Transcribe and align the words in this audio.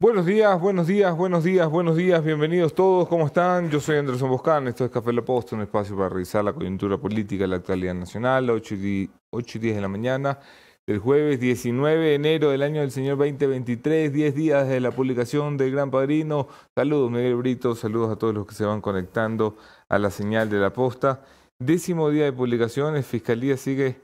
Buenos 0.00 0.26
días, 0.26 0.60
buenos 0.60 0.86
días, 0.86 1.16
buenos 1.16 1.42
días, 1.42 1.68
buenos 1.68 1.96
días, 1.96 2.22
bienvenidos 2.22 2.72
todos, 2.72 3.08
¿cómo 3.08 3.26
están? 3.26 3.68
Yo 3.68 3.80
soy 3.80 3.96
Anderson 3.96 4.30
Boscán, 4.30 4.68
esto 4.68 4.84
es 4.84 4.92
Café 4.92 5.12
La 5.12 5.22
Posta, 5.22 5.56
un 5.56 5.62
espacio 5.62 5.96
para 5.96 6.08
revisar 6.08 6.44
la 6.44 6.52
coyuntura 6.52 6.96
política 6.98 7.44
y 7.44 7.48
la 7.48 7.56
actualidad 7.56 7.94
nacional, 7.94 8.48
8 8.48 8.74
y 8.76 9.08
10 9.32 9.74
de 9.74 9.80
la 9.80 9.88
mañana 9.88 10.38
del 10.86 11.00
jueves 11.00 11.40
19 11.40 11.98
de 12.00 12.14
enero 12.14 12.50
del 12.50 12.62
año 12.62 12.80
del 12.80 12.92
Señor 12.92 13.18
2023, 13.18 14.12
10 14.12 14.34
días 14.36 14.68
de 14.68 14.78
la 14.78 14.92
publicación 14.92 15.56
del 15.56 15.72
Gran 15.72 15.90
Padrino. 15.90 16.46
Saludos 16.76 17.10
Miguel 17.10 17.34
Brito, 17.34 17.74
saludos 17.74 18.12
a 18.12 18.16
todos 18.16 18.32
los 18.32 18.46
que 18.46 18.54
se 18.54 18.64
van 18.64 18.80
conectando 18.80 19.56
a 19.88 19.98
la 19.98 20.10
señal 20.10 20.48
de 20.48 20.58
La 20.60 20.72
Posta. 20.72 21.24
Décimo 21.58 22.08
día 22.10 22.26
de 22.26 22.32
publicaciones, 22.32 23.04
Fiscalía 23.04 23.56
sigue 23.56 23.96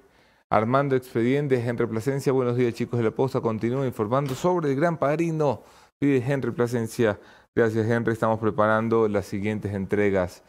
armando 0.51 0.97
expedientes. 0.97 1.65
Henry 1.65 1.87
Plasencia, 1.87 2.33
buenos 2.33 2.57
días 2.57 2.75
chicos 2.75 2.99
de 2.99 3.05
La 3.05 3.13
Posta, 3.13 3.41
continúa 3.41 3.87
informando 3.87 4.35
sobre 4.35 4.71
el 4.71 4.77
Gran 4.77 4.99
Padrino 4.99 5.63
Pide 6.01 6.19
Henry 6.19 6.51
Plasencia. 6.51 7.21
Gracias, 7.55 7.87
Henry. 7.89 8.13
Estamos 8.13 8.39
preparando 8.41 9.09
las 9.09 9.27
siguientes 9.27 9.73
entregas. 9.75 10.43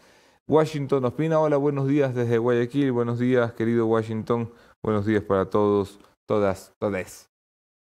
Washington 0.47 1.05
Ospina, 1.05 1.39
hola, 1.39 1.57
buenos 1.57 1.87
días 1.87 2.13
desde 2.13 2.37
Guayaquil. 2.37 2.91
Buenos 2.91 3.17
días, 3.17 3.53
querido 3.53 3.87
Washington. 3.87 4.51
Buenos 4.83 5.05
días 5.05 5.23
para 5.23 5.49
todos, 5.49 5.99
todas, 6.27 6.71
todes. 6.79 7.29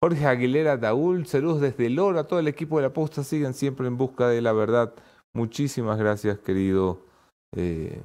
Jorge 0.01 0.25
Aguilera 0.25 0.77
Daúl, 0.77 1.25
saludos 1.25 1.59
desde 1.61 1.89
Lora. 1.89 2.25
Todo 2.25 2.39
el 2.39 2.47
equipo 2.47 2.77
de 2.77 2.83
la 2.83 2.93
posta 2.93 3.23
siguen 3.23 3.53
siempre 3.53 3.87
en 3.87 3.97
busca 3.97 4.29
de 4.29 4.41
la 4.41 4.53
verdad. 4.53 4.93
Muchísimas 5.33 5.97
gracias, 5.97 6.39
querido 6.39 7.05
eh, 7.55 8.01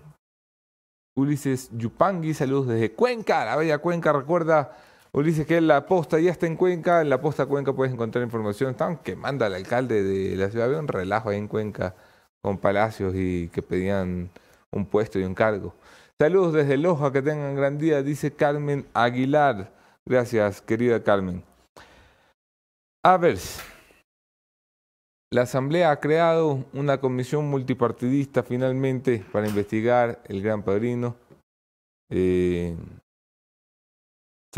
Ulises 1.16 1.70
Yupangui. 1.72 2.34
Saludos 2.34 2.68
desde 2.68 2.92
Cuenca, 2.92 3.44
la 3.44 3.56
bella 3.56 3.78
Cuenca. 3.78 4.12
Recuerda 4.12 4.76
Ulises, 5.12 5.46
que 5.46 5.60
la 5.60 5.86
posta 5.86 6.20
ya 6.20 6.30
está 6.30 6.46
en 6.46 6.56
Cuenca. 6.56 7.00
En 7.00 7.10
la 7.10 7.20
posta 7.20 7.46
Cuenca 7.46 7.72
puedes 7.72 7.92
encontrar 7.92 8.24
información. 8.24 8.70
Estaban 8.70 8.98
quemando 8.98 9.44
al 9.44 9.54
alcalde 9.54 10.02
de 10.02 10.36
la 10.36 10.50
ciudad. 10.50 10.66
Había 10.66 10.78
un 10.78 10.88
relajo 10.88 11.30
ahí 11.30 11.38
en 11.38 11.48
Cuenca 11.48 11.94
con 12.42 12.58
palacios 12.58 13.14
y 13.16 13.48
que 13.48 13.62
pedían 13.62 14.30
un 14.70 14.86
puesto 14.86 15.18
y 15.18 15.24
un 15.24 15.34
cargo. 15.34 15.74
Saludos 16.20 16.52
desde 16.52 16.76
Loja, 16.76 17.12
que 17.12 17.22
tengan 17.22 17.54
gran 17.54 17.78
día, 17.78 18.02
dice 18.02 18.32
Carmen 18.32 18.86
Aguilar. 18.92 19.72
Gracias, 20.04 20.60
querida 20.60 21.02
Carmen. 21.02 21.44
A 23.04 23.16
ver, 23.16 23.38
la 25.30 25.42
Asamblea 25.42 25.90
ha 25.90 26.00
creado 26.00 26.64
una 26.72 26.98
comisión 27.00 27.48
multipartidista 27.48 28.42
finalmente 28.42 29.24
para 29.30 29.46
investigar 29.46 30.20
el 30.26 30.42
Gran 30.42 30.62
Padrino. 30.62 31.16
Eh, 32.10 32.74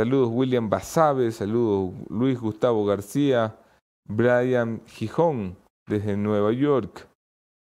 Saludos 0.01 0.31
William 0.33 0.71
Basabe, 0.71 1.31
saludos 1.31 1.93
Luis 2.09 2.41
Gustavo 2.41 2.87
García, 2.87 3.59
Brian 4.09 4.81
Gijón 4.87 5.59
desde 5.87 6.17
Nueva 6.17 6.53
York. 6.53 7.07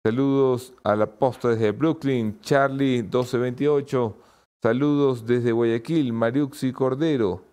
Saludos 0.06 0.76
a 0.84 0.96
la 0.96 1.08
posta 1.08 1.50
desde 1.50 1.72
Brooklyn, 1.72 2.40
Charlie 2.42 3.02
1228. 3.02 4.16
Saludos 4.62 5.26
desde 5.26 5.52
Guayaquil, 5.52 6.14
Mariuxi 6.14 6.72
Cordero. 6.72 7.44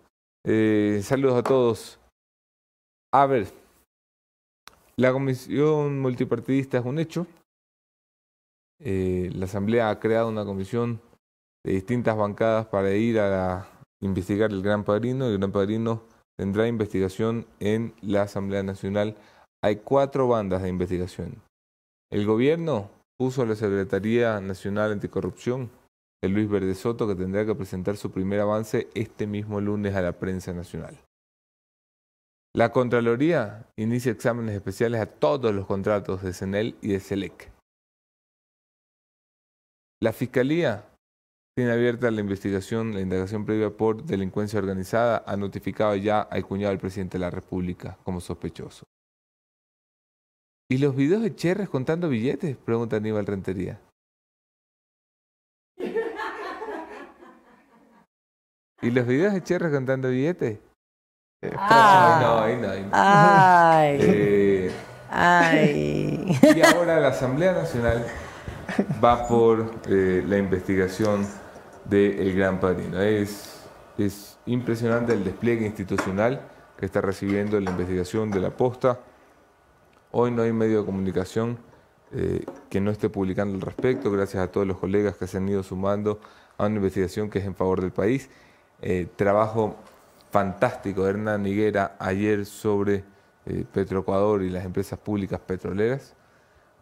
Eh, 0.45 1.01
saludos 1.01 1.39
a 1.39 1.41
todos. 1.41 1.99
A 3.11 3.25
ver, 3.25 3.47
la 4.97 5.11
comisión 5.11 5.99
multipartidista 5.99 6.77
es 6.77 6.85
un 6.85 6.99
hecho. 6.99 7.25
Eh, 8.79 9.31
la 9.33 9.45
Asamblea 9.45 9.89
ha 9.89 9.99
creado 9.99 10.29
una 10.29 10.45
comisión 10.45 11.01
de 11.65 11.73
distintas 11.73 12.15
bancadas 12.15 12.67
para 12.67 12.93
ir 12.93 13.19
a 13.19 13.29
la 13.31 13.78
investigar 14.01 14.51
el 14.51 14.61
Gran 14.61 14.83
Padrino. 14.83 15.25
El 15.25 15.37
Gran 15.37 15.51
Padrino 15.51 16.03
tendrá 16.37 16.67
investigación 16.67 17.45
en 17.59 17.93
la 18.01 18.23
Asamblea 18.23 18.63
Nacional. 18.63 19.15
Hay 19.63 19.77
cuatro 19.77 20.27
bandas 20.27 20.61
de 20.61 20.69
investigación. 20.69 21.41
El 22.11 22.25
gobierno 22.25 22.89
puso 23.17 23.41
a 23.41 23.45
la 23.45 23.55
Secretaría 23.55 24.39
Nacional 24.39 24.93
Anticorrupción, 24.93 25.69
el 26.23 26.31
Luis 26.31 26.49
Verde 26.49 26.73
Soto, 26.75 27.07
que 27.07 27.15
tendrá 27.15 27.45
que 27.45 27.55
presentar 27.55 27.97
su 27.97 28.11
primer 28.11 28.39
avance 28.39 28.89
este 28.93 29.27
mismo 29.27 29.59
lunes 29.59 29.95
a 29.95 30.01
la 30.01 30.13
prensa 30.13 30.53
nacional. 30.53 30.97
La 32.55 32.71
Contraloría 32.71 33.67
inicia 33.77 34.11
exámenes 34.11 34.55
especiales 34.55 35.01
a 35.01 35.05
todos 35.05 35.53
los 35.53 35.67
contratos 35.67 36.23
de 36.23 36.33
CENEL 36.33 36.75
y 36.81 36.89
de 36.89 36.99
SELEC. 36.99 37.51
La 40.01 40.13
Fiscalía 40.13 40.88
tiene 41.59 41.73
abierta 41.73 42.09
la 42.09 42.21
investigación, 42.21 42.93
la 42.93 43.01
indagación 43.01 43.43
previa 43.43 43.69
por 43.69 44.05
delincuencia 44.05 44.59
organizada, 44.59 45.25
ha 45.27 45.35
notificado 45.35 45.93
ya 45.93 46.21
al 46.21 46.45
cuñado 46.45 46.69
del 46.69 46.79
presidente 46.79 47.17
de 47.17 47.25
la 47.25 47.29
República 47.29 47.97
como 48.05 48.21
sospechoso. 48.21 48.85
¿Y 50.69 50.77
los 50.77 50.95
videos 50.95 51.21
de 51.21 51.35
Cherres 51.35 51.67
contando 51.67 52.07
billetes? 52.07 52.55
Pregunta 52.55 52.95
Aníbal 52.95 53.25
Rentería. 53.25 53.77
¿Y 58.81 58.91
los 58.91 59.05
videos 59.05 59.33
de 59.33 59.43
Cherres 59.43 59.73
contando 59.73 60.07
billetes? 60.07 60.59
Ah, 61.57 62.19
no, 62.21 62.39
ahí 62.39 62.55
no, 62.55 62.69
ahí 62.69 62.83
no. 62.83 62.89
Ay. 62.93 63.99
Eh, 65.11 65.11
Ay. 65.11 66.39
y 66.55 66.61
ahora 66.61 67.01
la 67.01 67.09
Asamblea 67.09 67.51
Nacional 67.51 68.05
va 69.03 69.27
por 69.27 69.69
eh, 69.89 70.23
la 70.25 70.37
investigación 70.37 71.27
del 71.89 72.19
El 72.19 72.35
Gran 72.35 72.59
Padrino. 72.59 73.01
Es, 73.01 73.63
es 73.97 74.37
impresionante 74.45 75.13
el 75.13 75.23
despliegue 75.23 75.65
institucional 75.65 76.41
que 76.77 76.85
está 76.85 77.01
recibiendo 77.01 77.59
la 77.59 77.71
investigación 77.71 78.31
de 78.31 78.39
la 78.39 78.51
posta. 78.51 78.99
Hoy 80.11 80.31
no 80.31 80.43
hay 80.43 80.53
medio 80.53 80.79
de 80.79 80.85
comunicación 80.85 81.57
eh, 82.11 82.43
que 82.69 82.81
no 82.81 82.89
esté 82.89 83.09
publicando 83.09 83.55
al 83.55 83.61
respecto, 83.61 84.09
gracias 84.09 84.41
a 84.41 84.51
todos 84.51 84.65
los 84.65 84.77
colegas 84.77 85.15
que 85.17 85.27
se 85.27 85.37
han 85.37 85.47
ido 85.47 85.61
sumando 85.61 86.19
a 86.57 86.65
una 86.65 86.77
investigación 86.77 87.29
que 87.29 87.39
es 87.39 87.45
en 87.45 87.53
favor 87.53 87.81
del 87.81 87.91
país. 87.91 88.29
Eh, 88.81 89.07
trabajo 89.15 89.75
fantástico 90.31 91.03
de 91.03 91.11
Hernán 91.11 91.45
Higuera 91.45 91.95
ayer 91.99 92.45
sobre 92.45 93.03
eh, 93.45 93.65
Petroecuador 93.71 94.41
y 94.41 94.49
las 94.49 94.65
empresas 94.65 94.97
públicas 94.97 95.39
petroleras. 95.39 96.15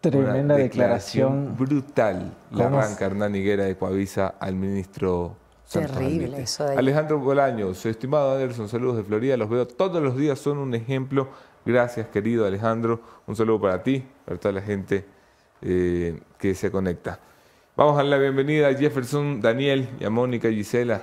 Tremenda 0.01 0.55
Una 0.55 0.55
declaración. 0.55 1.55
brutal. 1.57 2.33
La 2.51 2.65
¿Cómo 2.65 2.79
arranca 2.79 3.05
Hernán 3.05 3.35
Higuera 3.35 3.63
de 3.65 3.75
Coavisa 3.75 4.35
al 4.39 4.55
ministro 4.55 5.35
Terrible 5.71 6.41
eso 6.43 6.63
de- 6.65 6.77
Alejandro 6.77 7.19
Bolaños, 7.19 7.85
estimado 7.85 8.31
Anderson, 8.33 8.69
saludos 8.69 8.97
de 8.97 9.03
Florida. 9.03 9.35
Los 9.35 9.49
veo 9.49 9.67
todos 9.67 10.01
los 10.01 10.15
días, 10.15 10.39
son 10.39 10.59
un 10.59 10.73
ejemplo. 10.73 11.27
Gracias, 11.65 12.07
querido 12.07 12.45
Alejandro. 12.45 13.01
Un 13.25 13.35
saludo 13.35 13.59
para 13.59 13.83
ti, 13.83 14.05
para 14.23 14.39
toda 14.39 14.53
la 14.53 14.61
gente 14.61 15.05
eh, 15.61 16.21
que 16.37 16.55
se 16.55 16.71
conecta. 16.71 17.19
Vamos 17.75 17.93
a 17.95 17.97
dar 17.97 18.05
la 18.05 18.17
bienvenida 18.17 18.69
a 18.69 18.73
Jefferson, 18.73 19.41
Daniel 19.41 19.89
y 19.99 20.05
a 20.05 20.09
Mónica 20.09 20.47
Gisela. 20.49 21.01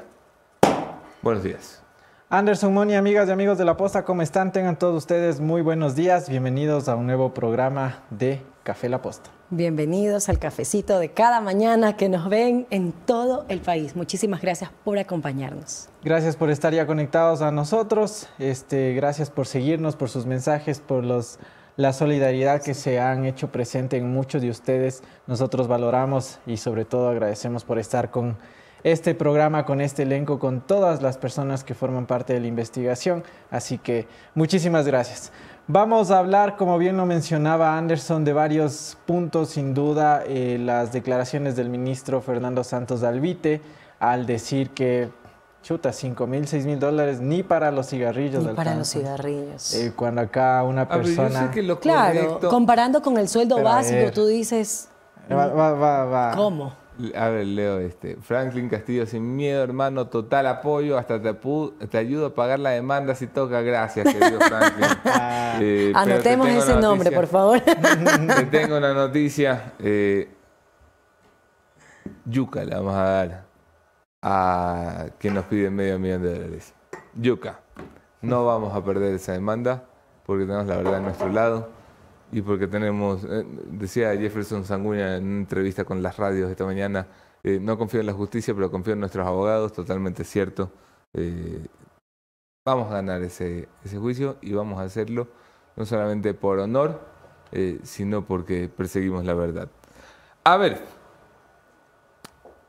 Buenos 1.21 1.43
días. 1.43 1.83
Anderson 2.31 2.73
Moni, 2.73 2.95
amigas 2.95 3.29
y 3.29 3.33
amigos 3.33 3.59
de 3.59 3.65
la 3.67 3.77
posta, 3.77 4.05
¿cómo 4.05 4.23
están? 4.23 4.51
Tengan 4.51 4.79
todos 4.79 4.97
ustedes 4.97 5.41
muy 5.41 5.61
buenos 5.61 5.95
días. 5.95 6.29
Bienvenidos 6.29 6.89
a 6.89 6.97
un 6.97 7.07
nuevo 7.07 7.35
programa 7.35 8.03
de 8.11 8.41
Café 8.65 8.89
La 8.89 9.03
Posta. 9.03 9.31
Bienvenidos 9.51 10.31
al 10.31 10.39
cafecito 10.39 10.99
de 10.99 11.11
cada 11.11 11.43
mañana 11.43 11.99
que 11.99 12.09
nos 12.09 12.31
ven 12.31 12.67
en 12.71 12.93
todo 12.93 13.45
el 13.49 13.61
país. 13.61 13.95
Muchísimas 13.95 14.41
gracias 14.41 14.71
por 14.85 14.99
acompañarnos. 14.99 15.91
Gracias 16.03 16.35
por 16.35 16.51
estar 16.51 16.73
ya 16.73 16.87
conectados 16.87 17.43
a 17.43 17.53
nosotros. 17.53 18.27
Este, 18.39 18.95
gracias 18.95 19.31
por 19.31 19.47
seguirnos, 19.47 19.97
por 19.97 20.09
sus 20.09 20.25
mensajes, 20.25 20.81
por 20.81 21.05
los, 21.05 21.39
la 21.77 21.93
solidaridad 21.93 22.63
que 22.63 22.73
se 22.73 22.99
han 22.99 23.27
hecho 23.27 23.53
presente 23.53 23.99
en 23.99 24.11
muchos 24.11 24.41
de 24.41 24.49
ustedes. 24.49 25.03
Nosotros 25.27 25.69
valoramos 25.69 26.39
y 26.47 26.57
sobre 26.57 26.87
todo 26.87 27.11
agradecemos 27.11 27.65
por 27.65 27.79
estar 27.79 28.11
con 28.11 28.39
este 28.85 29.15
programa, 29.15 29.65
con 29.65 29.81
este 29.81 30.03
elenco, 30.03 30.39
con 30.39 30.61
todas 30.61 31.01
las 31.03 31.17
personas 31.17 31.65
que 31.65 31.75
forman 31.75 32.07
parte 32.07 32.35
de 32.35 32.41
la 32.41 32.47
investigación. 32.47 33.25
Así 33.51 33.79
que 33.79 34.07
muchísimas 34.35 34.87
gracias. 34.87 35.33
Vamos 35.67 36.11
a 36.11 36.19
hablar, 36.19 36.57
como 36.57 36.77
bien 36.77 36.99
lo 36.99 37.07
mencionaba 37.07 37.79
Anderson, 37.79 38.23
de 38.25 38.35
varios 38.35 38.99
puntos, 39.07 39.49
sin 39.51 39.73
duda, 39.73 40.23
eh, 40.27 40.59
las 40.61 40.93
declaraciones 40.93 41.57
del 41.57 41.71
ministro 41.71 42.21
Fernando 42.21 42.63
Santos 42.65 43.03
Alvite 43.03 43.63
al 43.99 44.27
decir 44.27 44.71
que, 44.71 45.09
chuta, 45.63 45.91
5 45.95 46.27
mil, 46.27 46.47
6 46.47 46.67
mil 46.67 46.79
dólares 46.79 47.21
ni 47.21 47.43
para 47.43 47.71
los 47.71 47.89
cigarrillos. 47.89 48.45
Ni 48.45 48.53
para 48.53 48.75
los 48.75 48.91
cigarrillos. 48.91 49.73
Eh, 49.75 49.95
cuando 49.97 50.21
acá 50.21 50.63
una 50.65 50.83
A 50.83 50.85
ver, 50.99 51.07
yo 51.07 51.17
persona... 51.17 51.47
sé 51.47 51.51
que 51.55 51.63
lo 51.63 51.81
claro, 51.81 52.41
comparando 52.51 53.01
con 53.01 53.17
el 53.17 53.27
sueldo 53.31 53.57
Pero 53.57 53.69
básico, 53.69 53.97
ver. 53.97 54.13
tú 54.15 54.27
dices, 54.27 54.91
Va, 55.33 55.47
va, 55.47 55.73
va, 55.73 56.05
va. 56.05 56.33
¿cómo? 56.37 56.75
A 57.17 57.29
ver, 57.29 57.47
leo 57.47 57.81
este. 57.81 58.17
Franklin 58.17 58.69
Castillo, 58.69 59.05
sin 59.07 59.35
miedo, 59.35 59.63
hermano, 59.65 60.07
total 60.07 60.47
apoyo. 60.47 60.97
Hasta 60.97 61.21
te, 61.21 61.35
te 61.89 61.99
ayudo 61.99 62.27
a 62.27 62.35
pagar 62.35 62.61
la 62.61 62.71
demanda 62.71 63.15
si 63.17 63.27
toca. 63.27 63.63
Gracias, 63.63 64.07
querido 64.07 64.41
Franklin. 64.41 64.87
Ah, 65.05 65.41
Eh, 65.61 65.93
Anotemos 65.95 66.49
ese 66.49 66.77
nombre, 66.77 67.13
por 67.13 67.29
favor. 67.29 67.61
Te 68.37 68.45
tengo 68.47 68.77
una 68.77 68.93
noticia. 68.93 69.73
eh, 69.79 70.29
yuca 72.25 72.65
le 72.65 72.75
vamos 72.75 72.95
a 72.95 73.03
dar 73.05 73.45
a 74.23 75.07
quien 75.19 75.35
nos 75.35 75.45
pide 75.45 75.71
medio 75.71 75.99
millón 75.99 76.23
de 76.23 76.35
dólares. 76.35 76.75
Yuca, 77.15 77.61
no 78.21 78.47
vamos 78.47 78.75
a 78.75 78.85
perder 78.85 79.15
esa 79.15 79.33
demanda. 79.33 79.85
porque 80.27 80.45
tenemos 80.45 80.67
la 80.67 80.77
verdad 80.77 80.97
a 80.97 81.01
nuestro 81.01 81.29
lado 81.29 81.69
y 82.35 82.43
porque 82.43 82.67
tenemos, 82.67 83.23
eh, 83.23 83.47
decía 83.71 84.13
Jefferson 84.17 84.65
Sanguña 84.65 85.19
en 85.19 85.25
una 85.25 85.39
entrevista 85.39 85.85
con 85.85 86.03
las 86.03 86.17
radios 86.17 86.51
esta 86.51 86.65
mañana, 86.65 87.07
eh, 87.45 87.61
no 87.63 87.79
confío 87.79 88.01
en 88.01 88.07
la 88.07 88.13
justicia, 88.13 88.53
pero 88.53 88.73
confío 88.73 88.95
en 88.95 88.99
nuestros 88.99 89.25
abogados, 89.25 89.73
totalmente 89.73 90.25
cierto. 90.25 90.73
Eh, 91.13 91.65
vamos 92.65 92.91
a 92.91 92.95
ganar 92.95 93.23
ese, 93.23 93.69
ese 93.85 93.99
juicio 93.99 94.37
y 94.43 94.53
vamos 94.53 94.81
a 94.81 94.83
hacerlo 94.83 95.29
no 95.77 95.87
solamente 95.87 96.35
por 96.35 96.59
honor, 96.59 97.15
sino 97.85 98.25
porque 98.25 98.69
perseguimos 98.69 99.25
la 99.25 99.35
verdad. 99.35 99.69
A 100.43 100.57
ver, 100.57 100.81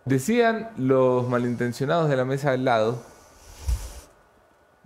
decían 0.05 0.69
los 0.77 1.27
malintencionados 1.27 2.07
de 2.07 2.15
la 2.17 2.25
mesa 2.25 2.51
al 2.51 2.65
lado, 2.65 3.01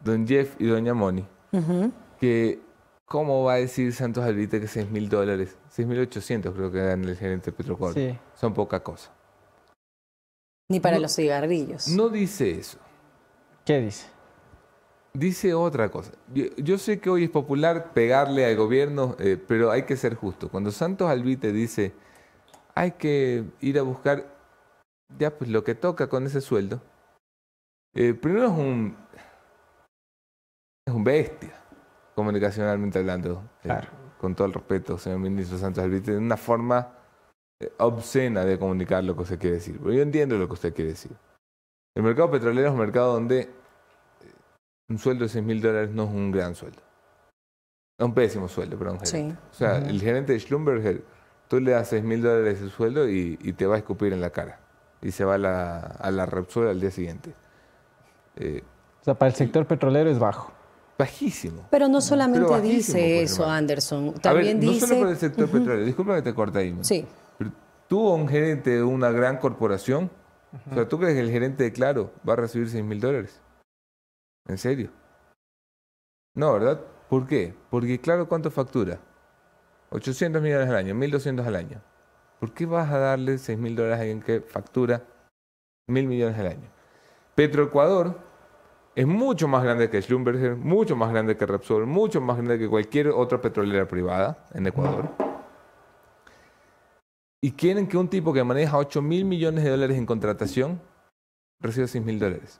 don 0.05 0.25
Jeff 0.25 0.55
y 0.57 0.67
doña 0.67 0.93
Moni, 0.93 1.25
que 2.21 2.61
cómo 3.09 3.43
va 3.43 3.53
a 3.53 3.57
decir 3.57 3.91
Santos 3.91 4.23
Albite 4.23 4.61
que 4.61 4.67
6 4.67 4.89
mil 4.91 5.09
dólares, 5.09 5.57
6 5.71 5.87
mil 5.87 5.99
800 5.99 6.53
creo 6.53 6.71
que 6.71 6.77
dan 6.77 7.03
el 7.03 7.17
gerente 7.17 7.51
Petrocor, 7.51 7.93
sí. 7.93 8.17
son 8.35 8.53
poca 8.53 8.81
cosa. 8.81 9.11
Ni 10.69 10.79
para 10.79 10.99
los 10.99 11.15
cigarrillos. 11.15 11.87
No 11.87 12.09
dice 12.09 12.51
eso. 12.51 12.77
¿Qué 13.65 13.81
dice? 13.81 14.07
Dice 15.13 15.55
otra 15.55 15.89
cosa. 15.89 16.11
Yo, 16.57 16.77
sé 16.77 16.99
que 16.99 17.09
hoy 17.09 17.23
es 17.23 17.29
popular 17.31 17.93
pegarle 17.93 18.45
al 18.45 18.55
gobierno, 18.55 19.15
eh, 19.19 19.43
pero 19.47 19.71
hay 19.71 19.83
que 19.83 19.97
ser 19.97 20.13
justo. 20.13 20.49
Cuando 20.49 20.71
Santos 20.71 21.09
Albite 21.09 21.51
dice 21.51 21.93
hay 22.75 22.91
que 22.91 23.43
ir 23.59 23.79
a 23.79 23.81
buscar 23.81 24.37
ya 25.17 25.35
pues 25.35 25.49
lo 25.49 25.63
que 25.63 25.73
toca 25.73 26.07
con 26.07 26.27
ese 26.27 26.39
sueldo, 26.39 26.79
eh, 27.95 28.13
primero 28.13 28.45
es 28.45 28.51
un 28.51 28.95
es 30.85 30.93
un 30.93 31.03
bestia 31.03 31.58
comunicacionalmente 32.19 32.99
hablando, 32.99 33.49
eh, 33.63 33.79
con 34.19 34.35
todo 34.35 34.47
el 34.47 34.53
respeto, 34.53 34.97
señor 34.97 35.19
ministro 35.19 35.57
Santos 35.57 35.81
Albite, 35.81 36.17
una 36.17 36.35
forma 36.35 36.91
eh, 37.61 37.71
obscena 37.77 38.43
de 38.43 38.59
comunicar 38.59 39.05
lo 39.05 39.15
que 39.15 39.21
usted 39.21 39.39
quiere 39.39 39.55
decir. 39.55 39.79
Pero 39.79 39.93
yo 39.93 40.01
entiendo 40.01 40.37
lo 40.37 40.45
que 40.45 40.53
usted 40.55 40.73
quiere 40.73 40.91
decir. 40.91 41.15
El 41.95 42.03
mercado 42.03 42.29
petrolero 42.29 42.67
es 42.67 42.73
un 42.73 42.79
mercado 42.81 43.13
donde 43.13 43.39
eh, 43.39 43.49
un 44.89 44.97
sueldo 44.97 45.23
de 45.23 45.29
6 45.29 45.45
mil 45.45 45.61
dólares 45.61 45.91
no 45.91 46.03
es 46.03 46.09
un 46.09 46.29
gran 46.29 46.55
sueldo. 46.55 46.81
Es 47.97 48.05
un 48.05 48.13
pésimo 48.13 48.49
sueldo 48.49 48.77
para 48.77 48.91
un 48.91 48.99
gerente. 48.99 49.37
O 49.51 49.53
sea, 49.53 49.77
el 49.77 50.01
gerente 50.01 50.33
de 50.33 50.41
Schlumberger, 50.41 51.01
tú 51.47 51.61
le 51.61 51.71
das 51.71 51.87
6 51.87 52.03
mil 52.03 52.21
dólares 52.21 52.59
de 52.59 52.69
sueldo 52.69 53.07
y, 53.07 53.37
te 53.53 53.65
va 53.65 53.75
a 53.75 53.77
escupir 53.77 54.11
en 54.11 54.19
la 54.19 54.31
cara. 54.31 54.59
Y 55.01 55.11
se 55.11 55.23
va 55.23 55.35
a 55.35 55.37
la, 55.37 55.79
a 55.79 56.11
la 56.11 56.25
Repsol 56.25 56.67
al 56.67 56.81
día 56.81 56.91
siguiente. 56.91 57.33
o 58.35 59.03
sea, 59.05 59.13
para 59.13 59.29
el 59.29 59.35
sector 59.35 59.65
petrolero 59.65 60.09
es 60.09 60.19
bajo 60.19 60.58
bajísimo. 60.99 61.65
Pero 61.71 61.87
no 61.87 62.01
solamente 62.01 62.61
dice 62.61 63.23
eso, 63.23 63.49
Anderson. 63.49 64.13
También 64.15 64.59
dice. 64.59 64.81
No 64.81 64.87
solo 64.87 64.99
por 64.99 65.09
el 65.09 65.17
sector 65.17 65.49
petrolero, 65.49 65.85
disculpa 65.85 66.15
que 66.15 66.21
te 66.21 66.33
corte 66.35 66.59
ahí. 66.59 66.77
Sí. 66.81 67.07
Pero 67.37 67.51
tú, 67.87 68.01
un 68.09 68.27
gerente 68.27 68.71
de 68.71 68.83
una 68.83 69.09
gran 69.09 69.37
corporación, 69.37 70.11
o 70.69 70.73
sea, 70.73 70.87
¿tú 70.87 70.99
crees 70.99 71.13
que 71.13 71.21
el 71.21 71.31
gerente 71.31 71.63
de 71.63 71.71
Claro 71.71 72.11
va 72.27 72.33
a 72.33 72.35
recibir 72.35 72.69
6 72.69 72.83
mil 72.83 72.99
dólares? 72.99 73.41
¿En 74.47 74.57
serio? 74.57 74.91
No, 76.35 76.53
¿verdad? 76.53 76.81
¿Por 77.09 77.25
qué? 77.25 77.55
Porque 77.69 77.99
Claro, 77.99 78.27
¿cuánto 78.27 78.51
factura? 78.51 78.99
800 79.91 80.41
millones 80.41 80.69
al 80.69 80.75
año, 80.75 80.95
1.200 80.95 81.45
al 81.45 81.55
año. 81.55 81.81
¿Por 82.39 82.53
qué 82.53 82.65
vas 82.65 82.91
a 82.91 82.99
darle 82.99 83.37
6 83.37 83.57
mil 83.57 83.75
dólares 83.75 83.97
a 83.97 84.01
alguien 84.01 84.21
que 84.21 84.41
factura 84.41 85.03
mil 85.87 86.07
millones 86.07 86.37
al 86.37 86.47
año? 86.47 86.69
Petroecuador 87.35 88.28
es 88.99 89.07
mucho 89.07 89.47
más 89.47 89.63
grande 89.63 89.89
que 89.89 90.01
Schlumberger, 90.01 90.57
mucho 90.57 90.93
más 90.93 91.09
grande 91.09 91.37
que 91.37 91.45
Repsol, 91.45 91.85
mucho 91.85 92.19
más 92.19 92.35
grande 92.35 92.59
que 92.59 92.67
cualquier 92.67 93.07
otra 93.07 93.39
petrolera 93.39 93.87
privada 93.87 94.45
en 94.53 94.67
Ecuador. 94.67 95.07
Y 97.39 97.53
quieren 97.53 97.87
que 97.87 97.95
un 97.95 98.09
tipo 98.09 98.33
que 98.33 98.43
maneja 98.43 98.77
8 98.77 99.01
mil 99.01 99.23
millones 99.23 99.63
de 99.63 99.69
dólares 99.69 99.97
en 99.97 100.05
contratación 100.05 100.81
reciba 101.61 101.87
6 101.87 102.03
mil 102.03 102.19
dólares. 102.19 102.59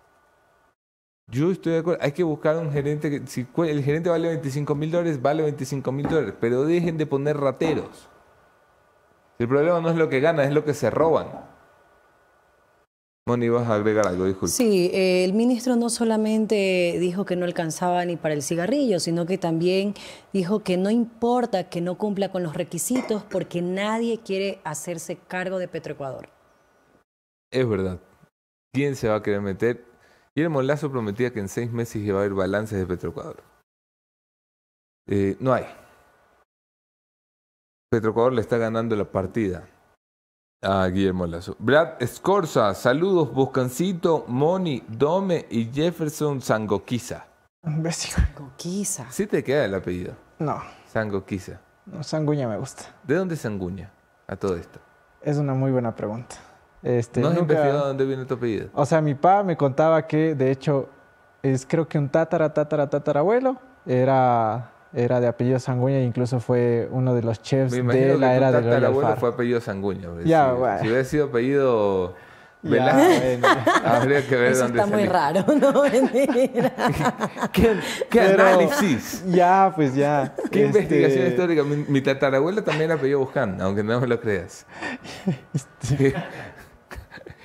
Yo 1.27 1.51
estoy 1.51 1.73
de 1.73 1.79
acuerdo, 1.79 2.01
hay 2.01 2.13
que 2.13 2.23
buscar 2.23 2.55
un 2.55 2.71
gerente 2.71 3.09
que, 3.11 3.27
si 3.27 3.45
el 3.67 3.83
gerente 3.83 4.09
vale 4.09 4.29
25 4.29 4.75
mil 4.75 4.91
dólares, 4.91 5.21
vale 5.21 5.43
25 5.43 5.91
mil 5.91 6.07
dólares, 6.07 6.35
pero 6.39 6.63
dejen 6.63 6.97
de 6.97 7.05
poner 7.05 7.35
rateros. 7.35 8.07
El 9.39 9.49
problema 9.49 9.81
no 9.81 9.89
es 9.89 9.97
lo 9.97 10.07
que 10.07 10.21
ganan, 10.21 10.45
es 10.45 10.53
lo 10.53 10.63
que 10.63 10.73
se 10.73 10.89
roban. 10.89 11.58
Moni, 13.29 13.47
vas 13.47 13.67
a 13.67 13.75
agregar 13.75 14.07
algo, 14.07 14.25
disculpe. 14.25 14.51
Sí, 14.51 14.89
eh, 14.91 15.23
el 15.23 15.33
ministro 15.33 15.75
no 15.75 15.91
solamente 15.91 16.97
dijo 16.99 17.25
que 17.25 17.35
no 17.35 17.45
alcanzaba 17.45 18.03
ni 18.03 18.17
para 18.17 18.33
el 18.33 18.41
cigarrillo, 18.41 18.99
sino 18.99 19.27
que 19.27 19.37
también 19.37 19.93
dijo 20.33 20.63
que 20.63 20.77
no 20.77 20.89
importa 20.89 21.69
que 21.69 21.79
no 21.79 21.95
cumpla 21.95 22.31
con 22.31 22.41
los 22.41 22.55
requisitos 22.55 23.23
porque 23.23 23.61
nadie 23.61 24.19
quiere 24.25 24.59
hacerse 24.63 25.15
cargo 25.15 25.59
de 25.59 25.67
Petroecuador. 25.67 26.29
Es 27.51 27.69
verdad. 27.69 27.99
¿Quién 28.73 28.95
se 28.95 29.09
va 29.09 29.17
a 29.17 29.21
querer 29.21 29.41
meter? 29.41 29.85
Guillermo 30.35 30.63
Lazo 30.63 30.89
prometía 30.89 31.31
que 31.31 31.39
en 31.39 31.49
seis 31.49 31.71
meses 31.71 32.01
iba 32.01 32.17
a 32.17 32.21
haber 32.21 32.33
balances 32.33 32.79
de 32.79 32.87
Petroecuador. 32.87 33.43
Eh, 35.05 35.37
no 35.39 35.53
hay. 35.53 35.65
Petroecuador 37.91 38.33
le 38.33 38.41
está 38.41 38.57
ganando 38.57 38.95
la 38.95 39.05
partida 39.05 39.69
a 40.61 40.87
Guillermo 40.87 41.25
Lazo. 41.25 41.55
Brad 41.59 42.01
Escorza, 42.01 42.73
saludos, 42.73 43.31
Buscancito, 43.33 44.25
Moni, 44.27 44.83
Dome 44.87 45.45
y 45.49 45.65
Jefferson 45.71 46.41
Sangoquiza. 46.41 47.25
Sangoquiza. 47.63 49.11
¿Sí 49.11 49.27
te 49.27 49.43
queda 49.43 49.65
el 49.65 49.75
apellido? 49.75 50.13
No. 50.39 50.61
Sangoquiza. 50.87 51.59
No, 51.85 52.03
Sanguña 52.03 52.47
me 52.47 52.57
gusta. 52.57 52.83
¿De 53.03 53.15
dónde 53.15 53.35
es 53.35 53.41
Sanguña 53.41 53.91
a 54.27 54.35
todo 54.35 54.55
esto? 54.55 54.79
Es 55.21 55.37
una 55.37 55.53
muy 55.53 55.71
buena 55.71 55.95
pregunta. 55.95 56.35
Este, 56.81 57.19
¿No 57.19 57.29
has 57.29 57.37
investigado 57.37 57.87
dónde 57.87 58.05
viene 58.05 58.25
tu 58.25 58.35
apellido? 58.35 58.69
O 58.73 58.85
sea, 58.85 59.01
mi 59.01 59.15
papá 59.15 59.43
me 59.43 59.57
contaba 59.57 60.07
que, 60.07 60.35
de 60.35 60.51
hecho, 60.51 60.89
es 61.41 61.65
creo 61.65 61.87
que 61.87 61.97
un 61.97 62.09
tatara, 62.09 62.53
tatara, 62.53 62.89
tatarabuelo 62.89 63.57
era 63.85 64.71
era 64.93 65.19
de 65.19 65.27
apellido 65.27 65.59
Sanguña 65.59 65.97
e 65.97 66.03
incluso 66.03 66.39
fue 66.39 66.87
uno 66.91 67.13
de 67.13 67.21
los 67.21 67.41
chefs 67.41 67.71
de 67.71 68.17
la 68.17 68.35
era 68.35 68.51
de 68.51 68.61
Royal 68.61 68.85
abuelo 68.85 69.15
fue 69.17 69.29
apellido 69.29 69.61
Sanguña. 69.61 70.09
Ya, 70.25 70.55
si, 70.77 70.81
si, 70.81 70.87
hubiera 70.87 71.03
sido 71.03 71.25
apellido 71.25 72.15
Velázquez, 72.61 73.39
habría 73.85 74.27
que 74.27 74.35
ver 74.35 74.51
Eso 74.51 74.63
dónde 74.63 74.79
está 74.79 74.93
muy 74.93 75.05
raro, 75.05 75.45
¿no? 75.55 75.83
¿Qué, 77.53 77.79
qué 78.09 78.19
análisis? 78.19 79.23
Ya, 79.27 79.71
pues 79.73 79.95
ya. 79.95 80.33
¿Qué 80.51 80.65
este 80.65 80.79
investigación 80.79 81.27
histórica? 81.27 81.63
Mi, 81.63 82.01
tatarabuelo 82.01 82.61
también 82.63 82.91
apellido 82.91 83.19
Buján, 83.19 83.61
aunque 83.61 83.81
no 83.83 84.01
me 84.01 84.07
lo 84.07 84.19
creas. 84.19 84.65
Este... 85.53 86.13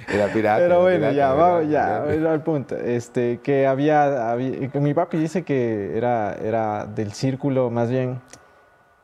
Era 0.09 0.33
pirata. 0.33 0.59
Pero 0.59 0.83
bueno, 0.83 1.11
ya, 1.13 1.33
vamos, 1.33 1.69
ya, 1.69 2.03
al 2.03 2.43
punto. 2.43 2.77
Este, 2.77 3.41
que 3.41 3.67
había, 3.67 4.37
mi 4.75 4.95
papi 4.95 5.17
dice 5.19 5.43
que 5.43 5.97
era, 5.97 6.35
era 6.35 6.87
del 6.87 7.13
círculo, 7.13 7.71
más 7.71 7.91
bien, 7.91 8.21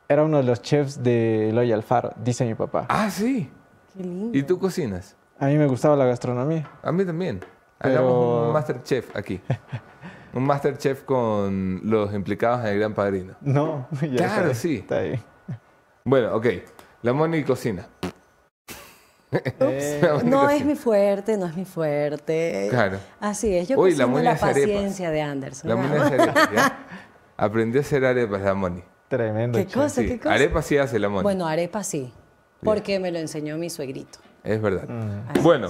era 0.08 0.24
uno 0.24 0.38
de 0.38 0.42
los 0.42 0.60
chefs 0.60 1.02
de 1.02 1.50
Eloy 1.50 1.72
Alfaro, 1.72 2.12
dice 2.16 2.44
mi 2.44 2.54
papá. 2.54 2.86
Ah, 2.88 3.10
sí. 3.10 3.50
Qué 3.96 4.02
lindo. 4.02 4.36
¿Y 4.36 4.42
tú 4.42 4.58
cocinas? 4.58 5.16
A 5.38 5.46
mí 5.46 5.56
me 5.56 5.66
gustaba 5.66 5.96
la 5.96 6.04
gastronomía. 6.04 6.68
A 6.82 6.92
mí 6.92 7.04
también. 7.04 7.40
Hagamos 7.78 8.46
un 8.46 8.52
Masterchef 8.52 9.16
aquí. 9.16 9.40
un 10.34 10.44
Masterchef 10.44 11.04
con 11.04 11.80
los 11.84 12.12
implicados 12.12 12.60
en 12.60 12.66
el 12.66 12.78
Gran 12.78 12.92
Padrino. 12.92 13.34
No, 13.40 13.88
ya 14.02 14.16
Claro, 14.16 14.54
sí. 14.54 14.76
Está 14.76 14.98
ahí. 14.98 15.18
Bueno, 16.04 16.34
ok. 16.34 16.46
La 17.02 17.12
Moni 17.12 17.42
cocina. 17.42 17.86
Eh, 19.60 20.00
no 20.24 20.50
es 20.50 20.64
mi 20.64 20.74
fuerte, 20.74 21.36
no 21.36 21.46
es 21.46 21.56
mi 21.56 21.64
fuerte. 21.64 22.66
Claro. 22.70 22.98
Así 23.20 23.54
es, 23.54 23.68
yo 23.68 23.78
Uy, 23.78 23.94
la, 23.94 24.06
la 24.06 24.36
paciencia 24.36 25.10
de 25.10 25.22
Anderson. 25.22 25.68
La 25.68 25.76
Moni 25.76 25.96
hace 25.96 26.14
arepas, 26.14 26.72
Aprendió 27.36 27.80
a 27.80 27.82
hacer 27.82 28.04
arepas 28.04 28.42
la 28.42 28.54
Moni. 28.54 28.82
Tremendo. 29.08 29.58
¿Qué 29.58 29.66
cosa? 29.66 30.02
¿Qué 30.02 30.18
cosa? 30.18 30.34
Arepas 30.34 30.66
sí 30.66 30.76
hace 30.76 30.98
la 30.98 31.08
Moni. 31.08 31.22
Bueno, 31.22 31.46
arepas 31.46 31.86
sí, 31.86 32.12
porque 32.62 32.98
me 32.98 33.10
lo 33.10 33.18
enseñó 33.18 33.56
mi 33.56 33.70
suegrito. 33.70 34.18
Es 34.42 34.60
verdad. 34.60 34.88
Mm. 34.88 35.42
Bueno, 35.42 35.68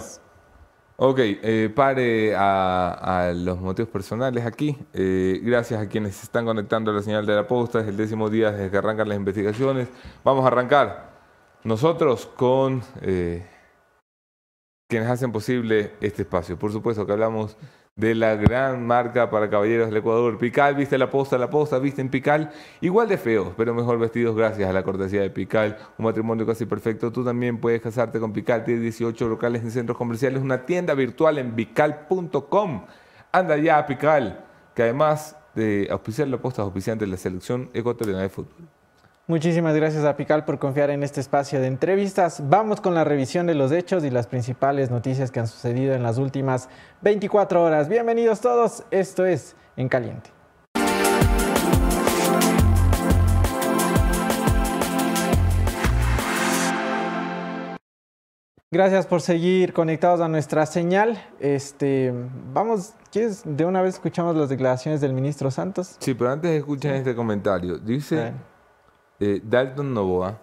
ok, 0.97 1.19
eh, 1.21 1.73
pare 1.75 2.35
a, 2.37 3.33
los 3.35 3.61
motivos 3.61 3.91
personales 3.91 4.47
aquí. 4.47 4.77
Eh, 4.95 5.41
gracias 5.43 5.81
a 5.81 5.89
quienes 5.89 6.17
se 6.17 6.25
están 6.25 6.45
conectando 6.45 6.91
a 6.93 6.95
la 6.95 7.03
señal 7.03 7.27
de 7.27 7.35
la 7.35 7.47
posta. 7.47 7.81
Es 7.81 7.89
el 7.89 7.97
décimo 7.97 8.31
día 8.31 8.53
desde 8.53 8.71
que 8.71 8.77
arrancan 8.77 9.09
las 9.09 9.17
investigaciones. 9.17 9.89
Vamos 10.25 10.45
a 10.45 10.49
arrancar 10.49 11.10
nosotros 11.65 12.27
con 12.27 12.83
eh, 13.03 13.47
quienes 14.89 15.09
hacen 15.09 15.33
posible 15.33 15.93
este 16.01 16.23
espacio. 16.23 16.59
Por 16.59 16.73
supuesto 16.73 17.07
que 17.07 17.13
hablamos 17.13 17.57
de 17.97 18.15
la 18.15 18.35
gran 18.35 18.87
marca 18.87 19.31
para 19.31 19.51
caballeros 19.51 19.89
del 19.89 19.99
Ecuador, 19.99 20.39
Pical, 20.39 20.75
viste 20.75 20.97
la 20.97 21.11
posta, 21.11 21.37
la 21.37 21.51
posta, 21.51 21.79
viste 21.79 22.01
en 22.01 22.09
Pical, 22.09 22.51
igual 22.81 23.09
de 23.09 23.19
feos, 23.19 23.53
pero 23.57 23.75
mejor 23.75 23.99
vestidos 23.99 24.35
gracias 24.35 24.71
a 24.71 24.73
la 24.73 24.83
cortesía 24.83 25.21
de 25.21 25.31
Pical, 25.31 25.77
un 25.99 26.07
matrimonio 26.07 26.47
casi 26.47 26.65
perfecto. 26.65 27.13
Tú 27.13 27.25
también 27.25 27.59
puedes 27.59 27.83
casarte 27.83 28.19
con 28.19 28.33
Pical, 28.33 28.65
tiene 28.65 28.81
18 28.81 29.29
locales 29.29 29.63
en 29.63 29.71
centros 29.71 29.99
comerciales, 29.99 30.43
una 30.43 30.65
tienda 30.65 30.95
virtual 30.95 31.39
en 31.39 31.55
pical.com. 31.55 32.87
Anda 33.33 33.57
ya 33.59 33.79
a 33.79 33.87
Pical, 33.87 34.45
que 34.75 34.83
además 34.85 35.37
de 35.55 35.89
auspiciar 35.91 36.29
la 36.29 36.39
posta 36.39 36.63
auspiciante 36.63 37.05
de 37.05 37.11
la 37.11 37.17
selección 37.17 37.71
ecuatoriana 37.75 38.23
de 38.23 38.29
fútbol. 38.31 38.70
Muchísimas 39.31 39.77
gracias 39.77 40.05
a 40.05 40.17
Pical 40.17 40.45
por 40.45 40.59
confiar 40.59 40.91
en 40.91 41.05
este 41.05 41.21
espacio 41.21 41.61
de 41.61 41.69
entrevistas. 41.69 42.43
Vamos 42.49 42.81
con 42.81 42.97
la 42.97 43.05
revisión 43.05 43.47
de 43.47 43.55
los 43.55 43.71
hechos 43.71 44.03
y 44.03 44.11
las 44.11 44.27
principales 44.27 44.91
noticias 44.91 45.31
que 45.31 45.39
han 45.39 45.47
sucedido 45.47 45.95
en 45.95 46.03
las 46.03 46.19
últimas 46.19 46.69
24 47.03 47.63
horas. 47.63 47.89
Bienvenidos 47.89 48.41
todos, 48.41 48.83
esto 48.91 49.25
es 49.25 49.55
En 49.77 49.89
Caliente. 49.89 50.31
Gracias 58.73 59.07
por 59.07 59.21
seguir 59.21 59.73
conectados 59.73 60.21
a 60.21 60.27
nuestra 60.27 60.67
señal. 60.67 61.23
Este, 61.39 62.13
vamos, 62.53 62.95
¿quieres 63.13 63.43
de 63.45 63.65
una 63.65 63.81
vez 63.81 63.95
escuchamos 63.95 64.35
las 64.35 64.49
declaraciones 64.49 65.01
del 65.01 65.13
ministro 65.13 65.53
Santos? 65.53 65.95
Sí, 66.01 66.15
pero 66.15 66.33
antes 66.33 66.51
escuchen 66.51 66.95
este 66.95 67.15
comentario. 67.15 67.79
Dice 67.79 68.33
eh, 69.21 69.41
Dalton 69.45 69.95
Novoa 69.95 70.39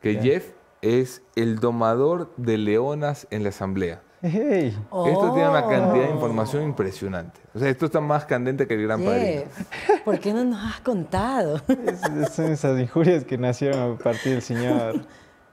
que 0.00 0.14
Jeff 0.20 0.52
es 0.82 1.22
el 1.36 1.58
domador 1.58 2.32
de 2.36 2.56
leonas 2.58 3.26
en 3.30 3.42
la 3.42 3.50
asamblea. 3.50 4.00
Esto 4.22 5.32
tiene 5.32 5.48
una 5.48 5.66
cantidad 5.66 6.04
de 6.04 6.10
oh. 6.10 6.14
información 6.14 6.62
impresionante. 6.62 7.40
O 7.54 7.58
sea, 7.58 7.68
esto 7.70 7.86
está 7.86 8.00
más 8.00 8.26
candente 8.26 8.66
que 8.66 8.74
el 8.74 8.82
Gran 8.82 9.02
Padrino. 9.02 9.42
¿Por 10.04 10.18
qué 10.18 10.32
no 10.32 10.44
nos 10.44 10.74
has 10.74 10.80
contado? 10.80 11.60
son 12.32 12.52
esas 12.52 12.78
injurias 12.78 13.24
que 13.24 13.38
nacieron 13.38 13.94
a 13.94 13.98
partir 13.98 14.32
del 14.32 14.42
señor. 14.42 15.06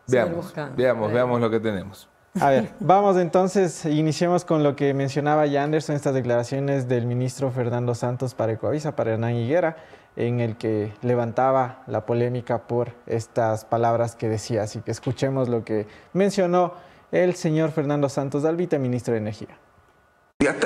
veamos, 0.08 0.54
veamos, 0.76 1.12
veamos 1.14 1.42
lo 1.42 1.50
que 1.50 1.60
tenemos. 1.60 2.10
A 2.40 2.50
ver, 2.50 2.70
vamos 2.80 3.18
entonces, 3.18 3.86
iniciemos 3.86 4.46
con 4.46 4.62
lo 4.62 4.76
que 4.76 4.94
mencionaba 4.94 5.48
ya 5.48 5.64
Anderson, 5.64 5.96
estas 5.96 6.14
declaraciones 6.14 6.88
del 6.88 7.08
ministro 7.08 7.50
Fernando 7.52 7.96
Santos 7.96 8.36
para 8.36 8.52
Ecoavisa, 8.52 8.96
para 8.96 9.14
Hernán 9.14 9.36
Higuera, 9.36 9.78
en 10.18 10.40
el 10.42 10.58
que 10.58 10.92
levantaba 11.04 11.84
la 11.88 12.06
polémica 12.06 12.68
por 12.68 12.94
estas 13.06 13.64
palabras 13.64 14.16
que 14.16 14.28
decía. 14.28 14.64
Así 14.64 14.80
que 14.82 14.92
escuchemos 14.92 15.48
lo 15.48 15.64
que 15.64 15.88
mencionó 16.14 16.74
el 17.12 17.36
señor 17.36 17.72
Fernando 17.72 18.10
Santos 18.10 18.44
Dalvita, 18.44 18.78
ministro 18.80 19.14
de 19.14 19.20
Energía. 19.20 19.58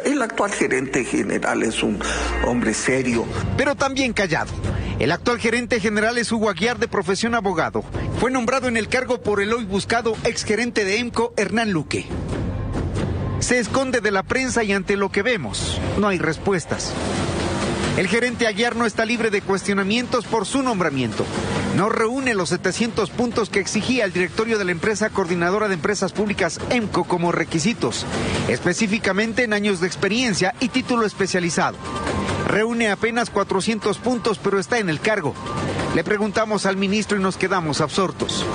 El 0.03 0.22
actual 0.22 0.51
gerente 0.51 1.05
general 1.05 1.63
es 1.63 1.84
un 1.84 2.00
hombre 2.46 2.74
serio. 2.74 3.25
Pero 3.58 3.75
también 3.75 4.13
callado. 4.13 4.51
El 5.00 5.12
actual 5.12 5.39
gerente 5.39 5.79
general 5.79 6.17
es 6.17 6.31
Hugo 6.31 6.50
Aguiar, 6.50 6.77
de 6.77 6.88
profesión 6.88 7.36
abogado. 7.36 7.84
Fue 8.20 8.31
nombrado 8.31 8.67
en 8.67 8.77
el 8.77 8.88
cargo 8.88 9.22
por 9.22 9.41
el 9.41 9.53
hoy 9.53 9.65
buscado 9.65 10.13
exgerente 10.24 10.86
de 10.86 11.00
EMCO, 11.00 11.34
Hernán 11.38 11.72
Luque. 11.72 12.05
Se 13.39 13.60
esconde 13.60 14.01
de 14.01 14.12
la 14.12 14.24
prensa 14.24 14.63
y 14.63 14.72
ante 14.72 14.96
lo 14.96 15.10
que 15.10 15.24
vemos, 15.24 15.79
no 15.98 16.08
hay 16.08 16.20
respuestas. 16.20 16.93
El 17.98 18.07
gerente 18.07 18.48
Aguiar 18.48 18.75
no 18.75 18.86
está 18.86 19.03
libre 19.05 19.31
de 19.31 19.41
cuestionamientos 19.41 20.25
por 20.25 20.45
su 20.45 20.62
nombramiento. 20.63 21.25
No 21.75 21.89
reúne 21.89 22.33
los 22.33 22.50
700 22.50 23.10
puntos 23.10 23.50
que 23.50 23.60
exigía 23.60 24.05
el 24.05 24.13
directorio 24.13 24.57
de 24.57 24.65
la 24.65 24.71
empresa 24.71 25.10
coordinadora 25.10 25.67
de 25.67 25.74
empresas 25.74 26.13
públicas 26.13 26.60
EMCO 26.69 27.03
como 27.03 27.31
requisitos, 27.33 28.05
específicamente 28.48 29.43
en 29.43 29.53
años 29.53 29.81
de 29.81 29.88
experiencia 29.88 30.55
y 30.62 30.69
título 30.69 31.05
especializado. 31.05 31.77
Reúne 32.48 32.89
apenas 32.89 33.29
400 33.29 33.98
puntos, 34.00 34.39
pero 34.39 34.57
está 34.57 34.79
en 34.79 34.89
el 34.89 35.01
cargo. 35.01 35.33
Le 35.93 36.03
preguntamos 36.03 36.65
al 36.65 36.77
ministro 36.77 37.17
y 37.17 37.21
nos 37.21 37.36
quedamos 37.36 37.81
absortos. 37.81 38.45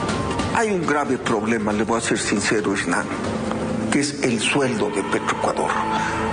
Hay 0.55 0.71
un 0.71 0.87
grave 0.87 1.19
problema, 1.19 1.75
le 1.75 1.85
voy 1.85 1.99
a 1.99 2.01
ser 2.01 2.19
sincero, 2.19 2.75
Hernán, 2.75 3.07
que 3.93 4.01
es 4.01 4.23
el 4.23 4.41
sueldo 4.41 4.91
de 4.91 5.03
Petroecuador. 5.03 5.71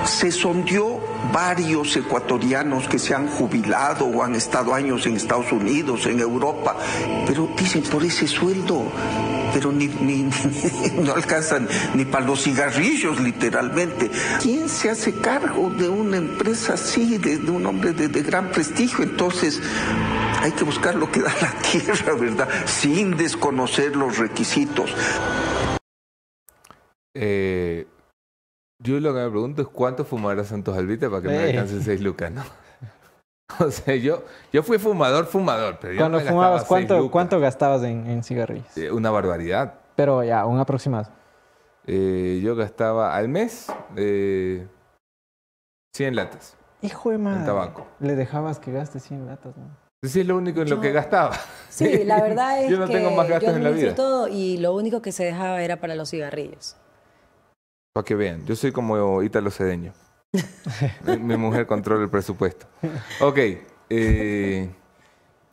Se 0.06 0.32
sondió 0.32 1.13
varios 1.34 1.96
ecuatorianos 1.98 2.88
que 2.88 3.00
se 3.00 3.16
han 3.16 3.28
jubilado 3.28 4.06
o 4.06 4.24
han 4.24 4.36
estado 4.36 4.74
años 4.74 5.06
en 5.08 5.18
Estados 5.18 5.52
Unidos, 5.52 6.06
en 6.06 6.20
Europa, 6.20 6.78
pero 7.26 7.50
dicen 7.58 7.82
por 7.82 8.06
ese 8.06 8.28
sueldo, 8.28 8.86
pero 9.52 9.72
ni, 9.72 9.88
no 11.02 11.14
alcanzan 11.14 11.68
ni 11.96 12.06
para 12.06 12.26
los 12.26 12.44
cigarrillos 12.44 13.20
literalmente. 13.20 14.12
¿Quién 14.42 14.70
se 14.70 14.92
hace 14.92 15.14
cargo 15.16 15.72
de 15.72 15.90
una 15.90 16.18
empresa 16.18 16.74
así, 16.76 17.18
de, 17.18 17.38
un 17.50 17.66
hombre 17.66 17.94
de, 17.94 18.22
gran 18.22 18.52
prestigio? 18.52 19.04
Entonces 19.04 19.60
hay 20.40 20.52
que 20.52 20.64
buscar 20.64 20.96
lo 20.96 21.12
que 21.12 21.22
da 21.22 21.34
la 21.42 21.52
tierra, 21.72 22.14
¿verdad? 22.14 22.48
Sin 22.68 23.18
desconocer 23.18 23.96
los 23.96 24.20
requisitos. 24.20 24.94
Eh, 27.16 27.88
yo 28.84 29.00
lo 29.00 29.14
que 29.14 29.22
me 29.22 29.30
pregunto 29.30 29.62
es 29.62 29.68
cuánto 29.70 30.04
fumará 30.04 30.44
Santos 30.44 30.78
Albite 30.78 31.10
para 31.10 31.22
que 31.22 31.30
me 31.30 31.38
alcancen 31.38 31.82
seis 31.82 32.02
lucas, 32.02 32.32
¿no? 32.32 32.44
O 33.60 33.70
sea, 33.70 33.96
yo, 33.96 34.24
yo 34.52 34.64
fui 34.64 34.80
fumador, 34.80 35.26
fumador, 35.26 35.78
pero 35.80 35.96
Cuando 35.96 36.20
fumabas, 36.22 36.64
¿cuánto, 36.64 37.12
¿cuánto 37.12 37.40
gastabas 37.40 37.84
en, 37.84 38.24
cigarrillos? 38.24 38.76
Eh, 38.76 38.92
una 38.92 39.12
barbaridad. 39.12 39.76
Pero 39.96 40.24
ya, 40.24 40.46
un 40.48 40.60
aproximado. 40.60 41.10
Eh, 41.86 42.42
yo 42.44 42.56
gastaba 42.56 43.16
al 43.16 43.28
mes 43.28 43.68
eh, 43.96 44.66
100 45.96 46.16
latas. 46.16 46.56
Hijo 46.82 47.12
de 47.12 47.20
madre. 47.20 47.42
En 47.42 47.46
tabaco. 47.46 47.86
Le 48.00 48.16
dejabas 48.16 48.60
que 48.60 48.72
gaste 48.72 49.00
100 49.00 49.28
latas, 49.28 49.56
¿no? 49.56 49.78
Sí, 50.04 50.22
es 50.22 50.28
lo 50.28 50.36
único 50.36 50.62
en 50.62 50.70
lo 50.70 50.82
que 50.82 50.92
gastaba. 50.92 51.38
Sí, 51.70 52.04
la 52.06 52.22
verdad 52.22 52.60
es 52.60 52.66
que 52.66 52.72
yo 52.72 52.80
no 52.80 52.88
tengo 52.88 53.12
más 53.12 53.28
gastos 53.28 53.56
en 53.56 53.64
la 53.64 53.70
vida. 53.70 53.94
todo 53.94 54.28
y 54.28 54.58
lo 54.58 54.74
único 54.74 55.02
que 55.02 55.12
se 55.12 55.26
dejaba 55.26 55.62
era 55.62 55.80
para 55.80 55.96
los 55.96 56.10
cigarrillos. 56.10 56.76
Para 57.94 58.06
que 58.06 58.16
vean, 58.16 58.44
yo 58.48 58.56
soy 58.56 58.72
como 58.72 59.22
Ítalo 59.22 59.52
Cedeño. 59.52 59.94
mi, 61.06 61.38
mujer 61.38 61.68
controla 61.68 62.04
el 62.04 62.10
presupuesto. 62.10 62.66
Ok. 63.22 63.38
Eh, 63.92 64.70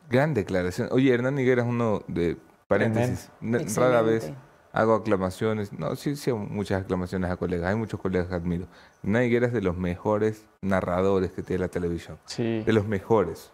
gran 0.09 0.33
declaración. 0.33 0.89
Oye, 0.91 1.13
Hernán 1.13 1.37
Higuera 1.37 1.61
es 1.61 1.67
uno 1.67 2.03
de 2.07 2.37
paréntesis. 2.67 3.29
Rara 3.75 4.01
vez 4.01 4.31
hago 4.73 4.95
aclamaciones. 4.95 5.71
No, 5.71 5.95
sí, 5.95 6.15
sí, 6.15 6.33
muchas 6.33 6.81
aclamaciones 6.81 7.29
a 7.29 7.37
colegas. 7.37 7.69
Hay 7.69 7.75
muchos 7.75 7.99
colegas 7.99 8.27
que 8.27 8.33
admiro. 8.33 8.65
Hernán 9.03 9.23
Higuera 9.25 9.45
es 9.45 9.53
de 9.53 9.61
los 9.61 9.77
mejores 9.77 10.47
narradores 10.61 11.31
que 11.31 11.43
tiene 11.43 11.59
la 11.59 11.67
televisión. 11.67 12.17
Sí. 12.25 12.63
De 12.63 12.73
los 12.73 12.87
mejores. 12.87 13.51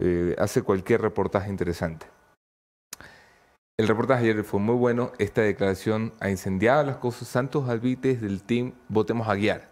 Eh, 0.00 0.34
hace 0.38 0.62
cualquier 0.62 1.00
reportaje 1.00 1.48
interesante. 1.48 2.06
El 3.78 3.88
reportaje 3.88 4.30
ayer 4.30 4.42
fue 4.42 4.58
muy 4.58 4.74
bueno. 4.74 5.12
Esta 5.18 5.42
declaración 5.42 6.14
ha 6.20 6.30
incendiado 6.30 6.82
las 6.82 6.96
cosas. 6.96 7.28
Santos 7.28 7.68
Albites 7.68 8.22
del 8.22 8.42
team 8.42 8.72
Votemos 8.88 9.28
a 9.28 9.34
Guiar. 9.34 9.68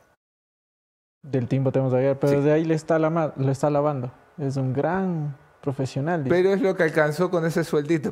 Del 1.23 1.49
team 1.49 1.65
Votemos 1.65 1.95
a 1.95 2.01
Guiar, 2.01 2.19
pero 2.19 2.43
de 2.43 2.53
ahí 2.53 2.67
le 2.67 2.75
está, 2.75 2.99
lo 2.99 3.51
está 3.51 3.71
lavando. 3.71 4.13
Es 4.37 4.59
un 4.59 4.75
gran 4.75 5.35
profesional. 5.63 6.23
Pero 6.29 6.53
es 6.53 6.61
lo 6.61 6.77
que 6.77 6.83
alcanzó 6.83 7.31
con 7.31 7.47
ese 7.47 7.65
sueldito. 7.65 8.11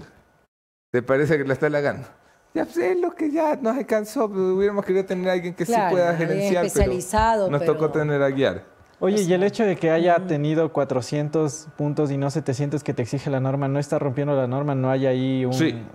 ¿Te 0.90 1.02
parece 1.02 1.36
que 1.36 1.44
lo 1.44 1.52
está 1.52 1.66
halagando? 1.66 2.08
Ya 2.54 2.64
sé 2.64 2.94
lo 2.94 3.14
que 3.14 3.30
ya 3.30 3.56
nos 3.56 3.76
alcanzó. 3.76 4.24
Hubiéramos 4.24 4.86
querido 4.86 5.04
tener 5.04 5.28
a 5.28 5.32
alguien 5.34 5.52
que 5.52 5.66
sí 5.66 5.74
pueda 5.90 6.16
gerenciar. 6.16 6.64
Especializado, 6.64 7.50
nos 7.50 7.66
tocó 7.66 7.90
tener 7.90 8.22
a 8.22 8.30
guiar. 8.30 8.64
Oye, 9.04 9.22
y 9.22 9.32
el 9.32 9.42
hecho 9.42 9.64
de 9.64 9.74
que 9.74 9.90
haya 9.90 10.14
tenido 10.28 10.72
400 10.72 11.70
puntos 11.76 12.12
y 12.12 12.16
no 12.16 12.30
700 12.30 12.84
que 12.84 12.94
te 12.94 13.02
exige 13.02 13.30
la 13.30 13.40
norma, 13.40 13.66
¿no 13.66 13.80
está 13.80 13.98
rompiendo 13.98 14.36
la 14.36 14.46
norma? 14.46 14.76
¿No 14.76 14.92
hay 14.92 15.06
ahí 15.06 15.44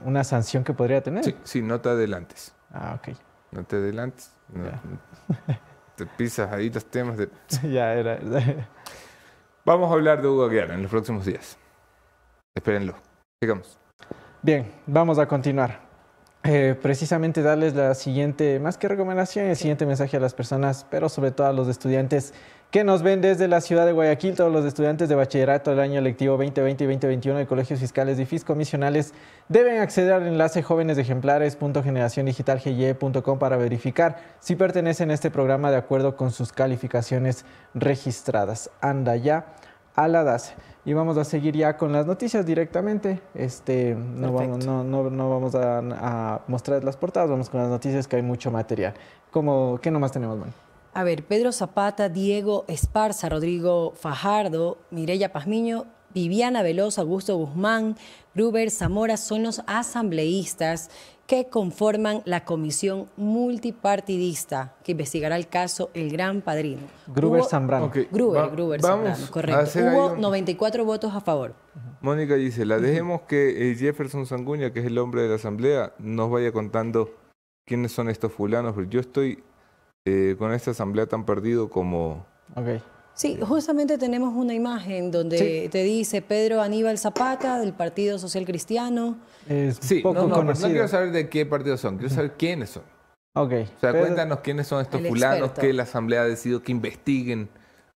una 0.04 0.26
sanción 0.26 0.66
que 0.66 0.74
podría 0.74 1.02
tener? 1.02 1.24
Sí, 1.24 1.34
sí, 1.44 1.62
no 1.62 1.80
te 1.80 1.88
adelantes. 1.88 2.54
Ah, 2.70 3.00
ok. 3.00 3.16
No 3.54 3.64
te 3.64 3.78
adelantes. 3.78 4.34
te 5.96 6.06
pisas 6.06 6.52
ahí 6.52 6.70
los 6.70 6.84
temas 6.84 7.18
de... 7.18 7.30
ya 7.72 7.94
era. 7.94 8.20
Vamos 9.66 9.90
a 9.90 9.94
hablar 9.94 10.22
de 10.22 10.28
Hugo 10.28 10.44
Aguiar 10.44 10.72
en 10.72 10.82
los 10.82 10.92
próximos 10.92 11.26
días. 11.26 11.58
Espérenlo. 12.54 12.94
Sigamos. 13.42 13.80
Bien, 14.42 14.70
vamos 14.86 15.18
a 15.18 15.26
continuar. 15.28 15.80
Eh, 16.44 16.78
precisamente 16.82 17.42
darles 17.42 17.74
la 17.74 17.94
siguiente, 17.94 18.60
más 18.60 18.78
que 18.78 18.88
recomendación, 18.88 19.48
el 19.48 19.58
siguiente 19.58 19.86
mensaje 19.86 20.16
a 20.16 20.20
las 20.20 20.34
personas, 20.34 20.86
pero 20.90 21.10
sobre 21.10 21.32
todo 21.32 21.48
a 21.48 21.54
los 21.54 21.68
estudiantes 21.68 22.34
que 22.72 22.84
nos 22.84 23.02
ven 23.02 23.22
desde 23.22 23.48
la 23.48 23.62
ciudad 23.62 23.86
de 23.86 23.94
Guayaquil, 23.94 24.36
todos 24.36 24.52
los 24.52 24.66
estudiantes 24.66 25.08
de 25.08 25.16
bachillerato 25.16 25.72
del 25.72 25.80
año 25.80 26.02
lectivo 26.02 26.36
2020 26.38 26.84
y 26.84 26.88
2021 26.88 27.40
de 27.40 27.48
colegios 27.48 27.80
fiscales 27.80 28.20
y 28.20 28.26
fiscomisionales 28.26 29.14
deben 29.48 29.80
acceder 29.80 30.12
al 30.12 30.28
enlace 30.28 30.62
jóvenes 30.64 30.98
para 33.40 33.58
verificar 33.58 34.18
si 34.40 34.56
pertenecen 34.56 35.12
a 35.12 35.14
este 35.14 35.32
programa 35.32 35.72
de 35.72 35.78
acuerdo 35.78 36.18
con 36.18 36.32
sus 36.32 36.52
calificaciones 36.52 37.46
registradas. 37.74 38.70
Anda 38.82 39.16
ya 39.16 39.46
a 39.96 40.08
la 40.08 40.24
DASE. 40.24 40.54
Y 40.86 40.94
vamos 40.94 41.18
a 41.18 41.26
seguir 41.26 41.56
ya 41.56 41.76
con 41.76 41.92
las 41.92 42.06
noticias 42.06 42.46
directamente. 42.46 43.20
Este, 43.34 43.96
no 43.96 44.32
vamos, 44.32 44.66
no, 44.66 44.84
no, 44.84 45.30
vamos 45.30 45.56
a, 45.56 46.42
mostrar 46.48 46.84
las 46.84 46.96
portadas, 46.96 47.30
vamos 47.30 47.50
con 47.50 47.62
las 47.62 47.70
noticias 47.70 48.08
que 48.08 48.18
hay 48.18 48.22
mucho 48.22 48.52
material. 48.52 48.94
¿Cómo, 49.32 49.80
¿Qué 49.82 49.92
nomás 49.92 50.12
tenemos, 50.12 50.38
man? 50.38 50.67
A 50.98 51.04
ver, 51.04 51.24
Pedro 51.26 51.52
Zapata, 51.52 52.10
Diego 52.10 52.66
Esparza, 52.68 53.30
Rodrigo 53.30 53.94
Fajardo, 53.96 54.80
Mireya 54.90 55.32
Pazmiño 55.32 55.86
Viviana 56.12 56.64
Veloz, 56.64 56.98
Augusto 56.98 57.38
Guzmán, 57.38 57.96
Gruber, 58.34 58.72
Zamora 58.72 59.16
son 59.18 59.44
los 59.44 59.62
asambleístas 59.68 60.90
que 61.28 61.50
conforman 61.50 62.24
la 62.26 62.46
comisión 62.46 63.06
multipartidista 63.16 64.74
que 64.84 64.94
investigará 64.94 65.36
el 65.36 65.48
caso 65.48 65.92
El 65.94 66.10
Gran 66.10 66.42
Padrino. 66.42 66.82
Gruber 67.06 67.42
Hubo- 67.42 67.48
Zambrano. 67.48 67.92
Gruber, 68.12 68.42
va- 68.42 68.48
Gruber 68.48 68.82
vamos 68.82 69.06
Zambrano, 69.10 69.32
correcto. 69.32 69.80
Hubo 69.80 70.14
un- 70.14 70.22
94 70.22 70.84
votos 70.84 71.14
a 71.14 71.22
favor. 71.22 71.54
Mónica 72.02 72.34
dice, 72.34 72.66
la 72.66 72.80
dejemos 72.80 73.22
que 73.28 73.72
eh, 73.72 73.76
Jefferson 73.76 74.26
Sanguña, 74.26 74.74
que 74.74 74.80
es 74.80 74.88
el 74.88 74.98
hombre 74.98 75.22
de 75.22 75.30
la 75.30 75.36
asamblea, 75.36 75.94
nos 76.00 76.32
vaya 76.32 76.52
contando 76.52 77.14
quiénes 77.68 77.92
son 77.92 78.10
estos 78.10 78.32
fulanos, 78.32 78.74
pero 78.76 78.90
yo 78.90 79.00
estoy 79.00 79.44
eh, 80.06 80.36
con 80.38 80.54
esta 80.54 80.72
asamblea 80.72 81.06
tan 81.08 81.26
perdido 81.26 81.70
como... 81.70 82.26
Ok. 82.56 82.82
Sí, 83.14 83.40
justamente 83.42 83.98
tenemos 83.98 84.36
una 84.36 84.54
imagen 84.54 85.10
donde 85.10 85.38
Sí. 85.40 85.70
te 85.70 85.84
dice 85.84 86.22
Pedro 86.22 86.62
Aníbal 86.62 87.00
Zapata 87.00 87.58
del 87.60 87.74
Partido 87.74 88.20
Social 88.20 88.46
Cristiano. 88.46 89.18
Es 89.50 89.78
Sí, 89.82 90.02
poco 90.02 90.28
no, 90.28 90.54
quiero 90.54 90.88
saber 90.88 91.12
de 91.12 91.28
qué 91.28 91.46
partido 91.46 91.78
son, 91.78 91.98
quiero 91.98 92.14
saber 92.14 92.34
quiénes 92.38 92.70
son. 92.70 92.84
Ok. 93.34 93.52
O 93.54 93.80
sea, 93.80 93.92
Pedro- 93.92 94.00
cuéntanos 94.02 94.40
quiénes 94.42 94.68
son 94.68 94.82
estos 94.82 95.02
fulanos 95.02 95.40
experto. 95.50 95.62
que 95.62 95.74
la 95.74 95.84
asamblea 95.84 96.22
ha 96.22 96.26
decidido 96.26 96.62
que 96.62 96.72
investiguen 96.72 97.50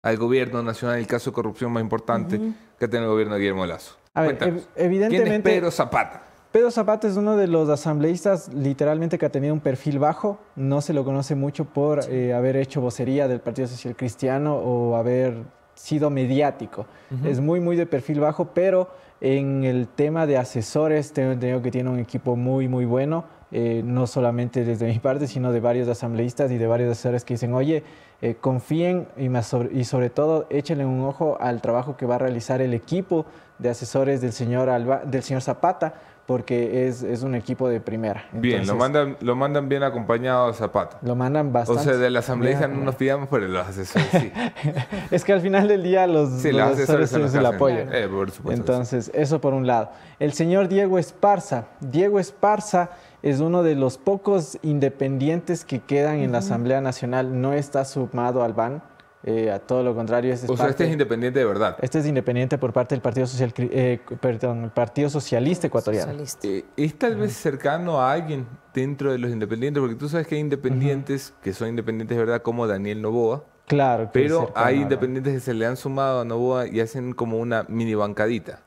al 0.03 0.17
gobierno 0.17 0.63
nacional 0.63 0.99
el 0.99 1.07
caso 1.07 1.31
de 1.31 1.35
corrupción 1.35 1.71
más 1.73 1.83
importante 1.83 2.41
que 2.79 2.89
tiene 2.89 3.05
el 3.05 3.11
gobierno 3.11 3.35
de 3.35 3.41
Guillermo 3.41 3.67
Lazo. 3.67 3.97
A 4.15 4.23
ver, 4.23 4.39
ev- 4.39 4.39
¿Quién 4.39 4.57
es 4.57 4.69
evidentemente... 4.77 5.51
Pedro 5.51 5.71
Zapata? 5.71 6.23
Pedro 6.53 6.73
Zapata 6.73 7.07
es 7.07 7.17
uno 7.17 7.37
de 7.37 7.47
los 7.47 7.69
asambleístas 7.69 8.53
literalmente 8.53 9.19
que 9.19 9.27
ha 9.27 9.31
tenido 9.31 9.55
un 9.55 9.61
perfil 9.61 10.01
bajo. 10.01 10.39
No 10.57 10.81
se 10.81 10.93
lo 10.93 11.05
conoce 11.05 11.37
mucho 11.37 11.65
por 11.65 12.01
eh, 12.11 12.35
haber 12.35 12.57
hecho 12.57 12.81
vocería 12.81 13.29
del 13.29 13.41
Partido 13.41 13.69
Social 13.69 13.95
Cristiano 13.95 14.57
o 14.57 14.97
haber 14.97 15.45
sido 15.75 16.11
mediático. 16.11 16.87
Es 17.25 17.41
muy, 17.41 17.61
muy 17.61 17.77
de 17.77 17.87
perfil 17.87 18.19
bajo, 18.21 18.47
pero 18.53 18.89
en 19.21 19.63
el 19.65 19.87
tema 19.87 20.27
de 20.27 20.39
asesores 20.39 21.13
tengo 21.13 21.31
entendido 21.33 21.63
que 21.63 21.71
tiene 21.71 21.89
un 21.89 22.01
equipo 22.01 22.35
muy, 22.35 22.67
muy 22.67 22.85
bueno. 22.85 23.25
eh, 23.53 23.83
no 23.85 24.07
solamente 24.07 24.65
desde 24.65 24.87
mi 24.87 25.01
parte, 25.01 25.27
sino 25.27 25.51
de 25.51 25.59
varios 25.59 25.89
asambleístas 25.89 26.53
y 26.53 26.57
de 26.59 26.69
varios 26.69 26.93
asesores 26.93 27.25
que 27.25 27.35
dicen, 27.35 27.53
oye, 27.53 27.83
eh, 28.23 28.37
confíen 28.41 29.09
y, 29.17 29.29
más 29.29 29.49
sobre, 29.49 29.77
y 29.77 29.83
sobre 29.83 30.09
todo 30.09 30.47
échenle 30.51 30.85
un 30.85 31.01
ojo 31.01 31.37
al 31.41 31.61
trabajo 31.61 31.97
que 31.97 32.07
va 32.07 32.15
a 32.15 32.19
realizar 32.19 32.61
el 32.61 32.75
equipo 32.75 33.27
de 33.59 33.71
asesores 33.71 34.21
del 34.21 34.31
señor, 34.33 34.69
Alba- 34.69 35.03
del 35.05 35.25
señor 35.25 35.43
Zapata, 35.43 35.95
porque 36.31 36.87
es, 36.87 37.03
es 37.03 37.25
un 37.25 37.35
equipo 37.35 37.69
de 37.69 37.81
primera. 37.81 38.23
Bien, 38.31 38.65
lo 38.65 38.77
mandan, 38.77 39.17
lo 39.21 39.35
mandan 39.35 39.69
bien 39.69 39.83
acompañado 39.83 40.47
a 40.47 40.53
Zapata. 40.53 40.99
Lo 41.03 41.17
mandan 41.17 41.49
O 41.49 41.51
bastante. 41.51 41.83
sea, 41.83 41.97
de 41.97 42.09
la 42.09 42.21
asamblea 42.21 42.57
bien 42.57 42.79
no 42.79 42.85
nos 42.85 42.95
pidamos, 42.95 43.29
pero 43.29 43.49
los 43.49 43.67
asesores 43.67 44.07
sí. 44.13 44.33
Es 45.11 45.25
que 45.25 45.33
al 45.33 45.41
final 45.41 45.67
del 45.67 45.83
día 45.83 46.07
los, 46.07 46.31
Sí, 46.41 46.53
los 46.53 46.61
los 46.61 46.71
asesores 46.75 47.11
son 47.11 47.23
es 47.23 47.25
los 47.25 47.33
que 47.33 47.39
el 47.39 47.47
apoyo. 47.47 47.79
Eh, 47.79 48.07
por 48.09 48.31
supuesto 48.31 48.43
sí. 48.45 48.61
Entonces, 48.61 49.11
eso 49.13 49.41
por 49.41 49.55
un 49.55 49.67
lado. 49.67 49.91
El 50.21 50.33
señor 50.33 50.69
Diego 50.69 51.01
Esparza. 51.01 51.65
Diego 51.81 52.21
Esparza 52.21 52.91
es 53.25 53.41
uno 53.41 53.65
de 53.65 53.75
los 53.75 53.99
pocos 53.99 54.57
independientes 54.63 55.65
que 55.65 55.81
quedan 55.81 56.19
en 56.21 56.31
la 56.31 56.39
Asamblea 56.39 56.81
Nacional. 56.81 57.41
No 57.41 57.55
está 57.55 57.85
sumado 57.85 58.45
al 58.45 58.53
BAN. 58.53 58.85
Eh, 59.23 59.51
a 59.51 59.59
todo 59.59 59.83
lo 59.83 59.95
contrario, 59.95 60.33
es 60.33 60.49
O 60.49 60.57
sea, 60.57 60.69
este 60.69 60.85
es 60.87 60.93
independiente 60.93 61.39
de 61.41 61.45
verdad. 61.45 61.77
este 61.83 61.99
es 61.99 62.07
independiente 62.07 62.57
por 62.59 62.73
parte 62.73 62.95
del 62.95 63.03
Partido, 63.03 63.27
Social, 63.27 63.53
eh, 63.59 64.01
perdón, 64.21 64.65
el 64.65 64.71
Partido 64.71 65.11
Socialista 65.11 65.67
Ecuatoriano. 65.67 66.07
Socialista. 66.13 66.49
Eh, 66.49 66.65
¿Es 66.77 66.99
tal 66.99 67.17
vez 67.17 67.35
cercano 67.35 68.01
a 68.01 68.13
alguien 68.13 68.47
dentro 68.73 69.13
de 69.13 69.19
los 69.19 69.31
independientes? 69.31 69.81
Porque 69.81 69.97
tú 69.97 70.09
sabes 70.09 70.27
que 70.27 70.37
hay 70.37 70.41
independientes 70.41 71.35
que 71.43 71.53
son 71.53 71.69
independientes 71.69 72.17
de 72.17 72.25
verdad, 72.25 72.43
como 72.43 72.67
Daniel 72.67 73.03
Novoa, 73.03 73.45
Claro. 73.67 74.05
que 74.05 74.11
pero 74.21 74.47
cercano 74.47 74.67
hay 74.67 74.81
independientes 74.81 75.35
que 75.35 75.41
se 75.41 75.55
le 75.55 75.67
han 75.67 75.77
sumado 75.77 76.21
a 76.23 76.25
Novoa 76.25 76.67
y 76.67 76.81
hacen 76.81 77.13
como 77.13 77.39
una 77.39 77.65
mini 77.69 77.95
bancadita. 77.95 78.61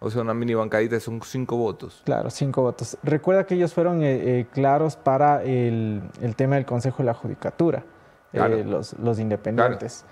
O 0.00 0.10
sea, 0.10 0.22
una 0.22 0.32
mini 0.32 0.54
bancadita 0.54 0.98
son 1.00 1.20
cinco 1.22 1.56
votos. 1.56 2.02
Claro, 2.04 2.30
cinco 2.30 2.62
votos. 2.62 2.96
Recuerda 3.02 3.44
que 3.44 3.56
ellos 3.56 3.74
fueron 3.74 4.02
eh, 4.02 4.40
eh, 4.40 4.46
claros 4.52 4.94
para 4.96 5.42
el, 5.42 6.00
el 6.22 6.36
tema 6.36 6.54
del 6.54 6.64
Consejo 6.64 6.98
de 6.98 7.04
la 7.04 7.14
Judicatura, 7.14 7.84
eh, 8.32 8.36
Claro. 8.38 8.56
los, 8.64 8.92
los 8.98 9.18
independientes. 9.18 10.04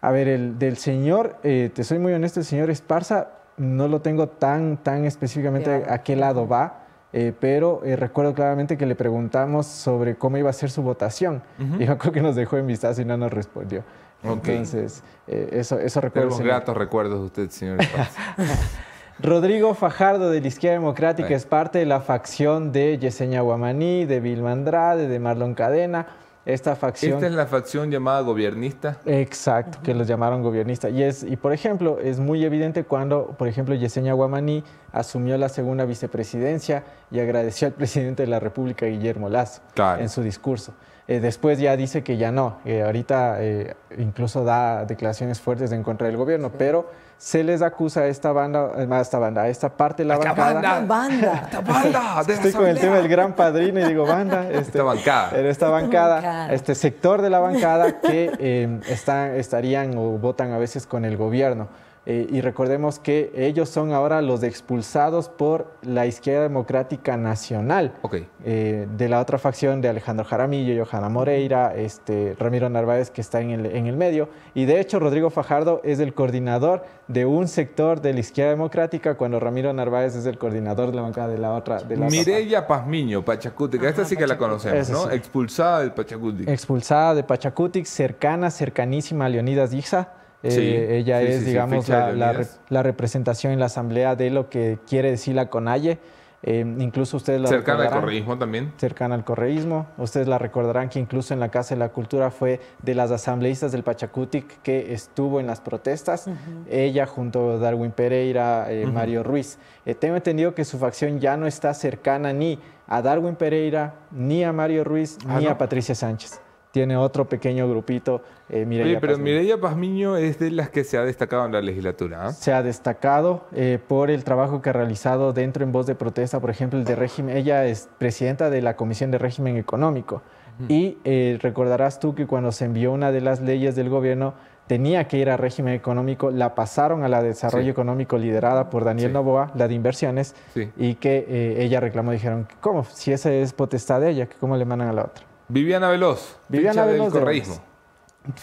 A 0.00 0.10
ver, 0.10 0.28
el 0.28 0.58
del 0.58 0.76
señor, 0.76 1.36
eh, 1.42 1.70
te 1.72 1.84
soy 1.84 1.98
muy 1.98 2.12
honesto, 2.12 2.40
el 2.40 2.46
señor 2.46 2.70
Esparza 2.70 3.28
no 3.56 3.86
lo 3.88 4.00
tengo 4.00 4.28
tan, 4.28 4.76
tan 4.78 5.04
específicamente 5.04 5.78
Claro. 5.80 5.92
a 5.94 5.98
qué 5.98 6.16
lado 6.16 6.48
va, 6.48 6.78
eh, 7.12 7.32
pero 7.38 7.82
eh, 7.84 7.94
recuerdo 7.94 8.34
claramente 8.34 8.76
que 8.78 8.86
le 8.86 8.94
preguntamos 8.94 9.66
sobre 9.66 10.16
cómo 10.16 10.38
iba 10.38 10.48
a 10.50 10.52
ser 10.54 10.70
su 10.70 10.82
votación. 10.82 11.42
Y 11.78 11.84
yo 11.84 11.98
creo 11.98 12.12
que 12.12 12.20
nos 12.22 12.34
dejó 12.34 12.56
en 12.56 12.66
vistazo 12.66 13.02
y 13.02 13.04
no 13.04 13.16
nos 13.16 13.30
respondió. 13.32 13.84
Ok. 14.24 14.48
Entonces, 14.48 15.02
eh, 15.26 15.48
eso, 15.52 15.78
eso 15.78 16.00
recuerdo. 16.00 16.30
Tenemos 16.30 16.46
gratos 16.46 16.76
recuerdos 16.76 17.18
de 17.20 17.26
usted, 17.26 17.50
señor 17.50 17.80
Esparza. 17.82 18.20
Rodrigo 19.20 19.74
Fajardo 19.74 20.30
de 20.30 20.40
la 20.40 20.48
Izquierda 20.48 20.78
Democrática 20.78 21.28
Sí. 21.28 21.34
es 21.34 21.46
parte 21.46 21.78
de 21.78 21.86
la 21.86 22.00
facción 22.00 22.72
de 22.72 22.98
Yesenia 22.98 23.42
Guamaní, 23.42 24.04
de 24.06 24.20
Vilma 24.20 24.52
Andrade, 24.52 25.06
de 25.06 25.18
Marlon 25.20 25.54
Cadena. 25.54 26.06
Esta 26.44 26.74
facción... 26.74 27.14
Esta 27.14 27.26
es 27.26 27.32
la 27.34 27.46
facción 27.46 27.90
llamada 27.90 28.20
gobernista. 28.22 28.98
Exacto, 29.06 29.78
que 29.82 29.94
los 29.94 30.08
llamaron 30.08 30.42
gobiernistas. 30.42 30.90
Y, 30.92 31.02
es, 31.02 31.22
y 31.22 31.36
por 31.36 31.52
ejemplo, 31.52 31.98
es 32.00 32.18
muy 32.18 32.44
evidente 32.44 32.84
cuando, 32.84 33.28
por 33.38 33.46
ejemplo, 33.46 33.74
Yesenia 33.74 34.12
Guamaní 34.12 34.64
asumió 34.92 35.38
la 35.38 35.48
segunda 35.48 35.84
vicepresidencia 35.84 36.82
y 37.10 37.20
agradeció 37.20 37.68
al 37.68 37.74
presidente 37.74 38.24
de 38.24 38.28
la 38.28 38.40
República, 38.40 38.86
Guillermo 38.86 39.28
Lazo, 39.28 39.62
Claro. 39.74 40.02
en 40.02 40.08
su 40.08 40.22
discurso. 40.22 40.74
Eh, 41.12 41.20
después 41.20 41.58
ya 41.58 41.76
dice 41.76 42.02
que 42.02 42.16
ya 42.16 42.32
no, 42.32 42.56
eh, 42.64 42.82
ahorita 42.82 43.36
eh, 43.40 43.74
incluso 43.98 44.44
da 44.44 44.86
declaraciones 44.86 45.40
fuertes 45.40 45.70
en 45.72 45.82
contra 45.82 46.06
del 46.06 46.16
gobierno, 46.16 46.52
pero 46.56 46.88
se 47.22 47.44
les 47.44 47.62
acusa 47.62 48.00
a 48.00 48.06
esta 48.08 48.32
banda, 48.32 48.72
eh, 48.78 48.88
a 48.90 49.00
esta 49.00 49.18
banda, 49.20 49.42
a 49.42 49.48
esta 49.48 49.68
parte 49.76 50.02
de 50.02 50.08
la 50.08 50.16
bancada. 50.16 50.54
banda! 50.54 50.80
¡Banda! 50.86 51.42
¡Esta 51.44 51.60
banda! 51.60 52.24
de 52.26 52.32
Estoy 52.32 52.52
con 52.52 52.66
el 52.66 52.80
tema 52.80 52.96
del 52.96 53.06
gran 53.06 53.34
padrino 53.34 53.78
y 53.78 53.84
digo 53.84 54.04
banda. 54.04 54.48
Este, 54.48 54.58
Esta 54.58 54.82
bancada. 54.82 55.28
Pero 55.30 55.48
esta 55.48 55.68
bancada, 55.68 56.52
este 56.52 56.74
sector 56.74 57.22
de 57.22 57.30
la 57.30 57.38
bancada 57.38 58.00
que 58.00 58.32
eh, 58.40 58.80
están, 58.88 59.36
estarían 59.36 59.96
o 59.96 60.18
votan 60.18 60.50
a 60.50 60.58
veces 60.58 60.84
con 60.84 61.04
el 61.04 61.16
gobierno. 61.16 61.68
Eh, 62.04 62.26
y 62.30 62.40
recordemos 62.40 62.98
que 62.98 63.30
ellos 63.36 63.68
son 63.68 63.92
ahora 63.92 64.22
los 64.22 64.42
expulsados 64.42 65.28
por 65.28 65.72
la 65.82 66.06
Izquierda 66.06 66.42
Democrática 66.42 67.16
Nacional. 67.16 67.94
Ok. 68.02 68.16
eh, 68.44 68.88
de 68.96 69.08
la 69.08 69.20
otra 69.20 69.38
facción 69.38 69.80
de 69.80 69.88
Alejandro 69.88 70.24
Jaramillo, 70.24 70.84
Johanna 70.84 71.08
Moreira, 71.08 71.74
este, 71.76 72.34
Ramiro 72.38 72.68
Narváez 72.68 73.10
que 73.10 73.20
está 73.20 73.40
en 73.40 73.50
el, 73.50 73.66
en 73.66 73.86
el 73.86 73.96
medio. 73.96 74.28
Y 74.54 74.64
de 74.64 74.80
hecho 74.80 74.98
Rodrigo 74.98 75.30
Fajardo 75.30 75.80
es 75.84 76.00
el 76.00 76.12
coordinador 76.12 76.84
de 77.06 77.24
un 77.24 77.46
sector 77.46 78.00
de 78.00 78.12
la 78.14 78.20
izquierda 78.20 78.50
democrática 78.50 79.16
cuando 79.16 79.38
Ramiro 79.38 79.72
Narváez 79.72 80.16
es 80.16 80.26
el 80.26 80.38
coordinador 80.38 80.90
de 80.90 80.96
la 80.96 81.02
bancada 81.02 81.28
de 81.28 81.38
la 81.38 81.52
otra. 81.52 81.78
De 81.82 81.96
la 81.96 82.06
Mireya 82.06 82.66
Pazmiño, 82.66 83.24
Pachacútica. 83.24 83.88
Esta 83.88 84.04
sí 84.04 84.16
que 84.16 84.26
la 84.26 84.36
conocemos, 84.36 84.90
¿no? 84.90 85.08
sí. 85.08 85.14
Expulsada 85.14 85.80
del 85.80 85.92
Pachacútica. 85.92 86.52
expulsada 86.52 87.14
de 87.14 87.22
Pachacutic, 87.22 87.84
cercana, 87.84 88.50
cercanísima 88.50 89.26
a 89.26 89.28
Leonidas 89.28 89.70
Dixa. 89.70 90.08
Eh, 90.42 90.50
Sí, 90.50 90.60
ella 90.94 91.20
sí, 91.20 91.26
es, 91.28 91.38
sí, 91.40 91.44
digamos, 91.46 91.88
la, 91.88 92.08
de 92.08 92.16
la 92.16 92.26
Leonidas. 92.32 92.60
re- 92.68 92.74
la 92.74 92.82
representación 92.82 93.52
en 93.52 93.60
la 93.60 93.66
asamblea 93.66 94.16
de 94.16 94.30
lo 94.30 94.48
que 94.50 94.78
quiere 94.88 95.10
decir 95.10 95.34
la 95.34 95.48
CONAIE. 95.48 95.98
Eh, 96.44 96.66
incluso 96.80 97.18
ustedes 97.18 97.40
la 97.40 97.46
Cercana 97.46 97.84
al 97.84 97.90
correísmo 98.00 98.36
también. 98.36 98.72
cercana 98.76 99.14
al 99.14 99.22
correísmo. 99.24 99.86
Ustedes 99.96 100.26
la 100.26 100.38
recordarán 100.38 100.88
que 100.88 100.98
incluso 100.98 101.32
en 101.32 101.38
la 101.38 101.50
Casa 101.50 101.76
de 101.76 101.78
la 101.78 101.90
Cultura 101.90 102.32
fue 102.32 102.58
de 102.82 102.96
las 102.96 103.12
asambleístas 103.12 103.70
del 103.70 103.84
Pachacutic 103.84 104.60
que 104.62 104.92
estuvo 104.92 105.38
en 105.38 105.46
las 105.46 105.60
protestas. 105.60 106.26
Ella 106.68 107.06
junto 107.06 107.52
a 107.52 107.56
Darwin 107.58 107.92
Pereira, 107.92 108.66
eh, 108.72 108.86
Mario 108.86 109.22
Ruiz. 109.22 109.56
Eh, 109.86 109.94
tengo 109.94 110.16
entendido 110.16 110.52
que 110.52 110.64
su 110.64 110.78
facción 110.78 111.20
ya 111.20 111.36
no 111.36 111.46
está 111.46 111.72
cercana 111.74 112.32
ni 112.32 112.58
a 112.88 113.00
Darwin 113.02 113.36
Pereira, 113.36 113.94
ni 114.10 114.42
a 114.42 114.52
Mario 114.52 114.82
Ruiz, 114.82 115.18
Ah, 115.28 115.38
ni 115.38 115.44
¿no? 115.44 115.52
a 115.52 115.58
Patricia 115.58 115.94
Sánchez. 115.94 116.40
Tiene 116.72 116.96
otro 116.96 117.28
pequeño 117.28 117.68
grupito, 117.68 118.22
eh, 118.48 118.64
Mireia 118.64 118.92
Oye, 118.92 119.00
pero 119.00 119.12
Pazmiño. 119.12 119.24
Mireya 119.36 119.60
Pazmiño 119.60 120.16
es 120.16 120.38
de 120.38 120.50
las 120.50 120.70
que 120.70 120.84
se 120.84 120.96
ha 120.98 121.02
destacado 121.04 121.44
en 121.46 121.52
la 121.52 121.60
legislatura. 121.60 122.26
¿ah? 122.28 122.32
se 122.32 122.52
ha 122.52 122.62
destacado 122.62 123.44
eh, 123.54 123.78
por 123.86 124.10
el 124.10 124.24
trabajo 124.24 124.62
que 124.62 124.70
ha 124.70 124.72
realizado 124.72 125.32
dentro 125.34 125.64
en 125.64 125.70
voz 125.72 125.86
de 125.86 125.94
protesta, 125.94 126.40
por 126.40 126.48
ejemplo, 126.50 126.78
el 126.78 126.84
de 126.86 126.96
régimen. 126.96 127.36
Ella 127.36 127.66
es 127.66 127.88
presidenta 127.98 128.48
de 128.48 128.62
la 128.62 128.74
Comisión 128.74 129.10
de 129.10 129.18
Régimen 129.18 129.56
Económico. 129.58 130.22
Y 130.68 130.98
eh, 131.04 131.38
recordarás 131.42 131.98
tú 131.98 132.14
que 132.14 132.26
cuando 132.26 132.52
se 132.52 132.66
envió 132.66 132.92
una 132.92 133.10
de 133.10 133.20
las 133.20 133.40
leyes 133.40 133.74
del 133.74 133.88
gobierno, 133.88 134.34
tenía 134.68 135.08
que 135.08 135.16
ir 135.18 135.28
a 135.28 135.36
régimen 135.36 135.74
económico, 135.74 136.30
la 136.30 136.54
pasaron 136.54 137.02
a 137.04 137.08
la 137.08 137.20
de 137.20 137.28
desarrollo 137.28 137.64
Sí. 137.64 137.70
económico 137.70 138.16
liderada 138.16 138.70
por 138.70 138.84
Daniel 138.84 139.08
Sí. 139.10 139.14
Novoa, 139.14 139.50
la 139.56 139.66
de 139.66 139.74
inversiones, 139.74 140.36
Sí. 140.54 140.70
y 140.76 140.94
que 140.96 141.26
eh, 141.28 141.64
ella 141.64 141.80
reclamó, 141.80 142.12
dijeron, 142.12 142.46
¿cómo? 142.60 142.84
Si 142.84 143.12
esa 143.12 143.32
es 143.32 143.52
potestad 143.52 144.00
de 144.02 144.10
ella, 144.10 144.28
¿cómo 144.38 144.56
le 144.56 144.64
mandan 144.64 144.88
a 144.88 144.92
la 144.92 145.02
otra? 145.06 145.24
Viviana 145.52 145.88
Veloz. 145.90 146.36
Viviana 146.48 146.84
Veloz 146.84 147.12
de 147.12 147.18
del 147.18 147.22
correísmo. 147.24 147.62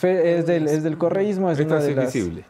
Es, 0.02 0.46
del, 0.46 0.68
es 0.68 0.84
del 0.84 0.98
correísmo, 0.98 1.50
es 1.52 1.60
Esta 1.60 1.74
una 1.76 1.82
sí 1.82 1.88
de 1.88 1.92
es 1.92 1.98
las... 1.98 2.14
visible. 2.14 2.46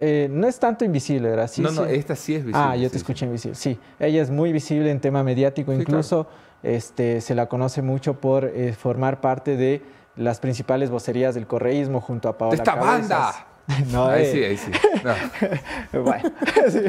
Eh, 0.00 0.28
no 0.30 0.46
es 0.46 0.58
tanto 0.58 0.84
invisible, 0.84 1.30
¿verdad? 1.30 1.48
Sí, 1.48 1.62
no, 1.62 1.70
no, 1.70 1.84
sí. 1.86 1.94
esta 1.94 2.14
sí 2.16 2.34
es 2.34 2.44
visible. 2.44 2.66
Ah, 2.68 2.76
yo 2.76 2.84
sí, 2.84 2.90
te 2.90 2.96
escuché 2.98 3.24
invisible. 3.24 3.54
Sí, 3.54 3.78
ella 3.98 4.22
es 4.22 4.30
muy 4.30 4.52
visible 4.52 4.90
en 4.90 5.00
tema 5.00 5.22
mediático, 5.22 5.72
incluso 5.72 6.26
este, 6.62 7.20
se 7.20 7.34
la 7.34 7.46
conoce 7.46 7.80
mucho 7.80 8.14
por 8.20 8.44
eh, 8.44 8.74
formar 8.74 9.20
parte 9.20 9.56
de 9.56 9.82
las 10.16 10.40
principales 10.40 10.90
vocerías 10.90 11.34
del 11.34 11.46
correísmo 11.46 12.00
junto 12.00 12.28
a 12.28 12.36
Paola 12.36 12.54
¡Esta 12.56 12.74
Cabezas. 12.74 13.08
banda! 13.08 13.46
No, 13.92 14.06
ahí 14.06 14.24
eh, 14.24 14.30
sí, 14.32 14.44
ahí 14.44 14.56
sí. 14.56 14.70
No. 15.02 16.02
Bueno, 16.04 16.30
sí. 16.68 16.80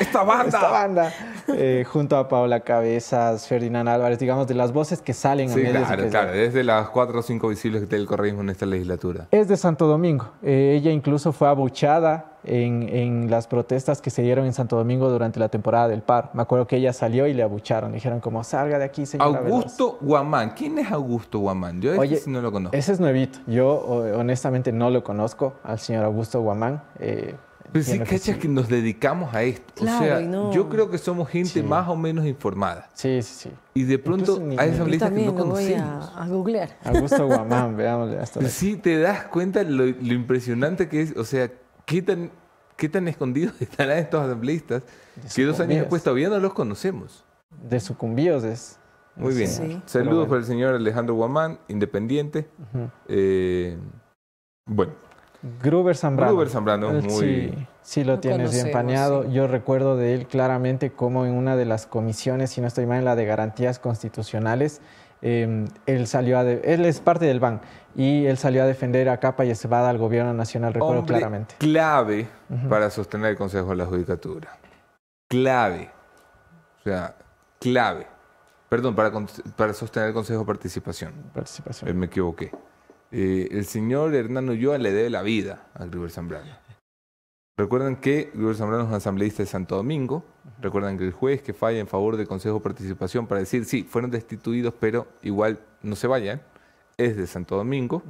¡Esta 0.00 0.22
banda! 0.22 0.44
Esta 0.46 0.70
banda, 0.70 1.12
eh, 1.48 1.84
junto 1.86 2.16
a 2.16 2.28
Paula 2.28 2.60
Cabezas, 2.60 3.46
Ferdinand 3.46 3.88
Álvarez, 3.88 4.18
digamos, 4.18 4.46
de 4.46 4.54
las 4.54 4.72
voces 4.72 5.02
que 5.02 5.12
salen 5.12 5.50
a 5.50 5.54
Sí, 5.54 5.60
y 5.60 5.70
claro, 5.70 6.08
claro. 6.08 6.32
Es 6.32 6.54
de 6.54 6.64
las 6.64 6.88
cuatro 6.90 7.20
o 7.20 7.22
cinco 7.22 7.48
visibles 7.48 7.82
que 7.82 7.86
tiene 7.86 8.02
el 8.02 8.08
correísmo 8.08 8.42
en 8.42 8.50
esta 8.50 8.66
legislatura. 8.66 9.26
Es 9.30 9.48
de 9.48 9.56
Santo 9.56 9.86
Domingo. 9.86 10.30
Eh, 10.42 10.76
ella 10.78 10.90
incluso 10.90 11.32
fue 11.32 11.48
abuchada 11.48 12.29
en, 12.44 12.88
en 12.88 13.30
las 13.30 13.46
protestas 13.46 14.00
que 14.00 14.10
se 14.10 14.22
dieron 14.22 14.46
en 14.46 14.52
Santo 14.52 14.76
Domingo 14.76 15.10
durante 15.10 15.38
la 15.40 15.48
temporada 15.48 15.88
del 15.88 16.02
par. 16.02 16.30
Me 16.34 16.42
acuerdo 16.42 16.66
que 16.66 16.76
ella 16.76 16.92
salió 16.92 17.26
y 17.26 17.34
le 17.34 17.42
abucharon. 17.42 17.92
Dijeron 17.92 18.20
como, 18.20 18.42
salga 18.44 18.78
de 18.78 18.84
aquí, 18.84 19.06
señora 19.06 19.40
Veloz". 19.40 19.58
Augusto 19.58 19.98
Guamán. 20.00 20.50
¿Quién 20.56 20.78
es 20.78 20.90
Augusto 20.90 21.38
Guamán? 21.38 21.80
Yo 21.80 21.90
este 21.90 22.00
Oye, 22.00 22.16
sí 22.16 22.30
no 22.30 22.40
lo 22.40 22.50
conozco. 22.52 22.76
Ese 22.76 22.92
es 22.92 23.00
nuevito. 23.00 23.38
Yo 23.46 23.74
honestamente 24.16 24.72
no 24.72 24.90
lo 24.90 25.02
conozco 25.04 25.54
al 25.62 25.78
señor 25.78 26.04
Augusto 26.04 26.40
Guamán. 26.40 26.82
Eh, 26.98 27.34
Pero 27.72 27.84
sí, 27.84 27.90
entiendo 27.92 28.04
que 28.10 28.16
cachas 28.18 28.34
sí. 28.34 28.40
que 28.40 28.48
nos 28.48 28.68
dedicamos 28.68 29.32
a 29.34 29.42
esto. 29.42 29.72
Claro, 29.76 29.98
o 30.04 30.04
sea, 30.08 30.20
no- 30.20 30.52
yo 30.52 30.68
creo 30.68 30.90
que 30.90 30.98
somos 30.98 31.28
gente 31.28 31.50
Sí. 31.50 31.62
más 31.62 31.88
o 31.88 31.94
menos 31.94 32.26
informada. 32.26 32.88
Sí, 32.94 33.22
sí, 33.22 33.48
sí. 33.48 33.50
Y 33.74 33.84
de 33.84 33.98
pronto 33.98 34.34
hay 34.38 34.40
ni- 34.40 34.56
Yo 34.56 34.62
asambleístas 34.62 35.10
que 35.10 35.16
no 35.20 35.24
lo 35.26 35.32
voy 35.32 35.42
conocemos. 35.42 36.12
a, 36.16 36.24
a 36.24 36.28
googlear. 36.28 36.70
Augusto 36.84 37.26
Guamán, 37.26 37.76
veámosle 37.76 38.18
hasta 38.18 38.40
sí, 38.48 38.76
te 38.76 38.98
das 38.98 39.24
cuenta 39.26 39.62
lo, 39.62 39.84
lo 39.86 40.12
impresionante 40.14 40.88
que 40.88 41.02
es. 41.02 41.16
O 41.16 41.24
sea, 41.24 41.48
qué 41.90 42.02
tan, 42.02 42.30
qué 42.76 42.88
tan 42.88 43.08
escondidos 43.08 43.54
estarán 43.60 43.98
estos 43.98 44.22
asambleístas 44.24 44.82
que 45.34 45.44
dos 45.44 45.58
años 45.60 45.80
después 45.80 46.02
todavía 46.04 46.28
no 46.28 46.38
los 46.38 46.54
conocemos. 46.54 47.24
de 47.68 47.80
sucumbíos 47.80 48.44
es. 48.44 48.78
Muy 49.16 49.34
bien. 49.34 49.50
eh, 49.50 49.52
Sí. 49.52 49.82
Saludos 49.86 50.14
bueno. 50.14 50.28
para 50.28 50.38
el 50.40 50.46
señor 50.46 50.74
Alejandro 50.76 51.14
Guamán, 51.16 51.58
independiente. 51.68 52.48
Eh, 53.08 53.76
bueno, 54.66 54.92
Gruber 55.62 55.96
Zambrano. 55.96 56.32
Gruber 56.32 56.48
Zambrano, 56.48 56.90
Él 56.90 57.02
muy- 57.02 57.10
Sí, 57.10 57.66
sí 57.82 58.04
lo 58.04 58.20
tienes 58.20 58.52
bien 58.52 58.70
paneado. 58.70 59.24
sí. 59.24 59.32
Yo 59.32 59.48
recuerdo 59.48 59.96
de 59.96 60.14
él 60.14 60.26
claramente 60.28 60.92
como 60.92 61.26
en 61.26 61.32
una 61.34 61.56
de 61.56 61.64
las 61.64 61.86
comisiones, 61.86 62.50
si 62.50 62.60
no 62.60 62.68
estoy 62.68 62.86
mal, 62.86 62.98
en 63.00 63.04
la 63.04 63.16
de 63.16 63.24
garantías 63.26 63.78
constitucionales, 63.80 64.80
eh, 65.22 65.66
él 65.86 66.06
salió 66.06 66.38
a... 66.38 66.44
de- 66.44 66.60
él 66.64 66.84
es 66.86 67.00
parte 67.00 67.24
del 67.26 67.40
BAN 67.40 67.60
y 67.94 68.26
él 68.26 68.36
salió 68.38 68.62
a 68.62 68.66
defender 68.66 69.08
a 69.08 69.18
capa 69.18 69.44
y 69.44 69.50
espada 69.50 69.90
al 69.90 69.98
gobierno 69.98 70.32
nacional, 70.32 70.72
recuerdo 70.74 71.00
hombre 71.00 71.16
claramente. 71.16 71.54
clave 71.58 72.28
Ujú. 72.48 72.68
para 72.68 72.88
sostener 72.90 73.30
el 73.30 73.36
Consejo 73.36 73.70
de 73.70 73.76
la 73.76 73.86
Judicatura. 73.86 74.56
Clave. 75.28 75.90
O 76.80 76.82
sea, 76.84 77.14
clave. 77.58 78.06
Perdón, 78.68 78.94
para, 78.94 79.10
para 79.56 79.72
sostener 79.74 80.08
el 80.08 80.14
Consejo 80.14 80.40
de 80.40 80.46
Participación. 80.46 81.12
Eh, 81.12 81.30
Participación. 81.34 81.98
me 81.98 82.06
equivoqué. 82.06 82.52
Eh, 83.12 83.48
el 83.50 83.64
señor 83.64 84.14
Hernán 84.14 84.48
Ulloa 84.48 84.78
le 84.78 84.92
debe 84.92 85.10
la 85.10 85.22
vida 85.22 85.64
a 85.74 85.84
Gruber 85.84 86.10
Zambrano. 86.10 86.50
Recuerdan 87.58 87.96
que 87.96 88.30
Gruber 88.34 88.54
Zambrano 88.56 88.84
es 88.84 88.88
un 88.88 88.94
asambleísta 88.94 89.42
de 89.42 89.46
Santo 89.48 89.76
Domingo. 89.76 90.24
Recuerdan 90.60 90.98
que 90.98 91.04
el 91.04 91.12
juez 91.12 91.42
que 91.42 91.52
falla 91.52 91.78
en 91.78 91.86
favor 91.86 92.16
del 92.16 92.26
Consejo 92.28 92.56
de 92.56 92.60
Participación 92.62 93.26
para 93.26 93.40
decir, 93.40 93.64
sí, 93.64 93.82
fueron 93.82 94.10
destituidos, 94.10 94.74
pero 94.78 95.06
igual 95.22 95.58
no 95.82 95.96
se 95.96 96.06
vayan, 96.06 96.40
es 96.96 97.16
de 97.16 97.26
Santo 97.26 97.56
Domingo. 97.56 98.02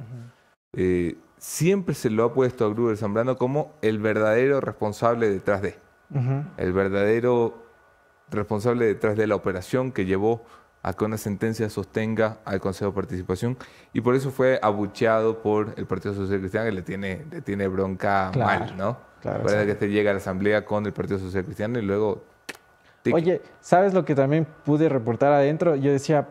Eh, 0.73 1.17
siempre 1.37 1.95
se 1.95 2.09
lo 2.09 2.23
ha 2.23 2.33
puesto 2.33 2.65
a 2.65 2.69
Gruber 2.69 2.97
Zambrano 2.97 3.37
como 3.37 3.73
el 3.81 3.99
verdadero 3.99 4.61
responsable 4.61 5.29
detrás 5.29 5.61
de 5.61 5.75
Ujú. 6.13 6.43
el 6.57 6.73
verdadero 6.73 7.63
responsable 8.29 8.85
detrás 8.85 9.17
de 9.17 9.27
la 9.27 9.35
operación 9.35 9.91
que 9.91 10.05
llevó 10.05 10.43
a 10.83 10.93
que 10.93 11.05
una 11.05 11.17
sentencia 11.17 11.69
sostenga 11.69 12.37
al 12.45 12.59
Consejo 12.59 12.91
de 12.91 12.95
Participación 12.95 13.57
y 13.93 14.01
por 14.01 14.15
eso 14.15 14.31
fue 14.31 14.59
abucheado 14.61 15.41
por 15.41 15.73
el 15.77 15.85
Partido 15.85 16.13
Social 16.13 16.39
Cristiano 16.39 16.65
que 16.65 16.71
le 16.71 16.81
tiene, 16.81 17.25
le 17.31 17.41
tiene 17.41 17.67
bronca 17.67 18.29
Claro, 18.33 18.65
mal, 18.65 18.77
¿no? 18.77 18.97
Claro, 19.21 19.37
Recuerda 19.39 19.61
sí. 19.61 19.65
que 19.65 19.71
este 19.73 19.89
llega 19.89 20.11
a 20.11 20.13
la 20.13 20.19
asamblea 20.19 20.65
con 20.65 20.85
el 20.85 20.93
Partido 20.93 21.19
Social 21.19 21.43
Cristiano 21.45 21.79
y 21.79 21.81
luego... 21.83 22.23
tic. 23.03 23.13
Oye, 23.15 23.41
¿sabes 23.61 23.93
lo 23.93 24.03
que 24.05 24.15
también 24.15 24.45
pude 24.65 24.89
reportar 24.89 25.31
adentro? 25.33 25.75
Yo 25.75 25.91
decía, 25.91 26.27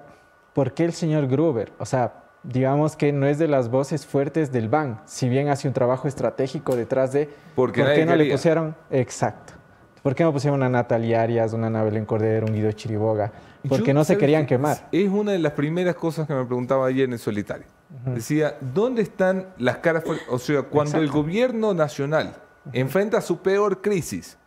¿por 0.53 0.73
qué 0.73 0.85
el 0.85 0.93
señor 0.93 1.27
Gruber? 1.27 1.73
O 1.79 1.87
sea, 1.87 2.15
digamos 2.43 2.97
que 2.97 3.13
no 3.13 3.27
es 3.27 3.39
de 3.39 3.49
las 3.49 3.69
voces 3.71 4.07
fuertes 4.07 4.51
del 4.53 4.69
BAN, 4.69 5.01
si 5.05 5.29
bien 5.29 5.49
hace 5.49 5.69
un 5.69 5.75
trabajo 5.75 6.09
estratégico 6.09 6.77
detrás 6.77 7.13
de... 7.13 7.29
Porque 7.55 7.83
¿Por 7.83 7.93
qué 7.95 8.05
no 8.07 8.13
le 8.13 8.19
quería. 8.19 8.35
pusieron? 8.35 8.77
Exacto. 8.91 9.55
¿Por 10.03 10.15
qué 10.15 10.25
no 10.25 10.33
pusieron 10.33 10.63
a 10.63 10.69
Natalia 10.71 11.21
Arias, 11.21 11.53
una 11.53 11.67
Anabel 11.67 12.07
Cordero, 12.07 12.47
un 12.47 12.55
Guido 12.55 12.73
Chiriboga? 12.73 13.33
Porque 13.69 13.89
Yo, 13.89 13.95
no 13.95 14.03
se 14.05 14.15
¿sabes 14.15 14.21
querían 14.21 14.43
qué? 14.45 14.55
quemar. 14.55 14.89
Es 14.91 15.11
una 15.11 15.33
de 15.33 15.39
las 15.39 15.53
primeras 15.53 15.95
cosas 15.95 16.27
que 16.27 16.33
me 16.33 16.47
preguntaba 16.47 16.87
ayer 16.87 17.05
en 17.05 17.13
el 17.13 17.19
solitario. 17.19 17.67
Decía, 18.07 18.57
¿dónde 18.61 19.03
están 19.03 19.49
las 19.59 19.77
caras? 19.79 20.05
O 20.31 20.39
sea, 20.39 20.63
cuando 20.63 20.97
el 20.97 21.11
gobierno 21.11 21.75
nacional 21.75 22.33
enfrenta 22.73 23.21
su 23.21 23.39
peor 23.43 23.81
crisis, 23.81 24.39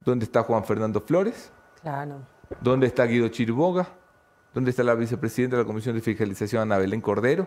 ¿dónde 0.00 0.24
está 0.24 0.42
Juan 0.42 0.64
Fernando 0.64 1.00
Flores? 1.00 1.52
Claro. 1.80 2.20
¿Dónde 2.60 2.86
está 2.86 3.04
Guido 3.04 3.28
Chiriboga? 3.28 3.88
¿Dónde 4.54 4.70
está 4.70 4.82
la 4.82 4.94
vicepresidenta 4.94 5.56
de 5.56 5.62
la 5.62 5.66
Comisión 5.66 5.94
de 5.94 6.02
Fiscalización, 6.02 6.62
Ana 6.62 6.78
Belén 6.78 7.00
Cordero? 7.00 7.46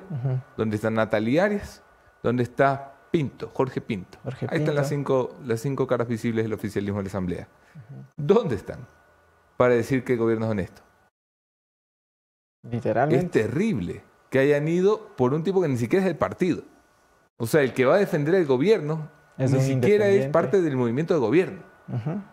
¿Dónde 0.58 0.76
está 0.76 0.90
Natalia 0.90 1.46
Arias? 1.46 1.84
¿Dónde 2.24 2.44
está 2.44 2.94
Pinto, 3.12 3.52
Jorge 3.54 3.80
Pinto? 3.80 4.18
Jorge 4.24 4.48
Ahí 4.50 4.60
están 4.60 4.76
las 4.76 4.90
cinco, 4.90 5.36
las 5.46 5.62
cinco 5.62 5.86
caras 5.86 6.08
visibles 6.08 6.44
del 6.44 6.54
oficialismo 6.54 6.98
de 6.98 7.04
la 7.04 7.08
Asamblea. 7.10 7.48
¿Dónde 8.18 8.56
están? 8.56 8.88
Para 9.58 9.76
decir 9.76 10.04
que 10.04 10.14
el 10.14 10.20
gobierno 10.20 10.46
es 10.46 10.52
honesto. 10.52 10.82
Es 12.64 12.72
Literalmente. 12.72 13.44
terrible 13.44 14.04
que 14.32 14.40
hayan 14.40 14.68
ido 14.68 15.16
por 15.16 15.34
un 15.34 15.44
tipo 15.44 15.62
que 15.62 15.68
ni 15.68 15.78
siquiera 15.78 16.04
es 16.04 16.08
del 16.08 16.18
partido. 16.18 16.64
O 17.38 17.46
sea, 17.46 17.62
el 17.62 17.74
que 17.74 17.86
va 17.86 17.96
a 17.96 18.00
defender 18.00 18.34
el 18.36 18.46
gobierno 18.48 19.10
Es 19.38 19.52
ni 19.52 19.62
siquiera 19.62 20.08
es 20.08 20.28
parte 20.28 20.62
del 20.62 20.78
movimiento 20.78 21.14
de 21.14 21.20
gobierno. 21.20 21.60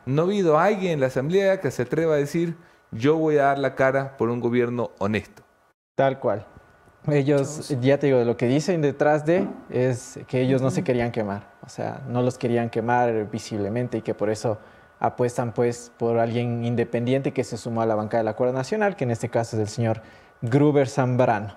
No 0.06 0.22
ha 0.22 0.24
habido 0.24 0.58
alguien 0.58 0.92
en 0.92 1.00
la 1.00 1.06
asamblea 1.06 1.60
que 1.60 1.70
se 1.70 1.82
atreva 1.82 2.14
a 2.14 2.16
decir 2.16 2.56
yo 2.90 3.16
voy 3.16 3.38
a 3.38 3.44
dar 3.44 3.58
la 3.58 3.74
cara 3.74 4.16
por 4.16 4.28
un 4.28 4.40
gobierno 4.40 4.90
honesto. 4.98 5.42
Tal 5.94 6.18
cual. 6.20 6.46
Ellos, 7.10 7.74
ya 7.80 7.98
te 7.98 8.06
digo, 8.06 8.22
lo 8.22 8.36
que 8.36 8.46
dicen 8.46 8.80
detrás 8.80 9.26
de 9.26 9.48
es 9.70 10.20
que 10.28 10.40
ellos 10.40 10.62
no 10.62 10.70
se 10.70 10.84
querían 10.84 11.10
quemar. 11.10 11.50
O 11.64 11.68
sea, 11.68 12.02
no 12.08 12.22
los 12.22 12.38
querían 12.38 12.70
quemar 12.70 13.28
visiblemente 13.30 13.98
y 13.98 14.02
que 14.02 14.14
por 14.14 14.30
eso 14.30 14.58
apuestan 15.00 15.52
pues 15.52 15.90
por 15.98 16.18
alguien 16.18 16.64
independiente 16.64 17.32
que 17.32 17.42
se 17.42 17.56
sumó 17.56 17.82
a 17.82 17.86
la 17.86 17.96
banca 17.96 18.18
del 18.18 18.28
Acuerdo 18.28 18.54
Nacional, 18.54 18.94
que 18.94 19.02
en 19.02 19.10
este 19.10 19.28
caso 19.28 19.56
es 19.56 19.62
el 19.62 19.68
señor 19.68 20.00
Gruber 20.42 20.88
Zambrano. 20.88 21.56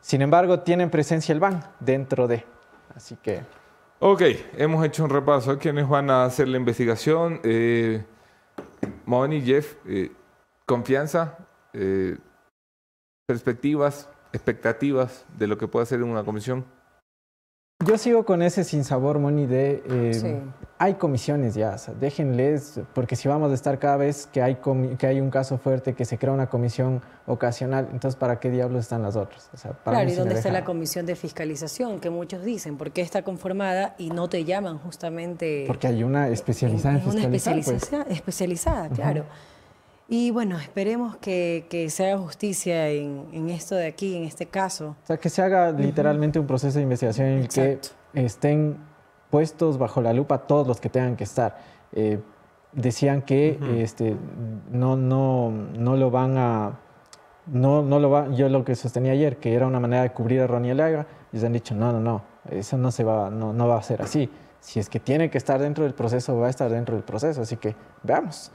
Sin 0.00 0.22
embargo, 0.22 0.60
tienen 0.60 0.88
presencia 0.88 1.32
el 1.32 1.40
BAN 1.40 1.62
dentro 1.80 2.26
de. 2.26 2.44
Así 2.94 3.16
que 3.16 3.42
Ok, 3.98 4.22
hemos 4.58 4.84
hecho 4.84 5.04
un 5.04 5.10
repaso 5.10 5.50
a 5.52 5.58
quienes 5.58 5.88
van 5.88 6.10
a 6.10 6.24
hacer 6.24 6.48
la 6.48 6.58
investigación. 6.58 7.40
Eh, 7.44 8.04
Moni, 9.06 9.40
Jeff, 9.40 9.76
eh, 9.86 10.12
confianza, 10.66 11.38
eh, 11.72 12.18
perspectivas, 13.26 14.08
expectativas 14.32 15.24
de 15.38 15.46
lo 15.46 15.56
que 15.56 15.66
puede 15.66 15.84
hacer 15.84 16.02
una 16.02 16.24
comisión. 16.24 16.64
yo 17.84 17.96
sigo 17.98 18.24
con 18.24 18.42
ese 18.42 18.64
sinsabor, 18.64 19.18
Moni, 19.18 19.46
de... 19.46 19.82
eh, 19.88 20.14
Sí. 20.14 20.65
Hay 20.78 20.94
comisiones 20.94 21.54
ya, 21.54 21.70
o 21.70 21.78
sea, 21.78 21.94
déjenles, 21.94 22.80
porque 22.94 23.16
si 23.16 23.28
vamos 23.28 23.50
a 23.50 23.54
estar 23.54 23.78
cada 23.78 23.96
vez 23.96 24.28
que 24.30 24.42
hay, 24.42 24.58
que 24.98 25.06
hay 25.06 25.20
un 25.20 25.30
caso 25.30 25.56
fuerte, 25.56 25.94
que 25.94 26.04
se 26.04 26.18
crea 26.18 26.32
una 26.32 26.48
comisión 26.48 27.00
ocasional, 27.26 27.88
entonces 27.92 28.16
¿para 28.16 28.40
qué 28.40 28.50
diablos 28.50 28.82
están 28.82 29.02
las 29.02 29.16
otras? 29.16 29.48
O 29.54 29.56
sea, 29.56 29.72
para 29.72 29.98
Claro, 29.98 30.10
¿y 30.10 30.14
dónde 30.14 30.34
está 30.34 30.50
la 30.50 30.64
comisión 30.64 31.06
de 31.06 31.16
fiscalización? 31.16 31.98
Que 31.98 32.10
muchos 32.10 32.44
dicen, 32.44 32.76
¿por 32.76 32.90
qué 32.90 33.00
está 33.00 33.22
conformada 33.22 33.94
y 33.96 34.10
no 34.10 34.28
te 34.28 34.44
llaman 34.44 34.76
justamente? 34.78 35.64
Porque 35.66 35.86
hay 35.86 36.02
una 36.02 36.28
especializada 36.28 36.96
en, 36.96 37.08
Es 37.08 37.14
una 37.14 37.30
fiscalizar, 37.30 38.04
pues. 38.04 38.18
especializada, 38.18 38.88
claro. 38.90 39.24
Y 40.08 40.30
bueno, 40.30 40.58
esperemos 40.58 41.16
que, 41.16 41.66
que 41.68 41.90
se 41.90 42.06
haga 42.06 42.18
justicia 42.18 42.90
en, 42.90 43.26
en 43.32 43.50
esto 43.50 43.74
de 43.74 43.86
aquí, 43.86 44.14
en 44.14 44.24
este 44.24 44.46
caso. 44.46 44.94
O 45.02 45.06
sea, 45.06 45.16
que 45.16 45.30
se 45.30 45.42
haga 45.42 45.72
literalmente 45.72 46.38
un 46.38 46.46
proceso 46.46 46.78
de 46.78 46.82
investigación 46.82 47.26
en 47.26 47.38
el 47.40 47.48
que 47.48 47.72
Exacto. 47.72 47.96
estén 48.14 48.76
puestos 49.30 49.78
bajo 49.78 50.00
la 50.00 50.12
lupa 50.12 50.38
todos 50.38 50.66
los 50.66 50.80
que 50.80 50.88
tengan 50.88 51.16
que 51.16 51.24
estar. 51.24 51.58
Eh, 51.92 52.20
decían 52.72 53.22
que 53.22 53.58
este, 53.82 54.16
no, 54.70 54.96
no, 54.96 55.50
no 55.50 55.96
lo 55.96 56.10
van 56.10 56.36
a... 56.36 56.78
No, 57.46 57.82
no 57.82 58.00
lo 58.00 58.10
va, 58.10 58.28
yo 58.32 58.48
lo 58.48 58.64
que 58.64 58.74
sostenía 58.74 59.12
ayer, 59.12 59.36
que 59.36 59.54
era 59.54 59.68
una 59.68 59.78
manera 59.78 60.02
de 60.02 60.12
cubrir 60.12 60.40
a 60.40 60.48
Ronnie 60.48 60.72
Alaga, 60.72 61.06
y 61.32 61.44
han 61.44 61.52
dicho, 61.52 61.76
no, 61.76 61.92
no, 61.92 62.00
no, 62.00 62.22
eso 62.50 62.76
no, 62.76 62.90
se 62.90 63.04
va, 63.04 63.30
no, 63.30 63.52
no 63.52 63.68
va 63.68 63.76
a 63.78 63.82
ser 63.82 64.02
así. 64.02 64.28
Si 64.58 64.80
es 64.80 64.88
que 64.88 64.98
tiene 64.98 65.30
que 65.30 65.38
estar 65.38 65.60
dentro 65.60 65.84
del 65.84 65.94
proceso, 65.94 66.36
va 66.36 66.48
a 66.48 66.50
estar 66.50 66.68
dentro 66.68 66.96
del 66.96 67.04
proceso. 67.04 67.42
Así 67.42 67.56
que 67.56 67.76
veamos. 68.02 68.50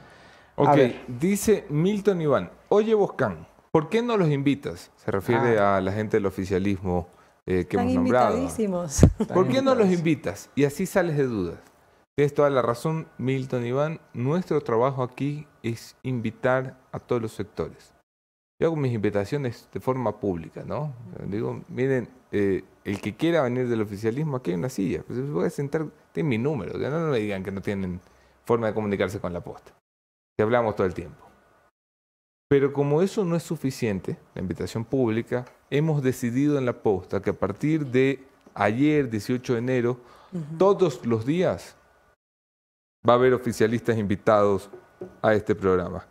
Ok, 0.56 0.76
dice 1.08 1.64
Milton 1.70 2.20
Iván, 2.20 2.50
oye 2.68 2.94
Boscán, 2.94 3.46
¿por 3.70 3.88
qué 3.88 4.02
no 4.02 4.18
los 4.18 4.28
invitas? 4.28 4.90
Se 4.96 5.10
refiere 5.10 5.58
a 5.58 5.80
la 5.80 5.92
gente 5.92 6.18
del 6.18 6.26
oficialismo 6.26 7.08
eh, 7.46 7.66
que 7.66 7.76
Están 7.76 7.80
hemos 7.88 7.94
nombrado. 7.94 8.36
invitadísimos. 8.36 9.00
¿Por 9.32 9.48
qué 9.48 9.62
no 9.62 9.74
los 9.74 9.88
invitas? 9.90 10.50
Y 10.54 10.64
así 10.64 10.86
sales 10.86 11.16
de 11.16 11.24
dudas. 11.24 11.58
Tienes 12.16 12.34
toda 12.34 12.50
la 12.50 12.62
razón, 12.62 13.08
Milton 13.18 13.64
Iván. 13.66 14.00
Nuestro 14.12 14.60
trabajo 14.60 15.02
aquí 15.02 15.46
es 15.62 15.96
invitar 16.02 16.78
a 16.92 16.98
todos 16.98 17.22
los 17.22 17.32
sectores. 17.32 17.92
yo 18.60 18.68
hago 18.68 18.76
mis 18.76 18.92
invitaciones 18.92 19.68
de 19.72 19.80
forma 19.80 20.20
pública, 20.20 20.62
¿no? 20.64 20.94
Digo, 21.26 21.64
miren, 21.68 22.08
eh, 22.30 22.62
el 22.84 23.00
que 23.00 23.16
quiera 23.16 23.42
venir 23.42 23.66
del 23.68 23.80
oficialismo, 23.80 24.36
aquí 24.36 24.50
hay 24.52 24.56
una 24.56 24.68
silla, 24.68 25.02
pues 25.04 25.18
se 25.18 25.24
puede 25.24 25.50
sentar, 25.50 25.86
tiene 26.12 26.28
mi 26.28 26.38
número, 26.38 26.78
ya 26.78 26.90
no 26.90 27.08
me 27.08 27.18
digan 27.18 27.42
que 27.42 27.50
no 27.50 27.60
tienen 27.60 28.00
forma 28.44 28.68
de 28.68 28.74
comunicarse 28.74 29.18
con 29.18 29.32
la 29.32 29.40
posta, 29.40 29.72
que 30.36 30.42
hablamos 30.44 30.76
todo 30.76 30.86
el 30.86 30.94
tiempo. 30.94 31.26
Pero 32.48 32.72
como 32.72 33.02
eso 33.02 33.24
no 33.24 33.34
es 33.34 33.42
suficiente, 33.42 34.16
la 34.34 34.42
invitación 34.42 34.84
pública, 34.84 35.44
hemos 35.72 36.02
decidido 36.02 36.58
en 36.58 36.66
la 36.66 36.74
posta 36.74 37.22
que 37.22 37.30
a 37.30 37.32
partir 37.32 37.86
de 37.86 38.22
ayer, 38.54 39.08
18 39.08 39.54
de 39.54 39.58
enero, 39.58 40.00
todos 40.58 41.04
los 41.06 41.24
días 41.24 41.74
va 43.08 43.14
a 43.14 43.16
haber 43.16 43.32
oficialistas 43.32 43.96
invitados 43.96 44.68
a 45.22 45.32
este 45.32 45.54
programa 45.54 46.06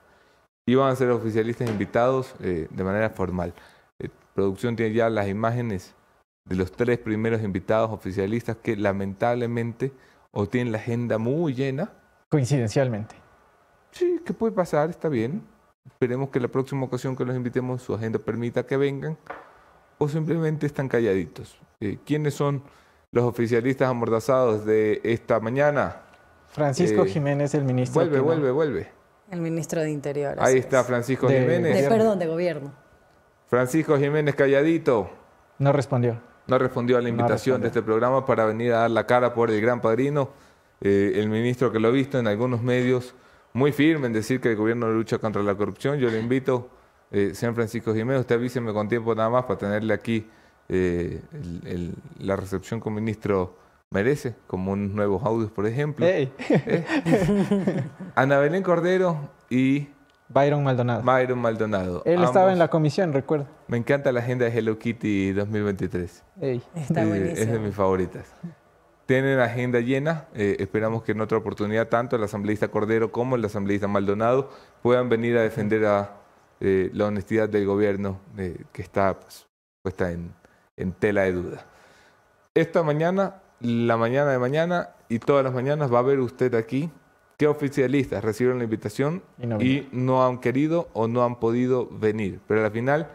y 0.66 0.74
van 0.74 0.92
a 0.92 0.96
ser 0.96 1.12
oficialistas 1.12 1.70
invitados 1.70 2.34
eh, 2.40 2.68
de 2.72 2.84
manera 2.84 3.12
formal. 3.12 3.54
Eh, 4.00 4.10
producción 4.34 4.76
tiene 4.76 4.96
ya 4.96 5.12
las 5.12 5.28
imágenes 5.28 5.94
de 6.50 6.56
los 6.56 6.72
tres 6.72 6.98
primeros 6.98 7.44
invitados 7.44 7.92
oficialistas 7.92 8.58
que 8.58 8.76
lamentablemente 8.76 9.92
o 10.32 10.48
tienen 10.50 10.72
la 10.72 10.80
agenda 10.80 11.20
muy 11.20 11.54
llena. 11.54 11.92
Coincidencialmente. 12.30 13.16
Sí, 13.92 14.22
¿qué 14.26 14.34
puede 14.34 14.54
pasar? 14.54 14.90
Está 14.90 15.08
bien. 15.08 15.44
Esperemos 15.86 16.30
que 16.30 16.40
la 16.40 16.48
próxima 16.48 16.86
ocasión 16.86 17.16
que 17.16 17.26
los 17.26 17.36
invitemos 17.36 17.84
su 17.84 17.94
agenda 17.94 18.18
permita 18.18 18.66
que 18.66 18.78
vengan 18.78 19.18
o 20.02 20.10
simplemente 20.10 20.66
están 20.66 20.88
calladitos. 20.88 21.60
Eh, 21.80 22.00
¿Quiénes 22.04 22.34
son 22.34 22.64
los 23.12 23.24
oficialistas 23.24 23.88
amordazados 23.88 24.66
de 24.66 25.00
esta 25.04 25.40
mañana? 25.40 25.98
Francisco 26.48 27.06
Jiménez, 27.06 27.54
el 27.54 27.64
ministro. 27.64 28.02
Vuelve, 28.02 28.20
vuelve, 28.20 28.50
vuelve. 28.50 28.88
El 29.30 29.42
ministro 29.42 29.80
de 29.82 29.92
Interior. 29.92 30.38
Ahí 30.40 30.58
está 30.58 30.84
Francisco 30.84 31.28
Jiménez. 31.28 31.84
De, 31.84 31.88
perdón, 31.88 32.18
de 32.18 32.26
gobierno. 32.26 32.74
Francisco 33.46 33.96
Jiménez 33.96 34.34
calladito. 34.34 35.12
No 35.60 35.72
respondió. 35.72 36.20
No 36.48 36.58
respondió 36.58 36.98
a 36.98 37.02
la 37.02 37.10
invitación 37.10 37.62
de 37.62 37.68
este 37.68 37.84
programa 37.84 38.26
para 38.26 38.46
venir 38.46 38.74
a 38.74 38.80
dar 38.80 38.92
la 38.92 39.06
cara 39.06 39.36
por 39.36 39.52
el 39.52 39.62
gran 39.62 39.82
padrino. 39.82 40.32
Eh, 40.82 41.12
el 41.18 41.30
ministro 41.30 41.72
que 41.72 41.80
lo 41.80 41.90
ha 41.90 41.92
visto 41.92 42.18
en 42.18 42.26
algunos 42.26 42.64
medios 42.64 43.14
muy 43.54 43.72
firme 43.72 44.08
en 44.08 44.14
decir 44.14 44.42
que 44.42 44.50
el 44.50 44.56
gobierno 44.56 44.90
lucha 44.90 45.20
contra 45.20 45.44
la 45.44 45.54
corrupción. 45.54 46.00
Yo 46.00 46.10
le 46.10 46.20
invito, 46.20 46.70
eh, 47.12 47.36
señor 47.36 47.56
Francisco 47.56 47.94
Jiménez, 47.94 48.22
usted 48.22 48.36
avíseme 48.36 48.74
con 48.74 48.88
tiempo 48.88 49.14
nada 49.14 49.30
más 49.30 49.44
para 49.44 49.60
tenerle 49.60 49.94
aquí 49.94 50.26
eh, 50.70 51.22
la 52.20 52.38
recepción 52.38 52.80
con 52.80 52.94
ministro 52.94 53.58
merece, 53.90 54.36
como 54.48 54.72
unos 54.72 54.92
nuevos 54.92 55.22
audios, 55.26 55.52
por 55.52 55.68
ejemplo. 55.68 56.06
¿Eh? 56.06 56.32
Ana 58.16 58.40
Belén 58.40 58.64
Cordero 58.64 59.30
y... 59.50 59.90
Byron 60.30 60.64
Maldonado. 60.64 61.04
Byron 61.04 61.40
Maldonado. 61.40 62.04
Él 62.06 62.24
estaba 62.24 62.54
en 62.54 62.60
la 62.60 62.70
comisión, 62.70 63.12
recuerdo. 63.12 63.48
Me 63.68 63.76
encanta 63.76 64.14
la 64.14 64.22
agenda 64.22 64.46
de 64.46 64.58
Hello 64.58 64.80
Kitty 64.80 65.34
2023. 65.34 66.24
Está 66.74 67.06
buenísimo. 67.06 67.38
Es 67.38 67.52
de 67.52 67.60
mis 67.60 67.76
favoritas. 67.76 68.34
Tienen 69.06 69.42
agenda 69.42 69.82
llena. 69.82 70.28
Eh, 70.34 70.56
esperamos 70.60 71.04
que 71.04 71.12
en 71.12 71.20
otra 71.20 71.38
oportunidad 71.38 71.90
tanto 71.90 72.16
el 72.16 72.24
asambleísta 72.24 72.70
Cordero 72.70 73.12
como 73.12 73.36
el 73.36 73.44
asambleísta 73.44 73.90
Maldonado 73.90 74.50
puedan 74.82 75.10
venir 75.10 75.38
a 75.38 75.42
defender 75.42 75.86
a 75.86 76.21
eh, 76.62 76.90
la 76.94 77.08
honestidad 77.08 77.50
del 77.50 77.66
gobierno 77.66 78.20
que 78.36 78.82
está 78.82 79.20
pues, 79.20 79.48
puesta 79.82 80.12
en, 80.12 80.34
en 80.78 80.94
tela 80.94 81.24
de 81.24 81.34
duda. 81.34 81.66
Esta 82.54 82.84
mañana 82.84 83.42
la 83.62 83.98
mañana 83.98 84.32
de 84.32 84.40
mañana 84.40 84.90
y 85.08 85.20
todas 85.20 85.44
las 85.44 85.54
mañanas 85.54 85.94
va 85.94 86.00
a 86.00 86.04
ver 86.04 86.20
usted 86.20 86.54
aquí 86.56 86.90
qué 87.38 87.48
oficialistas 87.48 88.24
recibieron 88.24 88.60
la 88.60 88.64
invitación 88.64 89.24
y 89.60 89.88
no, 89.92 90.26
han 90.26 90.40
querido 90.40 90.90
o 90.94 91.08
no 91.08 91.24
han 91.24 91.40
podido 91.40 91.88
venir. 91.88 92.40
Pero 92.48 92.66
al 92.66 92.72
final 92.72 93.08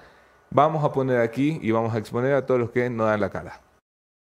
vamos 0.50 0.84
a 0.84 0.92
poner 0.92 1.20
aquí 1.20 1.58
y 1.62 1.70
vamos 1.70 1.94
a 1.94 1.98
exponer 1.98 2.34
a 2.34 2.46
todos 2.46 2.60
los 2.60 2.70
que 2.70 2.88
no 2.90 3.04
dan 3.04 3.20
la 3.20 3.30
cara. 3.30 3.60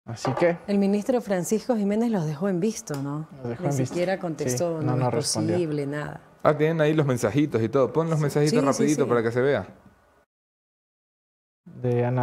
Así 0.05 0.31
que... 0.33 0.57
El 0.67 0.77
ministro 0.77 1.19
Francisco 1.21 1.75
Jiménez 1.75 2.11
los 2.11 2.25
dejó 2.25 2.47
en 2.47 2.59
visto, 2.59 3.01
¿no? 3.01 3.27
Ni 3.59 3.71
siquiera 3.71 4.19
contestó, 4.19 4.81
no, 4.81 5.09
es 5.09 5.15
posible, 5.15 5.87
nada. 5.87 6.21
Ah, 6.45 6.57
tienen 6.57 6.81
ahí 6.81 6.93
los 6.93 7.05
mensajitos 7.05 7.61
y 7.61 7.69
todo. 7.69 7.91
Pon 7.91 8.09
los 8.09 8.19
mensajitos 8.19 8.63
rapidito 8.63 9.07
para 9.07 9.23
que 9.23 9.31
se 9.31 9.41
vea 9.41 9.67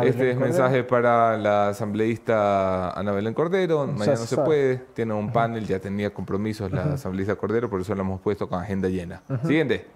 este 0.04 0.30
es 0.30 0.36
mensaje 0.36 0.84
para 0.84 1.36
la 1.36 1.68
asambleísta 1.68 2.90
Ana 2.90 3.12
Belén 3.12 3.34
Cordero. 3.34 3.86
Mañana 3.86 4.18
no 4.18 4.26
se 4.26 4.36
puede. 4.36 4.76
Tiene 4.94 5.14
un 5.14 5.32
panel, 5.32 5.66
ya 5.66 5.78
tenía 5.78 6.12
compromisos 6.12 6.70
la 6.70 6.94
asambleísta 6.94 7.36
Cordero, 7.36 7.68
por 7.68 7.80
eso 7.80 7.94
lo 7.94 8.02
hemos 8.02 8.20
puesto 8.20 8.48
con 8.48 8.60
agenda 8.60 8.88
llena. 8.88 9.22
Siguiente. 9.42 9.86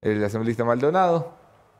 El 0.00 0.22
asambleísta 0.24 0.64
Maldonado. 0.64 1.34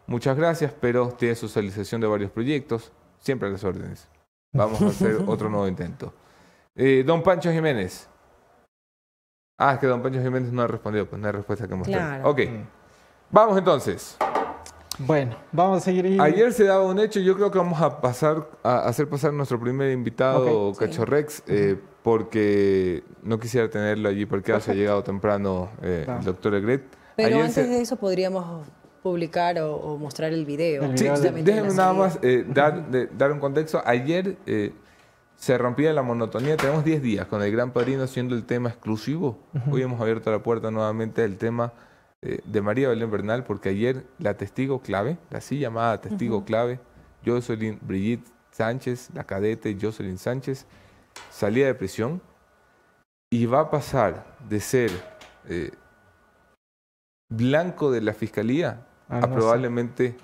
Muchas 0.06 0.36
gracias, 0.36 0.74
pero 0.78 1.08
tiene 1.08 1.34
socialización 1.34 2.00
de 2.00 2.06
varios 2.06 2.30
proyectos. 2.30 2.92
Siempre 3.18 3.48
a 3.48 3.52
las 3.52 3.64
órdenes. 3.64 4.08
Vamos 4.52 4.82
a 4.82 4.86
hacer 4.86 5.16
otro 5.26 5.48
nuevo 5.48 5.66
intento. 5.66 6.12
Eh, 6.74 7.02
don 7.06 7.22
Pancho 7.22 7.50
Jiménez. 7.50 8.08
Ah, 9.58 9.74
es 9.74 9.78
que 9.78 9.86
don 9.86 10.02
Pancho 10.02 10.20
Jiménez 10.20 10.52
no 10.52 10.62
ha 10.62 10.66
respondido, 10.66 11.06
pues 11.06 11.20
no 11.20 11.28
hay 11.28 11.32
respuesta 11.32 11.68
que 11.68 11.74
mostrar. 11.74 12.24
Ok. 12.24 12.40
Mm. 12.40 12.66
Vamos 13.30 13.56
entonces. 13.58 14.16
Bueno, 14.98 15.36
vamos 15.52 15.78
a 15.78 15.80
seguir. 15.80 16.20
Ayer 16.20 16.52
se 16.52 16.64
daba 16.64 16.84
un 16.84 16.98
hecho, 16.98 17.20
yo 17.20 17.34
creo 17.34 17.50
que 17.50 17.58
vamos 17.58 17.80
a 17.80 18.00
pasar 18.00 18.46
a 18.62 18.80
hacer 18.80 19.08
pasar 19.08 19.32
nuestro 19.32 19.58
primer 19.58 19.90
invitado, 19.90 20.72
Cachorrex, 20.74 21.42
eh, 21.46 21.78
porque 22.02 23.02
no 23.22 23.38
quisiera 23.38 23.70
tenerlo 23.70 24.08
allí 24.08 24.26
porque 24.26 24.52
ha 24.52 24.58
llegado 24.58 25.02
temprano 25.02 25.70
eh, 25.82 26.06
el 26.06 26.24
doctor 26.24 26.54
Egret. 26.54 26.82
Pero 27.16 27.40
antes 27.40 27.68
de 27.68 27.80
eso 27.80 27.96
podríamos 27.96 28.66
publicar 29.02 29.58
o, 29.60 29.96
mostrar 29.98 30.32
el 30.32 30.44
video. 30.44 30.84
sí, 30.96 31.08
déjenme 31.42 31.74
nada 31.74 31.92
más 31.92 32.18
eh, 32.22 32.44
dar, 32.46 32.84
dar 33.16 33.32
un 33.32 33.40
contexto. 33.40 33.80
Ayer 33.84 34.36
se 35.42 35.58
rompía 35.58 35.92
la 35.92 36.02
monotonía. 36.02 36.56
Tenemos 36.56 36.84
10 36.84 37.02
días 37.02 37.26
con 37.26 37.42
el 37.42 37.50
Gran 37.50 37.72
Padrino 37.72 38.06
siendo 38.06 38.36
el 38.36 38.44
tema 38.44 38.68
exclusivo. 38.68 39.40
Hoy 39.72 39.82
hemos 39.82 40.00
abierto 40.00 40.30
la 40.30 40.40
puerta 40.40 40.70
nuevamente 40.70 41.22
del 41.22 41.36
tema 41.36 41.72
eh, 42.22 42.38
de 42.44 42.62
María 42.62 42.88
Belén 42.88 43.10
Bernal, 43.10 43.42
porque 43.42 43.70
ayer 43.70 44.06
la 44.20 44.34
testigo 44.34 44.82
clave, 44.82 45.18
la 45.30 45.38
así 45.38 45.58
llamada 45.58 46.00
testigo 46.00 46.44
clave, 46.44 46.78
Jocelyn 47.26 47.76
Brigitte 47.82 48.28
Sánchez, 48.52 49.10
la 49.14 49.24
cadete 49.24 49.76
Jocelyn 49.80 50.16
Sánchez, 50.16 50.64
salía 51.32 51.66
de 51.66 51.74
prisión 51.74 52.22
y 53.28 53.46
va 53.46 53.62
a 53.62 53.70
pasar 53.72 54.36
de 54.48 54.60
ser 54.60 54.92
eh, 55.48 55.72
blanco 57.28 57.90
de 57.90 58.00
la 58.00 58.12
fiscalía 58.12 58.86
ah, 59.08 59.22
a 59.24 59.26
probablemente 59.26 60.16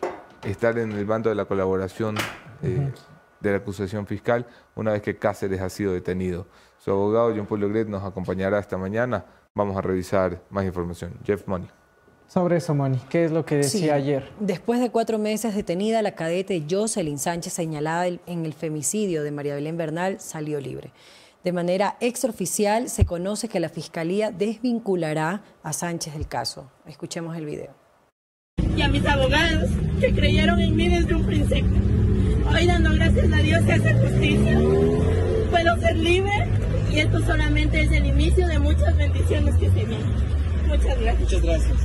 estar 0.45 0.79
en 0.79 0.93
el 0.93 1.05
bando 1.07 1.29
de 1.29 1.35
la 1.35 1.47
colaboración 1.47 2.15
eh, 2.63 2.93
de 3.41 3.51
la 3.51 3.59
acusación 3.59 4.07
fiscal 4.07 4.47
una 4.75 4.93
vez 4.93 5.03
que 5.03 5.17
Cáceres 5.17 5.61
ha 5.61 5.69
sido 5.69 5.93
detenido. 5.93 6.47
Su 6.79 6.91
abogado 6.91 7.33
John 7.35 7.47
Paul 7.47 7.61
Legret 7.61 7.89
nos 7.89 8.05
acompañará 8.05 8.59
esta 8.59 8.79
mañana. 8.79 9.25
Vamos 9.55 9.77
a 9.77 9.81
revisar 9.81 10.41
más 10.51 10.65
información. 10.65 11.15
Jeff 11.25 11.47
Money. 11.47 11.69
Sobre 12.29 12.59
eso, 12.59 12.75
Moni, 12.75 13.01
¿qué 13.09 13.25
es 13.25 13.31
lo 13.31 13.47
que 13.47 13.57
decía 13.57 13.95
ayer? 13.95 14.31
Después 14.39 14.81
de 14.81 14.91
cuatro 14.91 15.19
meses 15.19 15.55
detenida, 15.55 16.03
la 16.03 16.15
cadete 16.15 16.63
Jocelyn 16.69 17.19
Sánchez, 17.19 17.55
señalada 17.55 18.07
en 18.07 18.45
el 18.45 18.53
femicidio 18.53 19.23
de 19.23 19.31
María 19.31 19.55
Belén 19.55 19.79
Bernal, 19.79 20.21
salió 20.21 20.61
libre. 20.61 20.93
De 21.43 21.53
manera 21.53 21.97
extraoficial, 22.01 22.91
se 22.91 23.07
conoce 23.07 23.49
que 23.49 23.61
la 23.61 23.71
Fiscalía 23.71 24.31
desvinculará 24.31 25.43
a 25.63 25.73
Sánchez 25.73 26.13
del 26.13 26.29
caso. 26.29 26.71
Escuchemos 26.85 27.35
el 27.35 27.47
video. 27.47 27.75
Y 28.77 28.83
a 28.83 28.89
mis 28.89 29.07
abogados, 29.07 29.71
que 29.99 30.13
creyeron 30.13 30.61
en 30.61 30.77
mí 30.77 30.89
desde 30.89 31.15
un 31.15 31.25
principio. 31.25 31.98
Hoy 32.53 32.67
dando 32.67 32.93
gracias 32.93 33.33
a 33.33 33.37
Dios 33.37 33.61
y 33.67 33.71
hacer 33.71 33.97
justicia, 33.99 34.59
puedo 35.51 35.81
ser 35.81 35.97
libre 35.97 36.49
y 36.91 36.99
esto 36.99 37.21
solamente 37.25 37.83
es 37.83 37.93
el 37.93 38.07
inicio 38.07 38.47
de 38.49 38.59
muchas 38.59 38.97
bendiciones 38.97 39.55
que 39.57 39.67
se 39.67 39.85
vienen. 39.85 40.29
Muchas 40.67 41.01
gracias. 41.01 41.21
Muchas 41.21 41.43
gracias. 41.43 41.77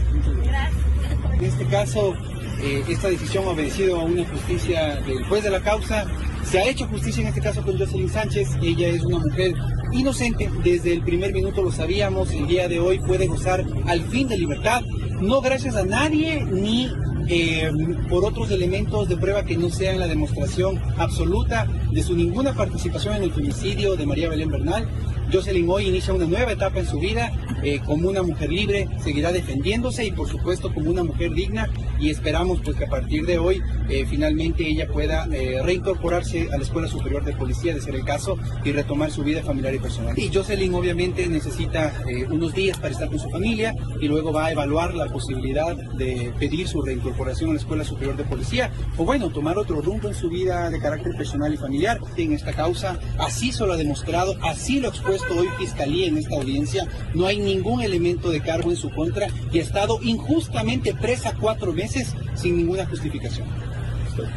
En 1.37 1.45
este 1.45 1.65
caso, 1.65 2.13
eh, 2.61 2.83
esta 2.87 3.09
decisión 3.09 3.45
ha 3.45 3.49
obedecido 3.49 3.99
a 3.99 4.03
una 4.03 4.25
justicia 4.25 4.95
del 5.01 5.23
juez 5.25 5.43
de 5.43 5.49
la 5.49 5.61
causa. 5.61 6.05
Se 6.45 6.59
ha 6.59 6.67
hecho 6.67 6.87
justicia 6.87 7.21
en 7.21 7.27
este 7.27 7.41
caso 7.41 7.63
con 7.63 7.77
Jocelyn 7.77 8.09
Sánchez. 8.09 8.49
Ella 8.61 8.87
es 8.87 9.03
una 9.03 9.19
mujer 9.19 9.53
inocente. 9.91 10.49
Desde 10.63 10.93
el 10.93 11.01
primer 11.01 11.33
minuto 11.33 11.61
lo 11.61 11.71
sabíamos. 11.71 12.31
El 12.31 12.47
día 12.47 12.67
de 12.67 12.79
hoy 12.79 12.99
puede 12.99 13.27
gozar 13.27 13.65
al 13.85 14.01
fin 14.03 14.27
de 14.27 14.37
libertad. 14.37 14.81
No 15.23 15.39
gracias 15.39 15.77
a 15.77 15.85
nadie 15.85 16.43
ni 16.43 16.91
eh, 17.29 17.71
por 18.09 18.25
otros 18.25 18.51
elementos 18.51 19.07
de 19.07 19.15
prueba 19.15 19.45
que 19.45 19.55
no 19.55 19.69
sean 19.69 19.97
la 19.97 20.07
demostración 20.07 20.81
absoluta 20.97 21.65
de 21.91 22.03
su 22.03 22.13
ninguna 22.13 22.53
participación 22.53 23.15
en 23.15 23.23
el 23.23 23.31
femicidio 23.31 23.95
de 23.95 24.05
María 24.05 24.27
Belén 24.27 24.49
Bernal. 24.49 24.85
Jocelyn 25.33 25.67
hoy 25.67 25.87
inicia 25.87 26.13
una 26.13 26.27
nueva 26.27 26.51
etapa 26.51 26.79
en 26.79 26.85
su 26.85 26.99
vida 26.99 27.31
eh, 27.63 27.79
como 27.83 28.09
una 28.09 28.21
mujer 28.21 28.51
libre, 28.51 28.87
seguirá 29.03 29.31
defendiéndose 29.31 30.05
y 30.05 30.11
por 30.11 30.29
supuesto 30.29 30.71
como 30.71 30.91
una 30.91 31.03
mujer 31.03 31.33
digna 31.33 31.69
y 31.99 32.11
esperamos 32.11 32.59
pues 32.63 32.77
que 32.77 32.85
a 32.85 32.89
partir 32.89 33.25
de 33.25 33.39
hoy 33.39 33.61
eh, 33.89 34.05
finalmente 34.07 34.67
ella 34.67 34.87
pueda 34.87 35.27
eh, 35.31 35.59
reincorporarse 35.63 36.49
a 36.53 36.57
la 36.57 36.63
Escuela 36.63 36.87
Superior 36.87 37.23
de 37.23 37.33
Policía, 37.33 37.73
de 37.73 37.81
ser 37.81 37.95
el 37.95 38.05
caso, 38.05 38.37
y 38.63 38.73
retomar 38.73 39.09
su 39.09 39.23
vida 39.23 39.41
familiar 39.41 39.73
y 39.73 39.79
personal. 39.79 40.17
Y 40.19 40.31
Jocelyn 40.31 40.73
obviamente 40.75 41.25
necesita 41.27 41.93
unos 42.29 42.53
días 42.53 42.77
para 42.77 42.93
estar 42.93 43.09
con 43.09 43.17
su 43.17 43.29
familia 43.29 43.73
y 43.99 44.07
luego 44.07 44.31
va 44.31 44.47
a 44.47 44.51
evaluar 44.51 44.93
la 44.93 45.07
posibilidad 45.07 45.75
de 45.75 46.31
pedir 46.37 46.67
su 46.67 46.81
reincorporación 46.81 47.49
a 47.49 47.53
la 47.53 47.59
Escuela 47.59 47.83
Superior 47.83 48.15
de 48.15 48.23
Policía 48.23 48.71
o 48.97 49.05
bueno, 49.05 49.29
tomar 49.29 49.57
otro 49.57 49.81
rumbo 49.81 50.09
en 50.09 50.15
su 50.15 50.29
vida 50.29 50.69
de 50.69 50.79
carácter 50.79 51.15
personal 51.15 51.51
y 51.51 51.57
familiar. 51.57 51.99
En 52.17 52.33
esta 52.33 52.53
causa 52.53 52.99
así 53.17 53.51
se 53.51 53.65
lo 53.65 53.73
ha 53.73 53.77
demostrado, 53.77 54.35
así 54.43 54.79
lo 54.79 54.89
ha 54.89 54.91
expuesto 54.91 55.22
hoy 55.31 55.47
Fiscalía 55.57 56.07
en 56.07 56.17
esta 56.17 56.35
audiencia, 56.35 56.87
no 57.13 57.25
hay 57.25 57.39
ningún 57.39 57.81
elemento 57.81 58.29
de 58.29 58.41
cargo 58.41 58.69
en 58.69 58.77
su 58.77 58.89
contra 58.89 59.27
y 59.51 59.59
ha 59.59 59.61
estado 59.61 59.99
injustamente 60.01 60.93
presa 60.93 61.35
cuatro 61.39 61.73
meses 61.73 62.15
sin 62.35 62.57
ninguna 62.57 62.85
justificación. 62.85 63.47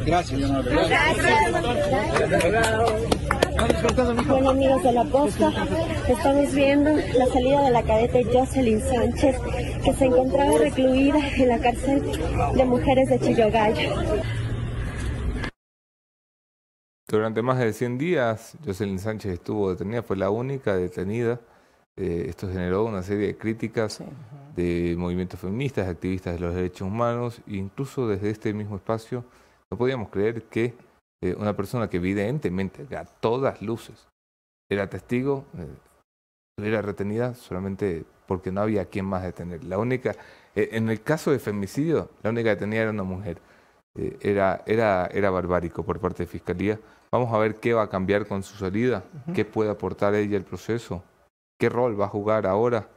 Gracias. 0.05 0.41
Bueno 4.27 4.49
amigos 4.49 4.83
de 4.83 4.91
la 4.91 5.03
posta, 5.03 5.51
estamos 6.07 6.53
viendo 6.53 6.91
la 6.91 7.25
salida 7.27 7.61
de 7.63 7.71
la 7.71 7.83
cadete 7.83 8.25
Jocelyn 8.25 8.81
Sánchez, 8.81 9.35
que 9.83 9.93
se 9.93 10.05
encontraba 10.05 10.57
recluida 10.57 11.19
en 11.35 11.47
la 11.49 11.59
cárcel 11.59 12.03
de 12.55 12.65
mujeres 12.65 13.09
de 13.09 13.19
Chillogallo. 13.19 13.89
Durante 17.09 17.41
más 17.41 17.57
de 17.57 17.71
100 17.71 17.97
días, 17.97 18.57
Jocelyn 18.65 18.99
Sánchez 18.99 19.31
estuvo 19.31 19.69
detenida, 19.69 20.03
fue 20.03 20.17
la 20.17 20.29
única 20.29 20.75
detenida. 20.75 21.39
Eh, 21.95 22.25
esto 22.27 22.49
generó 22.49 22.83
una 22.83 23.01
serie 23.01 23.27
de 23.27 23.37
críticas 23.37 24.03
de 24.57 24.93
movimientos 24.97 25.39
feministas, 25.39 25.87
activistas 25.87 26.33
de 26.33 26.41
los 26.41 26.53
derechos 26.53 26.81
humanos, 26.81 27.41
e 27.47 27.55
incluso 27.55 28.09
desde 28.09 28.29
este 28.29 28.53
mismo 28.53 28.75
espacio 28.75 29.23
no 29.71 29.77
podíamos 29.77 30.09
creer 30.09 30.43
que 30.43 30.73
eh, 31.23 31.33
una 31.39 31.55
persona 31.55 31.89
que 31.89 31.95
evidentemente 31.95 32.85
a 32.97 33.05
todas 33.05 33.61
luces 33.61 34.09
era 34.69 34.89
testigo, 34.89 35.45
eh, 35.57 36.61
era 36.61 36.81
retenida 36.81 37.35
solamente 37.35 38.03
porque 38.27 38.51
no 38.51 38.59
había 38.59 38.83
quien 38.83 39.05
más 39.05 39.23
detener. 39.23 39.63
La 39.63 39.77
única, 39.77 40.13
en 40.55 40.89
el 40.89 41.01
caso 41.01 41.31
de 41.31 41.39
femicidio, 41.39 42.09
la 42.21 42.31
única 42.31 42.49
detenida 42.49 42.81
era 42.81 42.91
una 42.91 43.03
mujer. 43.03 43.39
era, 43.95 44.61
era, 44.65 45.07
era 45.07 45.29
barbárico 45.29 45.83
por 45.83 45.99
parte 45.99 46.23
de 46.23 46.27
Fiscalía 46.27 46.77
Vamos 47.11 47.33
a 47.33 47.37
ver 47.37 47.55
qué 47.55 47.73
va 47.73 47.83
a 47.83 47.89
cambiar 47.89 48.27
con 48.27 48.43
su 48.43 48.57
salida, 48.57 49.03
qué 49.33 49.45
puede 49.45 49.69
aportar 49.69 50.13
ella 50.15 50.37
al 50.37 50.43
proceso, 50.43 51.03
qué 51.57 51.69
rol 51.69 51.99
va 51.99 52.05
a 52.05 52.09
jugar 52.09 52.45
ahora 52.45 52.87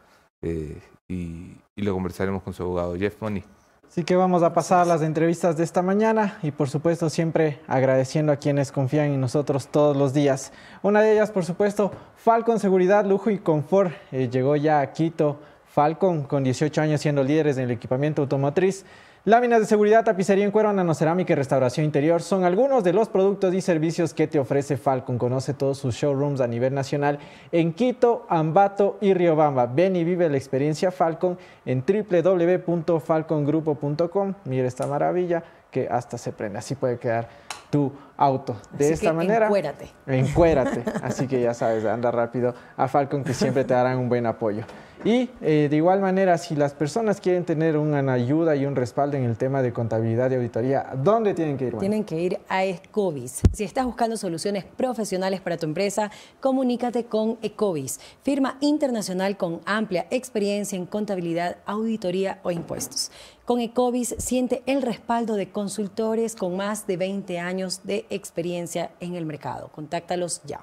eh, 0.42 0.81
y, 1.09 1.57
lo 1.77 1.94
conversaremos 1.94 2.42
con 2.42 2.53
su 2.53 2.62
abogado 2.62 2.94
Jeff 2.96 3.16
Money. 3.23 3.42
Así 3.88 4.05
que 4.05 4.14
vamos 4.16 4.42
a 4.42 4.53
pasar 4.53 4.81
a 4.81 4.85
las 4.85 5.03
entrevistas 5.03 5.57
de 5.57 5.64
esta 5.64 5.81
mañana 5.81 6.38
y 6.42 6.51
por 6.51 6.68
supuesto 6.68 7.09
siempre 7.09 7.61
agradeciendo 7.66 8.33
a 8.33 8.37
quienes 8.37 8.70
confían 8.70 9.07
en 9.07 9.20
nosotros 9.20 9.68
todos 9.68 9.96
los 9.96 10.12
días. 10.12 10.53
Una 10.83 11.01
de 11.01 11.12
ellas, 11.12 11.31
por 11.31 11.44
supuesto, 11.44 11.90
Falcon 12.16 12.61
Seguridad, 12.61 13.07
Lujo 13.07 13.31
y 13.31 13.38
Confort. 13.38 13.92
Eh, 14.12 14.29
llegó 14.29 14.57
ya 14.57 14.81
a 14.81 14.92
Quito. 14.92 15.38
Falcon, 15.70 16.25
con 16.25 16.42
18 16.42 16.83
años 16.83 17.01
siendo 17.01 17.23
líderes 17.23 17.57
en 17.57 17.64
el 17.64 17.70
equipamiento 17.70 18.23
automotriz, 18.23 18.85
Láminas 19.26 19.61
de 19.61 19.66
seguridad, 19.66 20.02
tapicería 20.02 20.46
en 20.46 20.50
cuero, 20.50 20.72
nanocerámica 20.72 21.35
y 21.35 21.37
restauración 21.37 21.85
interior 21.85 22.22
son 22.22 22.44
algunos 22.44 22.83
de 22.83 22.94
los 22.94 23.11
productos 23.11 23.52
y 23.52 23.61
servicios 23.61 24.14
que 24.14 24.26
te 24.26 24.38
ofrece 24.38 24.78
Falcon. 24.78 25.18
Conoce 25.18 25.52
todos 25.52 25.76
sus 25.76 25.94
showrooms 25.94 26.40
a 26.40 26.46
nivel 26.46 26.72
nacional 26.72 27.18
en 27.52 27.74
Quito, 27.74 28.24
Ambato 28.30 28.96
y 29.02 29.12
Riobamba. 29.12 29.66
Ven 29.66 29.94
y 29.96 30.04
vive 30.04 30.26
la 30.30 30.38
experiencia 30.38 30.90
Falcon 30.90 31.37
en 31.66 31.85
www.falcongrupo.com. 31.87 34.35
Mira 34.46 34.66
esta 34.66 34.87
maravilla 34.87 35.44
que 35.70 35.87
hasta 35.87 36.16
se 36.16 36.33
prende. 36.33 36.59
Así 36.59 36.74
puede 36.74 36.98
quedar 36.98 37.28
tu 37.68 37.92
auto. 38.16 38.56
De 38.72 38.90
esta 38.90 39.12
manera. 39.12 39.48
Encuérate. 39.48 39.90
Encuérate. 40.06 40.83
Así 41.02 41.28
que 41.28 41.42
ya 41.42 41.52
sabes, 41.52 41.85
anda 41.85 42.11
rápido 42.11 42.54
a 42.74 42.88
Falcon 42.88 43.22
que 43.22 43.35
siempre 43.35 43.64
te 43.64 43.74
darán 43.74 43.98
un 43.98 44.09
buen 44.09 44.24
apoyo. 44.24 44.64
Y 45.02 45.30
eh, 45.40 45.68
de 45.70 45.76
igual 45.76 46.00
manera, 46.00 46.36
si 46.36 46.54
las 46.54 46.74
personas 46.74 47.22
quieren 47.22 47.44
tener 47.44 47.78
una 47.78 48.12
ayuda 48.12 48.54
y 48.54 48.66
un 48.66 48.76
respaldo 48.76 49.16
en 49.16 49.24
el 49.24 49.38
tema 49.38 49.62
de 49.62 49.72
contabilidad 49.72 50.30
y 50.30 50.34
auditoría, 50.34 50.90
¿dónde 51.02 51.32
tienen 51.32 51.56
que 51.56 51.68
ir? 51.68 51.78
Tienen 51.78 52.04
que 52.04 52.20
ir 52.20 52.38
a 52.48 52.64
Ecovis. 52.66 53.40
Si 53.52 53.64
estás 53.64 53.86
buscando 53.86 54.18
soluciones 54.18 54.64
profesionales 54.64 55.40
para 55.40 55.56
tu 55.56 55.64
empresa, 55.64 56.10
comunícate 56.40 57.04
con 57.04 57.38
Ecovis, 57.40 57.98
firma 58.22 58.58
internacional 58.60 59.38
con 59.38 59.60
amplia 59.64 60.06
experiencia 60.10 60.76
en 60.76 60.84
contabilidad, 60.84 61.56
auditoría 61.64 62.38
o 62.42 62.50
impuestos. 62.50 63.10
Con 63.46 63.60
Ecovis 63.60 64.14
siente 64.18 64.62
el 64.66 64.82
respaldo 64.82 65.34
de 65.34 65.50
consultores 65.50 66.36
con 66.36 66.56
más 66.56 66.86
de 66.86 66.98
20 66.98 67.38
años 67.38 67.80
de 67.84 68.04
experiencia 68.10 68.90
en 69.00 69.14
el 69.14 69.24
mercado. 69.24 69.70
Contáctalos 69.72 70.42
ya. 70.44 70.60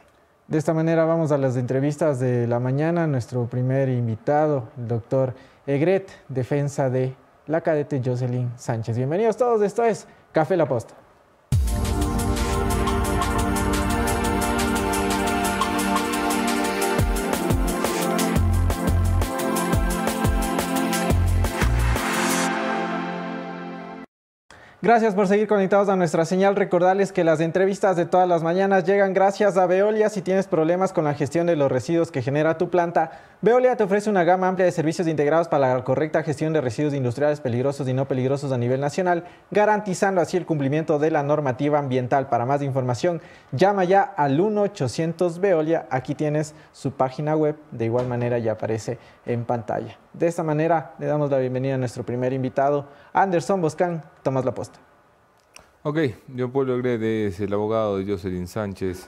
De 0.48 0.58
esta 0.58 0.74
manera 0.74 1.04
vamos 1.04 1.34
a 1.34 1.38
las 1.38 1.58
entrevistas 1.58 2.22
de 2.22 2.48
la 2.48 2.62
mañana. 2.62 3.06
Nuestro 3.06 3.48
primer 3.48 3.90
invitado, 3.90 4.70
el 4.78 4.88
doctor 4.88 5.34
Egret, 5.66 6.10
defensa 6.30 6.90
de 6.90 7.14
la 7.48 7.60
cadete 7.60 8.02
Jocelyn 8.04 8.50
Sánchez. 8.56 8.96
Bienvenidos 8.96 9.36
todos, 9.36 9.62
esto 9.62 9.84
es 9.84 10.08
Café 10.32 10.56
La 10.56 10.66
Posta. 10.66 11.07
Gracias 24.88 25.15
por 25.15 25.28
seguir 25.28 25.50
conectados 25.50 25.89
a 25.89 25.97
nuestra 25.97 26.23
señal. 26.23 26.56
Recordarles 26.56 27.12
que 27.12 27.26
las 27.26 27.41
entrevistas 27.41 27.97
de 27.97 28.06
todas 28.06 28.26
las 28.26 28.41
mañanas 28.41 28.86
llegan 28.86 29.13
gracias 29.13 29.58
a 29.58 29.65
Veolia. 29.65 30.08
Si 30.08 30.21
tienes 30.21 30.47
problemas 30.47 30.93
con 30.93 31.04
la 31.04 31.13
gestión 31.13 31.45
de 31.45 31.58
los 31.58 31.69
residuos 31.69 32.10
que 32.10 32.21
genera 32.21 32.58
tu 32.58 32.69
planta, 32.69 33.12
Veolia 33.39 33.76
te 33.78 33.84
ofrece 33.84 34.10
una 34.10 34.23
gama 34.23 34.47
amplia 34.47 34.65
de 34.65 34.71
servicios 34.71 35.08
integrados 35.08 35.47
para 35.47 35.76
la 35.76 35.84
correcta 35.84 36.23
gestión 36.23 36.54
de 36.54 36.62
residuos 36.62 36.95
industriales 36.95 37.39
peligrosos 37.39 37.88
y 37.88 37.93
no 37.93 38.08
peligrosos 38.08 38.52
a 38.52 38.58
nivel 38.58 38.82
nacional, 38.82 39.26
garantizando 39.52 40.21
así 40.21 40.38
el 40.38 40.47
cumplimiento 40.47 40.97
de 40.97 41.12
la 41.12 41.21
normativa 41.21 41.78
ambiental. 41.78 42.30
Para 42.30 42.47
más 42.47 42.63
información, 42.63 43.21
llama 43.52 43.84
ya 43.84 44.02
al 44.02 44.39
1-800 44.39 45.39
Veolia. 45.39 45.86
Aquí 45.91 46.15
tienes 46.15 46.56
su 46.71 46.93
página 46.93 47.36
web. 47.36 47.56
De 47.69 47.86
igual 47.86 48.08
manera 48.08 48.39
ya 48.39 48.54
aparece 48.54 48.97
en 49.28 49.45
pantalla. 49.45 50.00
De 50.13 50.26
esta 50.26 50.41
manera 50.41 50.95
le 50.97 51.06
damos 51.06 51.30
la 51.30 51.38
bienvenida 51.38 51.76
a 51.76 51.78
nuestro 51.78 52.04
primer 52.04 52.34
invitado, 52.34 52.88
Anderson 53.13 53.62
Boscan. 53.62 54.02
Tomás 54.23 54.45
la 54.45 54.56
posta. 54.56 54.87
Ok, 55.89 56.00
yo 56.36 56.52
Pablo 56.52 56.78
Grede 56.80 57.28
es 57.28 57.39
el 57.39 57.54
abogado 57.54 57.97
de 57.97 58.06
Jocelyn 58.06 58.45
Sánchez, 58.45 59.08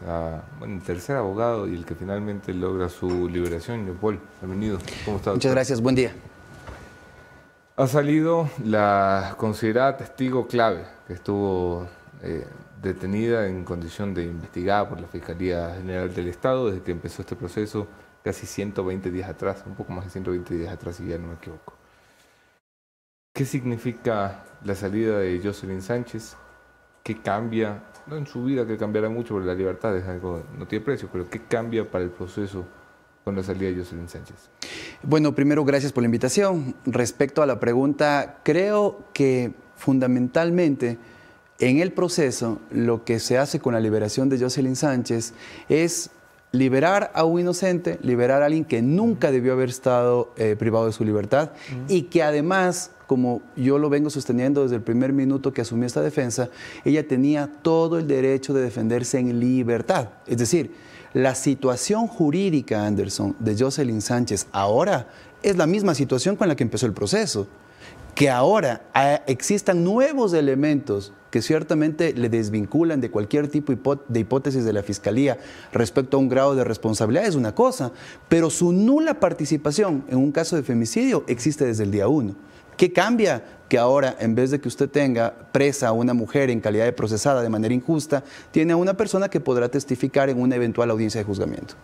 bueno, 0.59 0.75
el 0.75 0.81
tercer 0.81 1.17
abogado 1.17 1.67
y 1.67 1.75
el 1.75 1.83
que 1.83 1.93
finalmente 1.93 2.53
logra 2.53 2.87
su 2.87 3.27
liberación. 3.27 3.85
Yo 3.85 3.95
Paul, 3.95 4.17
bienvenido. 4.39 4.79
¿Cómo 5.03 5.17
estás? 5.17 5.33
Muchas 5.33 5.51
gracias, 5.51 5.81
buen 5.81 5.95
día. 5.95 6.13
Ha 7.75 7.85
salido 7.85 8.49
la 8.63 9.35
considerada 9.37 9.97
testigo 9.97 10.47
clave 10.47 10.85
que 11.05 11.15
estuvo 11.15 11.85
eh, 12.23 12.47
detenida 12.81 13.45
en 13.45 13.65
condición 13.65 14.13
de 14.13 14.23
investigada 14.23 14.87
por 14.87 15.01
la 15.01 15.07
Fiscalía 15.09 15.75
General 15.75 16.15
del 16.15 16.29
Estado 16.29 16.67
desde 16.67 16.81
que 16.81 16.93
empezó 16.93 17.23
este 17.23 17.35
proceso 17.35 17.87
casi 18.23 18.45
120 18.45 19.11
días 19.11 19.29
atrás, 19.29 19.65
un 19.65 19.75
poco 19.75 19.91
más 19.91 20.05
de 20.05 20.11
120 20.11 20.53
días 20.55 20.71
atrás, 20.71 20.95
si 20.95 21.05
ya 21.05 21.17
no 21.17 21.27
me 21.27 21.33
equivoco. 21.33 21.73
¿Qué 23.33 23.43
significa 23.43 24.45
la 24.63 24.75
salida 24.75 25.19
de 25.19 25.41
Jocelyn 25.43 25.81
Sánchez? 25.81 26.37
¿Qué 27.03 27.21
cambia? 27.21 27.83
No 28.07 28.17
en 28.17 28.25
su 28.25 28.43
vida 28.43 28.65
que 28.65 28.77
cambiará 28.77 29.09
mucho, 29.09 29.33
porque 29.35 29.47
la 29.47 29.55
libertad 29.55 29.95
es 29.95 30.07
algo, 30.07 30.43
no 30.57 30.67
tiene 30.67 30.83
precio, 30.83 31.09
pero 31.11 31.29
¿qué 31.29 31.41
cambia 31.41 31.89
para 31.89 32.03
el 32.03 32.09
proceso 32.09 32.65
con 33.23 33.35
la 33.35 33.43
salida 33.43 33.69
de 33.69 33.77
Jocelyn 33.77 34.09
Sánchez? 34.09 34.49
Bueno, 35.03 35.33
primero, 35.35 35.63
gracias 35.63 35.91
por 35.91 36.03
la 36.03 36.07
invitación. 36.07 36.75
Respecto 36.85 37.41
a 37.41 37.45
la 37.45 37.59
pregunta, 37.59 38.39
creo 38.43 39.03
que 39.13 39.53
fundamentalmente 39.75 40.97
en 41.59 41.79
el 41.79 41.91
proceso 41.91 42.59
lo 42.71 43.03
que 43.03 43.19
se 43.19 43.37
hace 43.37 43.59
con 43.59 43.73
la 43.73 43.79
liberación 43.79 44.29
de 44.29 44.39
Jocelyn 44.39 44.75
Sánchez 44.75 45.33
es 45.67 46.09
liberar 46.51 47.11
a 47.13 47.25
un 47.25 47.39
inocente, 47.39 47.99
liberar 48.01 48.41
a 48.41 48.47
alguien 48.47 48.65
que 48.65 48.81
nunca 48.81 49.31
debió 49.31 49.53
haber 49.53 49.69
estado 49.69 50.33
eh, 50.37 50.55
privado 50.57 50.87
de 50.87 50.91
su 50.91 51.05
libertad 51.05 51.51
y 51.87 52.03
que 52.03 52.23
además, 52.23 52.91
como 53.05 53.41
yo 53.55 53.77
lo 53.77 53.89
vengo 53.89 54.09
sosteniendo 54.09 54.63
desde 54.63 54.77
el 54.77 54.81
primer 54.81 55.13
minuto 55.13 55.53
que 55.53 55.61
asumió 55.61 55.85
esta 55.85 56.01
defensa, 56.01 56.49
ella 56.85 57.07
tenía 57.07 57.49
todo 57.61 57.99
el 57.99 58.07
derecho 58.07 58.53
de 58.53 58.61
defenderse 58.61 59.19
en 59.19 59.39
libertad. 59.39 60.09
Es 60.25 60.37
decir, 60.37 60.71
la 61.13 61.35
situación 61.35 62.07
jurídica, 62.07 62.85
Anderson, 62.85 63.35
de 63.39 63.55
Jocelyn 63.57 64.01
Sánchez 64.01 64.47
ahora 64.51 65.07
es 65.43 65.55
la 65.55 65.67
misma 65.67 65.93
situación 65.93 66.35
con 66.35 66.47
la 66.47 66.55
que 66.55 66.63
empezó 66.63 66.85
el 66.85 66.93
proceso. 66.93 67.47
Que 68.15 68.29
ahora 68.29 68.81
ah, 68.93 69.21
existan 69.27 69.83
nuevos 69.83 70.33
elementos 70.33 71.13
que 71.31 71.41
ciertamente 71.41 72.13
le 72.13 72.29
desvinculan 72.29 73.01
de 73.01 73.11
cualquier 73.11 73.47
tipo 73.47 73.95
de 74.07 74.19
hipótesis 74.19 74.65
de 74.65 74.73
la 74.73 74.83
Fiscalía 74.83 75.37
respecto 75.71 76.17
a 76.17 76.19
un 76.19 76.29
grado 76.29 76.55
de 76.55 76.63
responsabilidad 76.63 77.25
es 77.25 77.35
una 77.35 77.53
cosa, 77.53 77.91
pero 78.27 78.49
su 78.49 78.71
nula 78.71 79.19
participación 79.19 80.03
en 80.09 80.17
un 80.17 80.31
caso 80.31 80.55
de 80.55 80.63
femicidio 80.63 81.23
existe 81.27 81.65
desde 81.65 81.83
el 81.83 81.91
día 81.91 82.07
uno. 82.07 82.35
¿Qué 82.77 82.93
cambia? 82.93 83.43
Que 83.67 83.77
ahora, 83.77 84.15
en 84.19 84.35
vez 84.35 84.51
de 84.51 84.61
que 84.61 84.69
usted 84.69 84.89
tenga 84.89 85.33
presa 85.51 85.89
a 85.89 85.91
una 85.91 86.13
mujer 86.13 86.49
en 86.49 86.61
calidad 86.61 86.85
de 86.85 86.93
procesada 86.93 87.41
de 87.41 87.49
manera 87.49 87.73
injusta, 87.73 88.23
tiene 88.51 88.71
a 88.71 88.77
una 88.77 88.95
persona 88.95 89.29
que 89.29 89.41
podrá 89.41 89.67
testificar 89.67 90.29
en 90.29 90.39
una 90.39 90.55
eventual 90.55 90.89
audiencia 90.89 91.19
de 91.19 91.25
juzgamiento. 91.25 91.75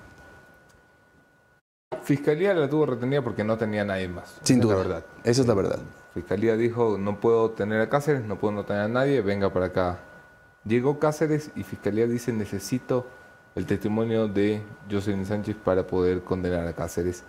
Fiscalía 2.01 2.53
la 2.53 2.70
tuvo 2.70 2.86
retenida 2.86 3.22
porque 3.22 3.43
no 3.43 3.57
tenía 3.57 3.84
nadie 3.84 4.07
más. 4.07 4.38
Sin 4.43 4.61
duda. 4.61 4.78
verdad. 4.78 5.05
Esa 5.26 5.41
es 5.41 5.47
la 5.47 5.53
verdad. 5.53 5.80
Fiscalía 6.16 6.55
dijo, 6.55 6.97
no 6.97 7.20
puedo 7.20 7.51
tener 7.51 7.82
a 7.82 7.89
Cáceres, 7.89 8.24
no 8.24 8.38
puedo 8.38 8.53
no 8.53 8.63
tener 8.63 8.84
a 8.84 8.88
nadie, 8.88 9.20
venga 9.20 9.51
para 9.51 9.66
acá. 9.66 9.99
Llegó 10.63 10.97
Cáceres 10.97 11.51
y 11.57 11.63
Fiscalía 11.63 12.07
dice, 12.07 12.32
necesito 12.32 13.05
el 13.53 13.66
testimonio 13.66 14.30
de 14.30 14.61
Jocelyn 14.89 15.26
Sánchez 15.26 15.57
para 15.57 15.86
poder 15.86 16.22
condenar 16.22 16.66
a 16.68 16.72
Cáceres 16.72 17.26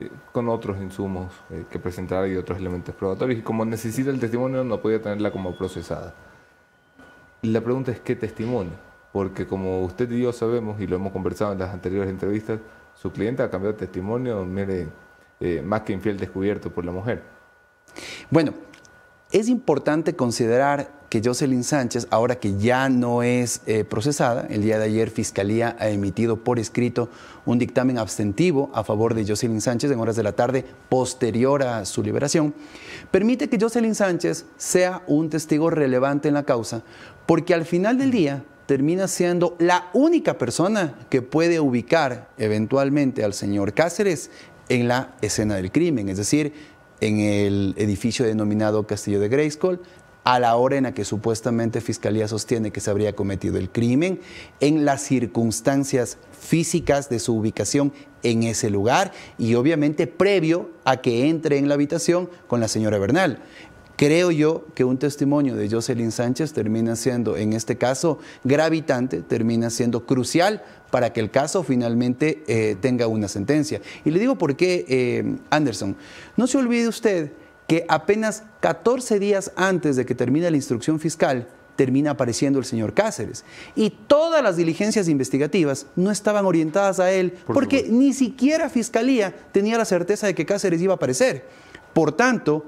eh, 0.00 0.08
con 0.32 0.48
otros 0.48 0.78
insumos 0.78 1.34
eh, 1.50 1.66
que 1.68 1.78
presentar 1.78 2.26
y 2.26 2.34
otros 2.38 2.58
elementos 2.58 2.94
probatorios. 2.94 3.40
Y 3.40 3.42
como 3.42 3.62
necesita 3.66 4.08
el 4.08 4.18
testimonio, 4.18 4.64
no 4.64 4.80
podía 4.80 5.02
tenerla 5.02 5.30
como 5.30 5.54
procesada. 5.54 6.14
Y 7.42 7.50
la 7.50 7.60
pregunta 7.60 7.92
es, 7.92 8.00
¿qué 8.00 8.16
testimonio? 8.16 8.72
Porque 9.12 9.46
como 9.46 9.82
usted 9.82 10.10
y 10.10 10.22
yo 10.22 10.32
sabemos, 10.32 10.80
y 10.80 10.86
lo 10.86 10.96
hemos 10.96 11.12
conversado 11.12 11.52
en 11.52 11.58
las 11.58 11.74
anteriores 11.74 12.08
entrevistas, 12.08 12.58
su 12.94 13.12
cliente 13.12 13.42
ha 13.42 13.50
cambiado 13.50 13.74
de 13.74 13.80
testimonio, 13.80 14.46
mire, 14.46 14.88
eh, 15.40 15.60
más 15.62 15.82
que 15.82 15.92
infiel 15.92 16.16
descubierto 16.18 16.70
por 16.70 16.86
la 16.86 16.92
mujer. 16.92 17.33
Bueno, 18.30 18.54
es 19.32 19.48
importante 19.48 20.14
considerar 20.14 21.04
que 21.14 21.22
Jocelyn 21.24 21.62
Sánchez, 21.62 22.08
ahora 22.10 22.40
que 22.40 22.56
ya 22.58 22.88
no 22.88 23.22
es 23.22 23.60
eh, 23.66 23.84
procesada, 23.84 24.48
el 24.50 24.62
día 24.62 24.78
de 24.78 24.86
ayer 24.86 25.10
Fiscalía 25.10 25.76
ha 25.78 25.88
emitido 25.88 26.42
por 26.42 26.58
escrito 26.58 27.08
un 27.46 27.58
dictamen 27.58 27.98
abstentivo 27.98 28.72
a 28.74 28.82
favor 28.82 29.14
de 29.14 29.24
Jocelyn 29.24 29.60
Sánchez 29.60 29.92
en 29.92 30.00
horas 30.00 30.16
de 30.16 30.24
la 30.24 30.32
tarde 30.32 30.64
posterior 30.88 31.62
a 31.62 31.84
su 31.84 32.02
liberación, 32.02 32.52
permite 33.12 33.48
que 33.48 33.60
Jocelyn 33.60 33.94
Sánchez 33.94 34.46
sea 34.56 35.02
un 35.06 35.30
testigo 35.30 35.70
relevante 35.70 36.26
en 36.26 36.34
la 36.34 36.42
causa, 36.42 36.82
porque 37.26 37.54
al 37.54 37.64
final 37.64 37.96
del 37.96 38.10
día 38.10 38.42
termina 38.66 39.06
siendo 39.06 39.54
la 39.60 39.90
única 39.92 40.36
persona 40.36 40.98
que 41.10 41.22
puede 41.22 41.60
ubicar 41.60 42.30
eventualmente 42.38 43.22
al 43.22 43.34
señor 43.34 43.72
Cáceres 43.72 44.30
en 44.68 44.88
la 44.88 45.14
escena 45.20 45.56
del 45.56 45.70
crimen, 45.70 46.08
es 46.08 46.16
decir, 46.16 46.52
en 47.00 47.20
el 47.20 47.74
edificio 47.76 48.24
denominado 48.24 48.86
Castillo 48.86 49.20
de 49.20 49.28
Grayskull, 49.28 49.80
a 50.24 50.38
la 50.38 50.56
hora 50.56 50.76
en 50.76 50.84
la 50.84 50.94
que 50.94 51.04
supuestamente 51.04 51.82
Fiscalía 51.82 52.26
sostiene 52.28 52.70
que 52.70 52.80
se 52.80 52.90
habría 52.90 53.14
cometido 53.14 53.58
el 53.58 53.70
crimen, 53.70 54.20
en 54.60 54.84
las 54.86 55.02
circunstancias 55.02 56.16
físicas 56.32 57.10
de 57.10 57.18
su 57.18 57.36
ubicación 57.36 57.92
en 58.22 58.42
ese 58.42 58.70
lugar 58.70 59.12
y 59.36 59.54
obviamente 59.54 60.06
previo 60.06 60.70
a 60.84 60.96
que 60.96 61.28
entre 61.28 61.58
en 61.58 61.68
la 61.68 61.74
habitación 61.74 62.30
con 62.46 62.60
la 62.60 62.68
señora 62.68 62.98
Bernal. 62.98 63.42
Creo 63.96 64.30
yo 64.30 64.66
que 64.74 64.84
un 64.84 64.98
testimonio 64.98 65.54
de 65.54 65.70
Jocelyn 65.70 66.10
Sánchez 66.10 66.52
termina 66.52 66.96
siendo, 66.96 67.36
en 67.36 67.52
este 67.52 67.76
caso, 67.76 68.18
gravitante, 68.42 69.22
termina 69.22 69.70
siendo 69.70 70.04
crucial 70.04 70.62
para 70.90 71.12
que 71.12 71.20
el 71.20 71.30
caso 71.30 71.62
finalmente 71.62 72.42
eh, 72.48 72.76
tenga 72.80 73.06
una 73.06 73.28
sentencia. 73.28 73.80
Y 74.04 74.10
le 74.10 74.18
digo 74.18 74.36
por 74.36 74.56
qué, 74.56 74.84
eh, 74.88 75.36
Anderson, 75.50 75.96
no 76.36 76.46
se 76.46 76.58
olvide 76.58 76.88
usted 76.88 77.32
que 77.68 77.86
apenas 77.88 78.42
14 78.60 79.18
días 79.18 79.52
antes 79.56 79.96
de 79.96 80.04
que 80.04 80.14
termine 80.14 80.50
la 80.50 80.56
instrucción 80.56 80.98
fiscal, 80.98 81.48
termina 81.76 82.12
apareciendo 82.12 82.58
el 82.58 82.64
señor 82.64 82.94
Cáceres. 82.94 83.44
Y 83.74 83.90
todas 83.90 84.42
las 84.42 84.56
diligencias 84.56 85.08
investigativas 85.08 85.86
no 85.96 86.10
estaban 86.10 86.46
orientadas 86.46 87.00
a 87.00 87.10
él 87.12 87.34
porque 87.46 87.86
ni 87.88 88.12
siquiera 88.12 88.68
Fiscalía 88.68 89.34
tenía 89.52 89.78
la 89.78 89.84
certeza 89.84 90.26
de 90.26 90.34
que 90.34 90.46
Cáceres 90.46 90.80
iba 90.80 90.94
a 90.94 90.96
aparecer. 90.96 91.44
Por 91.92 92.12
tanto, 92.12 92.66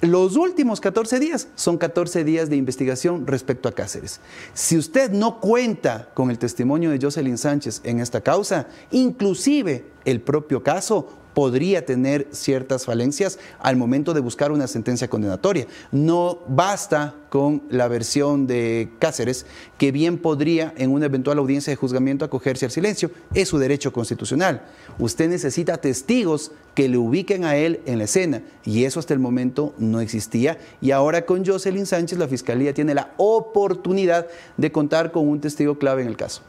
los 0.00 0.36
últimos 0.36 0.80
14 0.80 1.18
días 1.18 1.48
son 1.56 1.76
14 1.76 2.22
días 2.22 2.48
de 2.48 2.56
investigación 2.56 3.26
respecto 3.26 3.68
a 3.68 3.72
Cáceres. 3.72 4.20
Si 4.54 4.78
usted 4.78 5.10
no 5.10 5.40
cuenta 5.40 6.10
con 6.14 6.30
el 6.30 6.38
testimonio 6.38 6.90
de 6.90 7.00
Jocelyn 7.00 7.36
Sánchez 7.36 7.80
en 7.82 7.98
esta 7.98 8.20
causa, 8.20 8.68
inclusive 8.92 9.86
el 10.04 10.20
propio 10.20 10.62
caso 10.62 11.08
podría 11.38 11.86
tener 11.86 12.26
ciertas 12.32 12.84
falencias 12.84 13.38
al 13.60 13.76
momento 13.76 14.12
de 14.12 14.18
buscar 14.18 14.50
una 14.50 14.66
sentencia 14.66 15.06
condenatoria. 15.06 15.68
No 15.92 16.40
basta 16.48 17.14
con 17.30 17.62
la 17.70 17.86
versión 17.86 18.48
de 18.48 18.90
Cáceres, 18.98 19.46
que 19.78 19.92
bien 19.92 20.18
podría 20.18 20.74
en 20.76 20.90
una 20.90 21.06
eventual 21.06 21.38
audiencia 21.38 21.70
de 21.70 21.76
juzgamiento 21.76 22.24
acogerse 22.24 22.64
al 22.64 22.72
silencio. 22.72 23.12
Es 23.34 23.50
su 23.50 23.58
derecho 23.58 23.92
constitucional. 23.92 24.64
Usted 24.98 25.28
necesita 25.28 25.76
testigos 25.76 26.50
que 26.74 26.88
le 26.88 26.98
ubiquen 26.98 27.44
a 27.44 27.54
él 27.54 27.82
en 27.86 27.98
la 27.98 28.04
escena 28.06 28.42
y 28.64 28.82
eso 28.82 28.98
hasta 28.98 29.14
el 29.14 29.20
momento 29.20 29.74
no 29.78 30.00
existía. 30.00 30.58
Y 30.80 30.90
ahora 30.90 31.24
con 31.24 31.46
Jocelyn 31.46 31.86
Sánchez 31.86 32.18
la 32.18 32.26
Fiscalía 32.26 32.74
tiene 32.74 32.94
la 32.94 33.14
oportunidad 33.16 34.26
de 34.56 34.72
contar 34.72 35.12
con 35.12 35.28
un 35.28 35.40
testigo 35.40 35.78
clave 35.78 36.02
en 36.02 36.08
el 36.08 36.16
caso. 36.16 36.42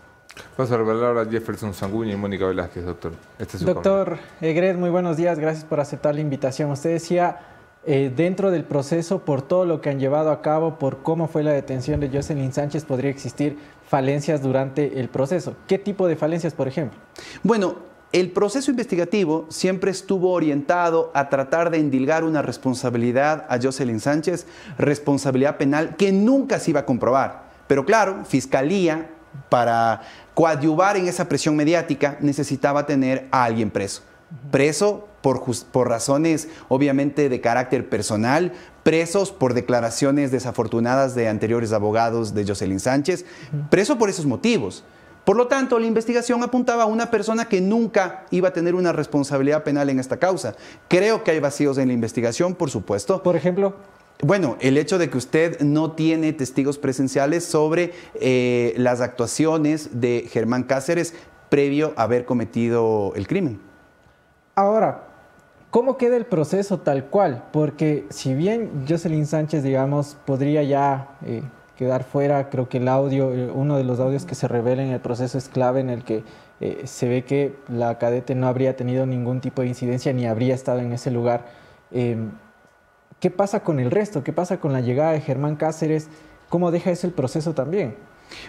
Paso 0.55 0.75
a 0.75 0.77
revelar 0.77 1.05
ahora 1.05 1.21
a 1.21 1.25
Jefferson 1.25 1.73
Sanguña 1.73 2.13
y 2.13 2.17
Mónica 2.17 2.45
Velázquez, 2.45 2.85
doctor. 2.85 3.13
Este 3.37 3.57
doctor 3.59 4.17
Egred, 4.41 4.77
muy 4.77 4.89
buenos 4.89 5.17
días, 5.17 5.39
gracias 5.39 5.65
por 5.65 5.79
aceptar 5.79 6.15
la 6.15 6.21
invitación. 6.21 6.71
Usted 6.71 6.91
decía, 6.91 7.39
eh, 7.85 8.11
dentro 8.15 8.51
del 8.51 8.63
proceso, 8.63 9.19
por 9.19 9.41
todo 9.41 9.65
lo 9.65 9.81
que 9.81 9.89
han 9.89 9.99
llevado 9.99 10.31
a 10.31 10.41
cabo, 10.41 10.77
por 10.77 11.01
cómo 11.01 11.27
fue 11.27 11.43
la 11.43 11.51
detención 11.51 11.99
de 11.99 12.09
Jocelyn 12.09 12.51
Sánchez, 12.51 12.85
podría 12.85 13.09
existir 13.09 13.57
falencias 13.87 14.41
durante 14.41 14.99
el 14.99 15.09
proceso. 15.09 15.55
¿Qué 15.67 15.79
tipo 15.79 16.07
de 16.07 16.15
falencias, 16.15 16.53
por 16.53 16.67
ejemplo? 16.67 16.99
Bueno, 17.41 17.75
el 18.11 18.31
proceso 18.31 18.71
investigativo 18.71 19.45
siempre 19.49 19.91
estuvo 19.91 20.31
orientado 20.31 21.11
a 21.13 21.29
tratar 21.29 21.69
de 21.69 21.77
endilgar 21.77 22.23
una 22.23 22.41
responsabilidad 22.41 23.45
a 23.49 23.59
Jocelyn 23.61 23.99
Sánchez, 23.99 24.47
responsabilidad 24.77 25.57
penal 25.57 25.95
que 25.95 26.11
nunca 26.11 26.59
se 26.59 26.71
iba 26.71 26.81
a 26.81 26.85
comprobar. 26.85 27.49
Pero 27.67 27.85
claro, 27.85 28.25
Fiscalía 28.25 29.09
para 29.49 30.01
coadyuvar 30.39 30.95
en 30.95 31.09
esa 31.09 31.27
presión 31.27 31.57
mediática 31.57 32.17
necesitaba 32.21 32.85
tener 32.85 33.27
a 33.29 33.43
alguien 33.43 33.69
preso. 33.69 34.03
Preso 34.51 35.05
por, 35.21 35.43
por, 35.69 35.89
razones 35.89 36.47
obviamente 36.69 37.27
de 37.27 37.41
carácter 37.41 37.89
personal, 37.89 38.53
presos 38.83 39.33
por 39.33 39.53
declaraciones 39.53 40.31
desafortunadas 40.31 41.13
de 41.13 41.27
anteriores 41.27 41.73
abogados 41.73 42.33
de 42.33 42.47
Jocelyn 42.47 42.79
Sánchez, 42.79 43.25
preso 43.69 43.97
por 43.97 44.09
esos 44.09 44.25
motivos. 44.25 44.85
Por 45.25 45.35
lo 45.35 45.47
tanto, 45.47 45.77
la 45.77 45.87
investigación 45.87 46.41
apuntaba 46.41 46.83
a 46.83 46.85
una 46.85 47.11
persona 47.11 47.49
que 47.49 47.59
nunca 47.59 48.23
iba 48.31 48.47
a 48.47 48.53
tener 48.53 48.75
una 48.75 48.93
responsabilidad 48.93 49.65
penal 49.65 49.89
en 49.89 49.99
esta 49.99 50.19
causa. 50.19 50.55
Creo 50.87 51.21
que 51.25 51.31
hay 51.31 51.41
vacíos 51.41 51.77
en 51.77 51.89
la 51.89 51.93
investigación, 51.93 52.55
por 52.55 52.69
supuesto. 52.69 53.21
Por 53.23 53.35
ejemplo. 53.35 53.75
Bueno, 54.21 54.57
el 54.59 54.77
hecho 54.77 54.97
de 54.97 55.09
que 55.09 55.17
usted 55.17 55.61
no 55.61 55.93
tiene 55.93 56.33
testigos 56.33 56.77
presenciales 56.77 57.45
sobre 57.45 57.93
eh, 58.15 58.73
las 58.75 58.99
actuaciones 58.99 60.01
de 60.01 60.27
Germán 60.29 60.63
Cáceres 60.63 61.13
previo 61.47 61.93
a 61.95 62.03
haber 62.03 62.25
cometido 62.25 63.13
el 63.15 63.27
crimen. 63.27 63.61
Ahora, 64.55 65.05
¿cómo 65.69 65.95
queda 65.95 66.17
el 66.17 66.25
proceso 66.25 66.79
tal 66.79 67.05
cual? 67.05 67.45
Porque 67.53 68.07
si 68.09 68.33
bien 68.33 68.85
Jocelyn 68.89 69.25
Sánchez, 69.25 69.63
digamos, 69.63 70.17
podría 70.25 70.63
ya 70.63 71.17
eh, 71.25 71.41
quedar 71.77 72.03
fuera, 72.03 72.49
creo 72.49 72.67
que 72.67 72.79
el 72.79 72.89
audio, 72.89 73.33
eh, 73.33 73.49
uno 73.49 73.77
de 73.77 73.85
los 73.85 74.01
audios 74.01 74.25
que 74.25 74.35
se 74.35 74.49
revela 74.49 74.83
en 74.83 74.89
el 74.89 74.99
proceso 74.99 75.37
es 75.37 75.47
clave 75.47 75.79
en 75.79 75.89
el 75.89 76.03
que 76.03 76.23
se 76.83 77.07
ve 77.07 77.23
que 77.23 77.55
la 77.69 77.97
cadete 77.99 78.35
no 78.35 78.49
habría 78.49 78.75
tenido 78.75 79.05
ningún 79.05 79.39
tipo 79.39 79.61
de 79.61 79.69
incidencia 79.69 80.11
ni 80.11 80.27
habría 80.27 80.53
estado 80.53 80.79
en 80.79 80.91
ese 80.91 81.09
lugar. 81.09 81.45
¿Qué 83.19 83.29
pasa 83.29 83.61
con 83.63 83.79
el 83.79 83.91
resto? 83.91 84.23
¿Qué 84.23 84.31
pasa 84.31 84.59
con 84.59 84.71
la 84.71 84.81
llegada 84.81 85.11
de 85.11 85.21
Germán 85.21 85.57
Cáceres? 85.57 86.07
¿Cómo 86.47 86.71
deja 86.71 86.91
ese 86.91 87.09
proceso 87.09 87.53
también? 87.53 87.95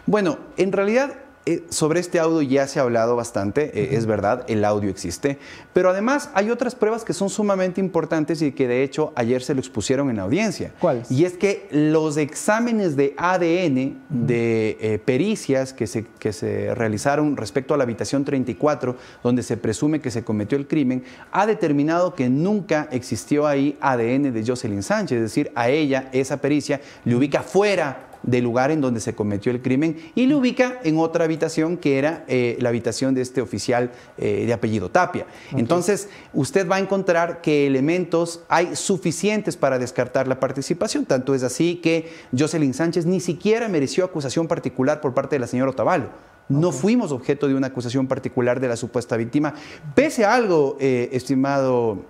Bueno, 0.07 0.39
en 0.57 0.73
realidad 0.73 1.15
eh, 1.47 1.65
sobre 1.71 2.01
este 2.01 2.21
audio 2.21 2.43
ya 2.43 2.67
se 2.67 2.81
ha 2.81 2.83
hablado 2.83 3.17
bastante, 3.17 3.71
eh, 3.73 3.97
es 3.97 4.05
verdad, 4.05 4.45
el 4.47 4.63
audio 4.63 4.91
existe, 4.91 5.39
pero 5.73 5.89
además 5.89 6.29
hay 6.35 6.51
otras 6.51 6.75
pruebas 6.75 7.03
que 7.03 7.15
son 7.15 7.31
sumamente 7.31 7.81
importantes 7.81 8.43
y 8.43 8.53
que 8.53 8.69
de 8.69 8.83
hecho 8.83 9.15
ayer 9.17 9.43
se 9.43 9.55
lo 9.55 9.61
expusieron 9.61 10.11
en 10.11 10.19
audiencia. 10.19 10.75
¿Cuáles? 10.79 11.11
Y 11.11 11.25
es 11.25 11.39
que 11.39 11.67
los 11.71 12.19
exámenes 12.19 12.95
de 12.95 13.15
ADN 13.17 14.03
de 14.11 14.77
eh, 14.81 15.01
pericias 15.03 15.73
que 15.73 15.87
se, 15.87 16.05
que 16.19 16.35
se 16.35 16.75
realizaron 16.75 17.39
respecto 17.39 17.73
a 17.73 17.79
la 17.79 17.85
habitación 17.85 18.27
34, 18.27 18.97
donde 19.23 19.43
se 19.43 19.57
presume 19.57 20.01
que 20.01 20.11
se 20.11 20.23
cometió 20.23 20.59
el 20.59 20.69
crimen, 20.69 21.05
ha 21.33 21.47
determinado 21.47 22.15
que 22.15 22.29
nunca 22.29 22.87
existió 22.91 23.47
ahí 23.47 23.79
ADN 23.81 24.35
de 24.35 24.45
Jocelyn 24.47 24.83
Sánchez, 24.83 25.17
es 25.17 25.23
decir, 25.23 25.53
a 25.55 25.71
ella 25.71 26.11
esa 26.13 26.37
pericia 26.37 26.83
le 27.07 27.15
ubica 27.15 27.43
fuera 27.43 28.10
del 28.23 28.45
lugar 28.45 28.71
en 28.71 28.81
donde 28.81 29.01
se 29.01 29.15
cometió 29.15 29.53
el 29.53 29.63
crimen 29.63 29.97
y 30.15 30.27
le 30.27 30.35
ubica 30.35 30.81
en 30.85 30.99
otra 30.99 31.25
habitación 31.25 31.77
que 31.77 31.99
era 31.99 32.25
eh, 32.29 32.57
la 32.61 32.69
habitación 32.69 33.15
de 33.15 33.23
este 33.23 33.41
oficial 33.41 33.93
eh, 34.19 34.45
de 34.47 34.53
apellido 34.53 34.91
Tapia. 34.91 35.27
Entonces, 35.53 36.09
usted 36.33 36.69
va 36.69 36.77
a 36.77 36.81
encontrar 36.81 37.41
que 37.41 37.67
elementos 37.67 38.43
hay 38.49 38.77
suficientes 38.77 39.57
para 39.57 39.79
descartar 39.79 40.29
la 40.29 40.41
participación. 40.41 41.05
Tanto 41.07 41.35
es 41.35 41.43
así 41.43 41.77
que 41.77 42.13
Jocelyn 42.37 42.75
Sánchez 42.75 43.07
ni 43.07 43.21
siquiera 43.21 43.69
mereció 43.69 44.05
acusación 44.05 44.49
particular 44.49 45.01
por 45.01 45.15
parte 45.15 45.37
de 45.37 45.41
la 45.41 45.47
señora 45.47 45.71
Otavalo. 45.71 46.11
No 46.49 46.73
fuimos 46.73 47.13
objeto 47.13 47.47
de 47.47 47.55
una 47.55 47.69
acusación 47.69 48.09
particular 48.09 48.59
de 48.59 48.67
la 48.67 48.77
supuesta 48.77 49.17
víctima. 49.17 49.55
Pese 49.95 50.25
a 50.25 50.35
algo, 50.35 50.77
eh, 50.81 51.09
estimado 51.13 52.05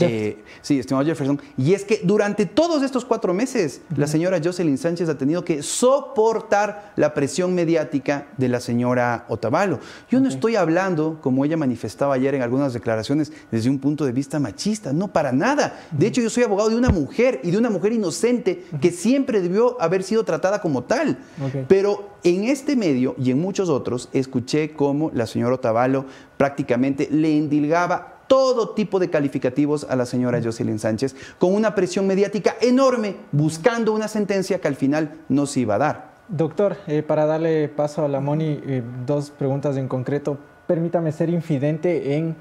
eh, 0.00 0.44
sí, 0.60 0.78
estimado 0.78 1.06
Jefferson. 1.06 1.40
Y 1.56 1.72
es 1.72 1.84
que 1.84 2.02
durante 2.04 2.44
todos 2.44 2.82
estos 2.82 3.06
cuatro 3.06 3.32
meses, 3.32 3.80
la 3.96 4.06
señora 4.06 4.38
Jocelyn 4.42 4.76
Sánchez 4.76 5.08
ha 5.08 5.16
tenido 5.16 5.44
que 5.44 5.62
soportar 5.62 6.92
la 6.96 7.14
presión 7.14 7.54
mediática 7.54 8.26
de 8.36 8.48
la 8.48 8.60
señora 8.60 9.24
Otavalo. 9.28 9.80
Yo 10.10 10.20
no 10.20 10.28
estoy 10.28 10.56
hablando, 10.56 11.18
como 11.22 11.42
ella 11.44 11.56
manifestaba 11.56 12.14
ayer 12.14 12.34
en 12.34 12.42
algunas 12.42 12.74
declaraciones, 12.74 13.32
desde 13.50 13.70
un 13.70 13.78
punto 13.78 14.04
de 14.04 14.12
vista 14.12 14.38
machista. 14.38 14.92
No, 14.92 15.08
para 15.08 15.32
nada. 15.32 15.80
De 15.90 16.06
hecho, 16.06 16.20
yo 16.20 16.28
soy 16.28 16.42
abogado 16.42 16.68
de 16.68 16.76
una 16.76 16.90
mujer 16.90 17.40
y 17.42 17.50
de 17.50 17.56
una 17.56 17.70
mujer 17.70 17.92
inocente 17.92 18.66
que 18.82 18.90
siempre 18.90 19.40
debió 19.40 19.80
haber 19.80 20.02
sido 20.02 20.22
tratada 20.22 20.60
como 20.60 20.84
tal. 20.84 21.18
Pero 21.66 22.18
en 22.24 22.44
este 22.44 22.76
medio 22.76 23.14
y 23.18 23.30
en 23.30 23.40
muchos 23.40 23.70
otros, 23.70 24.10
escuché 24.12 24.72
cómo 24.72 25.10
la 25.14 25.26
señora 25.26 25.54
Otavalo 25.54 26.04
prácticamente 26.36 27.08
le 27.10 27.34
endilgaba 27.36 28.17
todo 28.28 28.70
tipo 28.70 29.00
de 29.00 29.10
calificativos 29.10 29.86
a 29.90 29.96
la 29.96 30.06
señora 30.06 30.40
Jocelyn 30.42 30.78
Sánchez, 30.78 31.16
con 31.38 31.54
una 31.54 31.74
presión 31.74 32.06
mediática 32.06 32.54
enorme, 32.60 33.16
buscando 33.32 33.92
una 33.92 34.06
sentencia 34.06 34.60
que 34.60 34.68
al 34.68 34.76
final 34.76 35.14
no 35.28 35.46
se 35.46 35.60
iba 35.60 35.74
a 35.74 35.78
dar. 35.78 36.18
Doctor, 36.28 36.76
eh, 36.86 37.02
para 37.02 37.24
darle 37.24 37.68
paso 37.68 38.04
a 38.04 38.08
la 38.08 38.20
Moni, 38.20 38.60
eh, 38.64 38.82
dos 39.06 39.30
preguntas 39.30 39.76
en 39.78 39.88
concreto. 39.88 40.38
Permítame 40.66 41.10
ser 41.10 41.30
infidente 41.30 42.16
en 42.16 42.36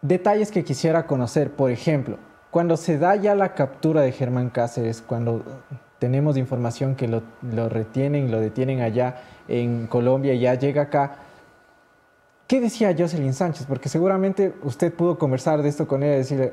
detalles 0.00 0.50
que 0.50 0.64
quisiera 0.64 1.06
conocer. 1.06 1.50
Por 1.50 1.70
ejemplo, 1.70 2.16
cuando 2.50 2.78
se 2.78 2.96
da 2.96 3.14
ya 3.16 3.34
la 3.34 3.52
captura 3.52 4.00
de 4.00 4.12
Germán 4.12 4.48
Cáceres, 4.48 5.02
cuando 5.06 5.42
tenemos 5.98 6.38
información 6.38 6.94
que 6.94 7.06
lo, 7.06 7.22
lo 7.42 7.68
retienen, 7.68 8.30
lo 8.30 8.40
detienen 8.40 8.80
allá 8.80 9.20
en 9.46 9.86
Colombia 9.86 10.32
y 10.32 10.40
ya 10.40 10.54
llega 10.54 10.82
acá, 10.82 11.18
¿Qué 12.46 12.60
decía 12.60 12.94
Jocelyn 12.96 13.34
Sánchez? 13.34 13.66
Porque 13.66 13.88
seguramente 13.88 14.54
usted 14.62 14.94
pudo 14.94 15.18
conversar 15.18 15.62
de 15.62 15.68
esto 15.68 15.88
con 15.88 16.04
ella 16.04 16.14
y 16.14 16.18
decirle, 16.18 16.52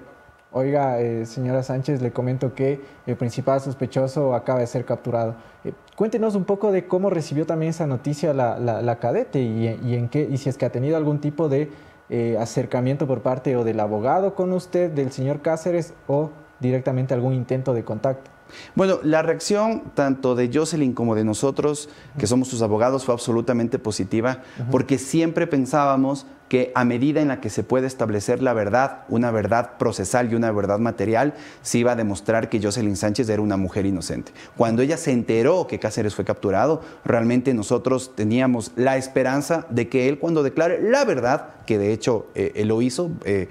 oiga, 0.52 1.00
eh, 1.00 1.28
señora 1.28 1.62
Sánchez, 1.62 2.02
le 2.02 2.12
comento 2.12 2.56
que 2.56 2.82
el 3.06 3.16
principal 3.16 3.62
sospechoso 3.62 4.34
acaba 4.34 4.60
de 4.60 4.66
ser 4.66 4.86
capturado. 4.86 5.36
Eh, 5.64 5.72
cuéntenos 5.96 6.34
un 6.34 6.46
poco 6.46 6.72
de 6.72 6.88
cómo 6.88 7.12
recibió 7.12 7.46
también 7.46 7.70
esa 7.70 7.86
noticia 7.86 8.34
la, 8.34 8.98
cadete 9.00 9.40
y, 9.40 9.94
en 9.94 10.10
qué, 10.10 10.28
y 10.32 10.38
si 10.38 10.50
es 10.50 10.58
que 10.58 10.66
ha 10.66 10.72
tenido 10.72 10.98
algún 10.98 11.22
tipo 11.22 11.48
de 11.48 11.70
eh, 12.10 12.38
acercamiento 12.40 13.06
por 13.06 13.22
parte 13.22 13.56
o 13.56 13.64
del 13.64 13.80
abogado 13.80 14.34
con 14.34 14.52
usted, 14.52 14.90
del 14.90 15.12
señor 15.12 15.44
Cáceres, 15.44 15.94
o 16.08 16.32
directamente 16.60 17.14
algún 17.14 17.34
intento 17.34 17.72
de 17.76 17.84
contacto. 17.84 18.32
Bueno, 18.76 19.00
la 19.04 19.22
reacción 19.22 19.84
tanto 19.94 20.36
de 20.36 20.50
Jocelyn 20.54 20.94
como 20.94 21.16
de 21.16 21.24
nosotros, 21.24 21.90
que 22.18 22.28
somos 22.28 22.48
sus 22.48 22.62
abogados, 22.62 23.06
fue 23.06 23.14
absolutamente 23.14 23.80
positiva, 23.80 24.44
porque 24.72 24.98
siempre 24.98 25.48
pensábamos 25.48 26.26
que 26.54 26.72
a 26.76 26.86
medida 26.86 27.20
en 27.20 27.30
la 27.30 27.42
que 27.42 27.50
se 27.50 27.64
puede 27.64 27.88
establecer 27.88 28.44
la 28.44 28.54
verdad, 28.54 29.06
una 29.10 29.32
verdad 29.32 29.72
procesal 29.80 30.32
y 30.32 30.36
una 30.36 30.52
verdad 30.52 30.78
material, 30.78 31.34
se 31.64 31.80
iba 31.80 31.94
a 31.94 31.96
demostrar 31.96 32.48
que 32.48 32.62
Jocelyn 32.62 32.96
Sánchez 32.96 33.28
era 33.30 33.42
una 33.42 33.58
mujer 33.58 33.88
inocente. 33.88 34.34
Cuando 34.56 34.84
ella 34.84 34.98
se 34.98 35.14
enteró 35.14 35.66
que 35.66 35.80
Cáceres 35.80 36.14
fue 36.14 36.26
capturado, 36.26 36.84
realmente 37.06 37.56
nosotros 37.56 38.12
teníamos 38.16 38.72
la 38.76 38.98
esperanza 38.98 39.66
de 39.72 39.90
que 39.90 40.08
él 40.08 40.20
cuando 40.20 40.44
declare 40.44 40.80
la 40.80 41.06
verdad, 41.06 41.56
que 41.66 41.80
de 41.80 41.92
hecho 41.92 42.28
eh, 42.36 42.52
él 42.56 42.68
lo 42.68 42.82
hizo 42.84 43.10
eh, 43.26 43.48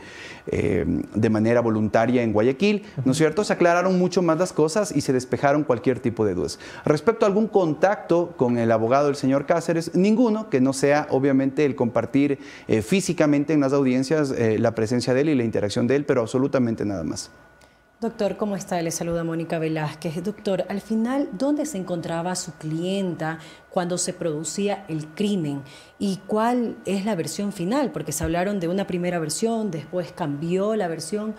eh, 0.46 0.84
de 1.14 1.30
manera 1.30 1.60
voluntaria 1.60 2.22
en 2.22 2.32
Guayaquil, 2.32 2.84
¿no 3.04 3.12
es 3.12 3.18
cierto? 3.18 3.42
Se 3.42 3.52
aclararon 3.52 3.98
mucho 3.98 4.22
más 4.22 4.38
las 4.38 4.52
cosas 4.52 4.94
y 4.94 5.00
se 5.00 5.12
despejaron 5.12 5.64
cualquier 5.64 5.98
tipo 5.98 6.24
de 6.24 6.34
dudas. 6.34 6.58
Respecto 6.84 7.24
a 7.24 7.28
algún 7.28 7.48
contacto 7.48 8.34
con 8.36 8.58
el 8.58 8.70
abogado 8.70 9.06
del 9.06 9.16
señor 9.16 9.46
Cáceres, 9.46 9.94
ninguno 9.94 10.50
que 10.50 10.60
no 10.60 10.72
sea 10.72 11.06
obviamente 11.10 11.64
el 11.64 11.74
compartir 11.74 12.38
físicamente 12.92 13.54
en 13.54 13.60
las 13.60 13.72
audiencias 13.72 14.32
eh, 14.32 14.58
la 14.58 14.74
presencia 14.74 15.14
de 15.14 15.22
él 15.22 15.30
y 15.30 15.34
la 15.34 15.44
interacción 15.44 15.86
de 15.86 15.96
él, 15.96 16.04
pero 16.04 16.20
absolutamente 16.20 16.84
nada 16.84 17.02
más. 17.02 17.30
Doctor, 18.02 18.36
¿cómo 18.36 18.54
está? 18.54 18.82
Le 18.82 18.90
saluda 18.90 19.24
Mónica 19.24 19.58
Velázquez. 19.58 20.22
Doctor, 20.22 20.66
al 20.68 20.82
final, 20.82 21.30
¿dónde 21.32 21.64
se 21.64 21.78
encontraba 21.78 22.34
su 22.34 22.52
clienta 22.52 23.38
cuando 23.70 23.96
se 23.96 24.12
producía 24.12 24.84
el 24.88 25.06
crimen? 25.06 25.62
¿Y 25.98 26.18
cuál 26.26 26.76
es 26.84 27.06
la 27.06 27.14
versión 27.14 27.54
final? 27.54 27.92
Porque 27.92 28.12
se 28.12 28.24
hablaron 28.24 28.60
de 28.60 28.68
una 28.68 28.86
primera 28.86 29.18
versión, 29.18 29.70
después 29.70 30.12
cambió 30.12 30.76
la 30.76 30.86
versión. 30.86 31.34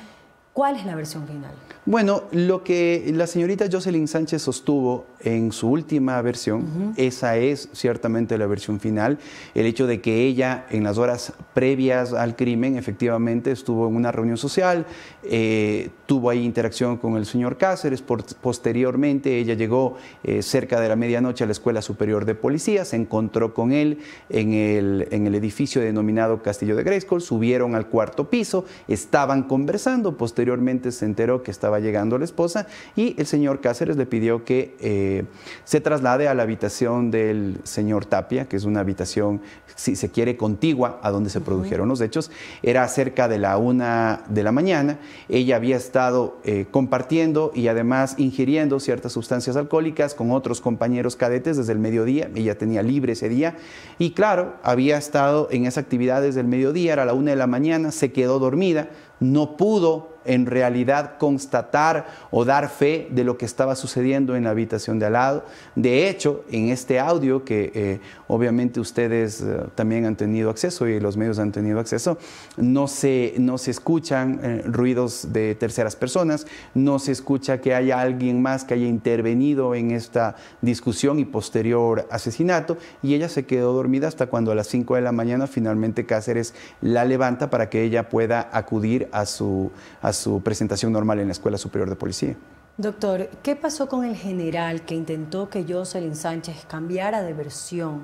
¿Cuál 0.54 0.76
es 0.76 0.86
la 0.86 0.96
versión 0.96 1.26
final? 1.26 1.52
Bueno, 1.86 2.24
lo 2.32 2.64
que 2.64 3.12
la 3.14 3.26
señorita 3.26 3.66
Jocelyn 3.70 4.08
Sánchez 4.08 4.44
sostuvo 4.44 5.06
en 5.20 5.52
su 5.52 5.68
última 5.70 6.22
versión, 6.22 6.94
esa 6.96 7.38
es 7.38 7.70
ciertamente 7.74 8.38
la 8.38 8.46
versión 8.46 8.80
final, 8.80 9.18
el 9.56 9.66
hecho 9.66 9.88
de 9.88 10.00
que 10.00 10.26
ella 10.26 10.66
en 10.70 10.84
las 10.84 10.98
horas 10.98 11.34
previas 11.54 12.14
al 12.14 12.36
crimen 12.36 12.78
efectivamente 12.78 13.52
estuvo 13.52 13.88
en 13.88 13.96
una 13.96 14.12
reunión 14.12 14.38
social, 14.38 14.86
eh, 15.24 15.90
tuvo 16.06 16.30
ahí 16.30 16.44
interacción 16.44 16.98
con 16.98 17.18
el 17.18 17.26
señor 17.26 17.58
Cáceres, 17.58 18.02
posteriormente 18.02 19.40
ella 19.40 19.56
llegó 19.56 19.98
eh, 20.24 20.42
cerca 20.42 20.80
de 20.80 20.88
la 20.88 20.96
medianoche 20.96 21.44
a 21.44 21.48
la 21.48 21.54
Escuela 21.54 21.82
Superior 21.82 22.26
de 22.26 22.36
Policía, 22.36 22.86
se 22.86 22.96
encontró 22.96 23.54
con 23.54 23.72
él 23.72 24.00
en 24.30 24.54
el, 24.54 25.08
en 25.12 25.26
el 25.26 25.36
edificio 25.36 25.82
denominado 25.82 26.44
Castillo 26.44 26.76
de 26.76 26.84
Grayskull, 26.84 27.22
subieron 27.22 27.76
al 27.76 27.88
cuarto 27.88 28.30
piso, 28.30 28.66
estaban 28.88 29.44
conversando, 29.44 30.16
posteriormente 30.16 30.43
se 30.92 31.06
enteró 31.06 31.44
que 31.44 31.52
estaba 31.52 31.80
llegando 31.80 32.18
la 32.18 32.26
esposa 32.26 32.68
y 32.96 33.16
el 33.18 33.26
señor 33.26 33.62
Cáceres 33.62 33.98
le 33.98 34.06
pidió 34.06 34.44
que 34.44 34.76
eh, 34.80 35.24
se 35.64 35.82
traslade 35.82 36.28
a 36.28 36.34
la 36.34 36.44
habitación 36.44 37.12
del 37.12 37.58
señor 37.64 38.06
Tapia, 38.06 38.46
que 38.46 38.58
es 38.58 38.66
una 38.66 38.82
habitación, 38.82 39.42
si 39.76 39.96
se 39.96 40.10
quiere, 40.10 40.38
contigua 40.38 41.00
a 41.02 41.12
donde 41.12 41.30
se 41.30 41.42
produjeron 41.42 41.88
los 41.88 42.02
hechos. 42.02 42.30
Era 42.62 42.88
cerca 42.88 43.28
de 43.28 43.40
la 43.40 43.58
una 43.58 44.24
de 44.30 44.44
la 44.44 44.52
mañana. 44.52 45.00
Ella 45.30 45.56
había 45.56 45.78
estado 45.78 46.38
eh, 46.44 46.66
compartiendo 46.70 47.52
y 47.54 47.68
además 47.68 48.16
ingiriendo 48.18 48.80
ciertas 48.80 49.14
sustancias 49.14 49.56
alcohólicas 49.56 50.14
con 50.14 50.32
otros 50.32 50.62
compañeros 50.62 51.16
cadetes 51.16 51.58
desde 51.58 51.72
el 51.72 51.80
mediodía. 51.80 52.30
Ella 52.36 52.58
tenía 52.58 52.84
libre 52.84 53.14
ese 53.14 53.30
día. 53.30 53.56
Y 53.98 54.12
claro, 54.12 54.56
había 54.64 54.98
estado 54.98 55.48
en 55.52 55.66
esa 55.66 55.80
actividad 55.80 56.22
desde 56.22 56.42
el 56.42 56.48
mediodía, 56.48 56.94
era 56.94 57.06
la 57.06 57.14
una 57.14 57.32
de 57.32 57.38
la 57.38 57.48
mañana, 57.48 57.92
se 57.92 58.12
quedó 58.12 58.40
dormida, 58.40 58.90
no 59.20 59.58
pudo 59.58 60.14
en 60.26 60.46
realidad 60.46 61.18
constatar 61.18 62.08
o 62.32 62.46
dar 62.46 62.70
fe 62.70 63.08
de 63.12 63.24
lo 63.24 63.38
que 63.38 63.46
estaba 63.46 63.76
sucediendo 63.76 64.36
en 64.36 64.46
la 64.46 64.52
habitación 64.52 65.00
de 65.00 65.06
al 65.08 65.14
lado. 65.14 65.44
De 65.76 66.10
hecho, 66.10 66.44
en 66.50 66.70
este 66.70 67.00
audio 67.00 67.44
que 67.44 67.72
eh, 67.74 68.00
obviamente 68.34 68.80
ustedes 68.80 69.42
eh, 69.42 69.66
también 69.76 70.06
han 70.06 70.16
tenido 70.16 70.50
acceso 70.50 70.88
y 70.88 71.00
los 71.00 71.18
medios 71.18 71.38
han 71.38 71.52
tenido 71.52 71.80
acceso, 71.80 72.18
no 72.58 72.88
se, 72.88 73.36
no 73.38 73.60
se 73.60 73.70
escuchan 73.70 74.40
eh, 74.42 74.64
ruidos 74.66 75.32
de 75.32 75.54
terceras 75.54 75.96
personas, 75.96 76.48
no 76.74 76.98
se 76.98 77.12
escucha 77.12 77.62
que 77.62 77.76
haya 77.76 78.02
alguien 78.02 78.42
más 78.42 78.64
que 78.64 78.74
haya 78.74 78.88
intervenido 78.88 79.76
en 79.76 79.92
esta 79.92 80.36
discusión 80.62 81.20
y 81.20 81.26
posterior 81.26 82.08
asesinato 82.10 82.78
y 83.04 83.14
ella 83.14 83.30
se 83.30 83.46
quedó 83.46 83.72
dormida 83.74 84.08
hasta 84.08 84.26
cuando 84.26 84.52
a 84.52 84.56
las 84.56 84.68
5 84.68 84.96
de 84.96 85.02
la 85.02 85.12
mañana 85.12 85.46
finalmente 85.46 86.08
Cáceres 86.08 86.56
la 86.82 87.06
levanta 87.06 87.52
para 87.52 87.70
que 87.70 87.84
ella 87.84 88.10
pueda 88.10 88.50
acudir 88.52 89.10
a 89.12 89.28
su, 89.28 89.72
su 90.12 90.42
presentación 90.42 90.92
normal 90.92 91.20
en 91.20 91.28
la 91.28 91.34
Escuela 91.34 91.60
Superior 91.60 91.88
de 91.88 91.96
Policía. 91.96 92.36
Doctor, 92.78 93.30
¿qué 93.44 93.56
pasó 93.56 93.88
con 93.88 94.04
el 94.04 94.16
general 94.16 94.82
que 94.82 94.96
intentó 94.96 95.48
que 95.48 95.64
Jocelyn 95.64 96.16
Sánchez 96.16 96.66
cambiara 96.68 97.22
de 97.22 97.34
versión? 97.34 98.02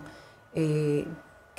Eh, 0.53 1.05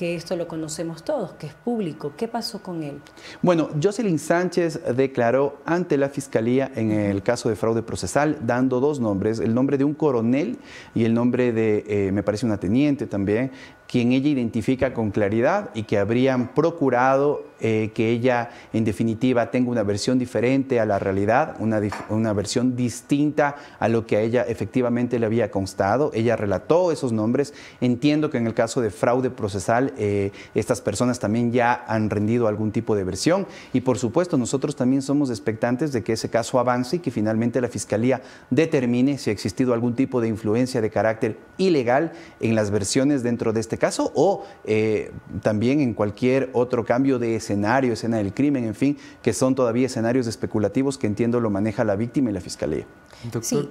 que 0.01 0.14
esto 0.14 0.34
lo 0.34 0.49
conocemos 0.49 1.05
todos, 1.05 1.32
que 1.34 1.47
es 1.47 1.53
público. 1.53 2.14
¿Qué 2.16 2.26
pasó 2.26 2.62
con 2.62 2.82
él? 2.82 3.03
Bueno, 3.43 3.68
Jocelyn 3.82 4.18
Sánchez 4.18 4.80
declaró 4.97 5.59
ante 5.66 5.99
la 5.99 6.09
Fiscalía 6.09 6.72
en 6.74 6.91
el 6.91 7.22
caso 7.22 7.51
de 7.51 7.55
fraude 7.55 7.82
procesal, 7.82 8.38
dando 8.41 8.80
dos 8.80 8.99
nombres, 8.99 9.41
el 9.41 9.53
nombre 9.53 9.76
de 9.76 9.84
un 9.84 9.93
coronel 9.93 10.57
y 10.95 11.05
el 11.05 11.12
nombre 11.12 11.53
de, 11.53 11.84
eh, 11.86 12.12
me 12.12 12.22
parece, 12.22 12.47
una 12.47 12.59
teniente 12.59 13.07
también, 13.07 13.51
quien 13.86 14.12
ella 14.12 14.30
identifica 14.30 14.95
con 14.95 15.11
claridad 15.11 15.68
y 15.74 15.82
que 15.82 15.99
habrían 15.99 16.55
procurado 16.55 17.49
eh, 17.61 17.90
que 17.94 18.11
ella 18.11 18.50
en 18.72 18.84
definitiva 18.84 19.50
tenga 19.50 19.70
una 19.70 19.82
versión 19.82 20.18
diferente 20.18 20.80
a 20.80 20.86
la 20.86 20.98
realidad, 20.98 21.56
una, 21.58 21.80
una, 22.08 22.32
versión 22.32 22.76
distinta 22.76 23.56
a 23.78 23.88
lo 23.88 24.06
que 24.06 24.16
a 24.16 24.20
ella 24.20 24.42
efectivamente 24.42 25.18
le 25.18 25.26
había 25.26 25.50
constado. 25.50 26.11
Ella 26.14 26.36
relató 26.36 26.92
esos 26.92 27.12
nombres. 27.12 27.54
Entiendo 27.80 28.30
que 28.30 28.38
en 28.38 28.46
el 28.46 28.54
caso 28.54 28.80
de 28.80 28.90
fraude 28.90 29.30
procesal 29.30 29.92
eh, 29.98 30.32
estas 30.54 30.80
personas 30.80 31.18
también 31.18 31.52
ya 31.52 31.84
han 31.86 32.11
rendido 32.11 32.48
algún 32.48 32.72
tipo 32.72 32.94
de 32.94 33.04
versión 33.04 33.46
y 33.72 33.80
por 33.80 33.98
supuesto 33.98 34.36
nosotros 34.36 34.76
también 34.76 35.02
somos 35.02 35.30
expectantes 35.30 35.92
de 35.92 36.02
que 36.02 36.14
ese 36.14 36.30
caso 36.30 36.58
avance 36.58 36.96
y 36.96 36.98
que 37.00 37.11
finalmente 37.11 37.61
la 37.61 37.68
Fiscalía 37.68 38.22
determine 38.50 39.18
si 39.18 39.30
ha 39.30 39.32
existido 39.32 39.74
algún 39.74 39.94
tipo 39.94 40.20
de 40.20 40.28
influencia 40.28 40.80
de 40.80 40.90
carácter 40.90 41.38
ilegal 41.58 42.12
en 42.40 42.54
las 42.54 42.70
versiones 42.70 43.22
dentro 43.22 43.52
de 43.52 43.61
este 43.61 43.78
caso 43.78 44.12
o 44.14 44.44
eh, 44.64 45.12
también 45.42 45.80
en 45.80 45.94
cualquier 45.94 46.50
otro 46.52 46.84
cambio 46.84 47.18
de 47.18 47.36
escenario, 47.36 47.49
escena 47.92 48.18
del 48.18 48.32
crimen, 48.32 48.64
en 48.64 48.74
fin, 48.74 48.98
que 49.22 49.32
son 49.32 49.55
todavía 49.55 49.86
escenarios 49.86 50.26
especulativos 50.26 50.98
que 50.98 51.07
entiendo 51.07 51.40
lo 51.40 51.51
maneja 51.51 51.84
la 51.84 51.96
víctima 51.96 52.30
y 52.30 52.32
la 52.32 52.40
fiscalía. 52.40 52.86
Doctor, 53.32 53.68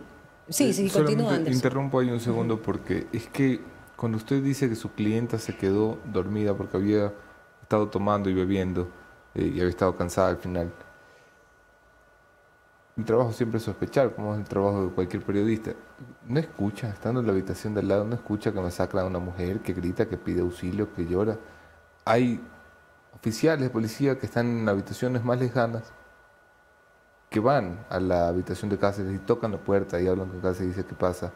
sí, 0.49 0.73
sí, 0.73 0.89
sí 0.89 0.89
continúa. 0.89 1.37
Interrumpo 1.37 1.99
ahí 1.99 2.09
un 2.09 2.19
segundo 2.19 2.61
porque 2.61 3.07
es 3.11 3.27
que 3.27 3.61
cuando 3.95 4.17
usted 4.17 4.41
dice 4.41 4.69
que 4.69 4.75
su 4.75 4.91
clienta 4.91 5.37
se 5.37 5.55
quedó 5.55 5.99
dormida 6.05 6.55
porque 6.55 6.77
había 6.77 7.13
estado 7.61 7.89
tomando 7.89 8.29
y 8.29 8.33
bebiendo 8.33 8.87
eh, 9.35 9.51
y 9.53 9.59
había 9.59 9.69
estado 9.69 9.95
cansada 9.95 10.29
al 10.29 10.37
final, 10.37 10.71
mi 12.99 13.05
trabajo 13.05 13.31
siempre 13.31 13.59
es 13.59 13.63
sospechar, 13.63 14.13
como 14.13 14.33
es 14.33 14.41
el 14.41 14.45
trabajo 14.45 14.85
de 14.85 14.89
cualquier 14.91 15.23
periodista. 15.23 15.71
No 16.27 16.37
escucha, 16.37 16.89
estando 16.89 17.21
en 17.21 17.27
la 17.27 17.31
habitación 17.31 17.73
del 17.73 17.87
lado, 17.87 18.03
no 18.03 18.13
escucha 18.13 18.51
que 18.51 18.59
masacra 18.59 19.03
a 19.03 19.05
una 19.05 19.19
mujer, 19.19 19.61
que 19.61 19.71
grita, 19.71 20.09
que 20.09 20.17
pide 20.17 20.41
auxilio, 20.41 20.93
que 20.93 21.05
llora. 21.05 21.37
Hay 22.03 22.41
oficiales 23.19 23.61
de 23.61 23.69
policía 23.69 24.17
que 24.17 24.25
están 24.25 24.59
en 24.59 24.69
habitaciones 24.69 25.23
más 25.23 25.39
lejanas, 25.39 25.83
que 27.29 27.39
van 27.39 27.85
a 27.89 27.99
la 27.99 28.27
habitación 28.27 28.69
de 28.69 28.77
Cáceres 28.77 29.13
y 29.13 29.19
tocan 29.19 29.51
la 29.51 29.57
puerta 29.57 30.01
y 30.01 30.07
hablan 30.07 30.29
con 30.29 30.39
Cáceres 30.39 30.61
y 30.61 30.67
dicen 30.67 30.85
qué 30.87 30.95
pasa. 30.95 31.31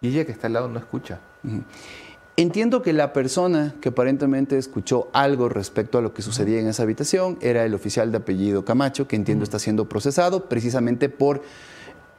Y 0.00 0.08
ella 0.08 0.24
que 0.24 0.32
está 0.32 0.46
al 0.46 0.54
lado 0.54 0.68
no 0.68 0.78
escucha. 0.78 1.18
Entiendo 2.36 2.82
que 2.82 2.92
la 2.92 3.12
persona 3.12 3.74
que 3.80 3.88
aparentemente 3.88 4.58
escuchó 4.58 5.08
algo 5.12 5.48
respecto 5.48 5.98
a 5.98 6.02
lo 6.02 6.14
que 6.14 6.22
sucedía 6.22 6.60
en 6.60 6.68
esa 6.68 6.84
habitación 6.84 7.36
era 7.40 7.64
el 7.64 7.74
oficial 7.74 8.12
de 8.12 8.18
apellido 8.18 8.64
Camacho, 8.64 9.08
que 9.08 9.16
entiendo 9.16 9.42
está 9.42 9.58
siendo 9.58 9.88
procesado 9.88 10.48
precisamente 10.48 11.08
por, 11.08 11.42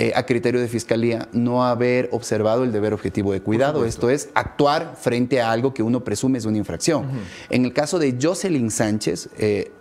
eh, 0.02 0.14
a 0.16 0.26
criterio 0.26 0.62
de 0.62 0.70
fiscalía, 0.70 1.28
no 1.34 1.66
haber 1.66 2.08
observado 2.14 2.64
el 2.64 2.72
deber 2.72 2.94
objetivo 2.94 3.34
de 3.34 3.42
cuidado. 3.42 3.84
Esto 3.84 4.10
es, 4.10 4.30
actuar 4.34 4.96
frente 4.98 5.42
a 5.42 5.52
algo 5.52 5.74
que 5.74 5.84
uno 5.84 6.06
presume 6.06 6.38
es 6.38 6.46
una 6.46 6.58
infracción. 6.58 7.06
En 7.50 7.66
el 7.66 7.74
caso 7.74 8.00
de 8.00 8.18
Jocelyn 8.18 8.72
Sánchez, 8.72 9.28
eh, 9.38 9.74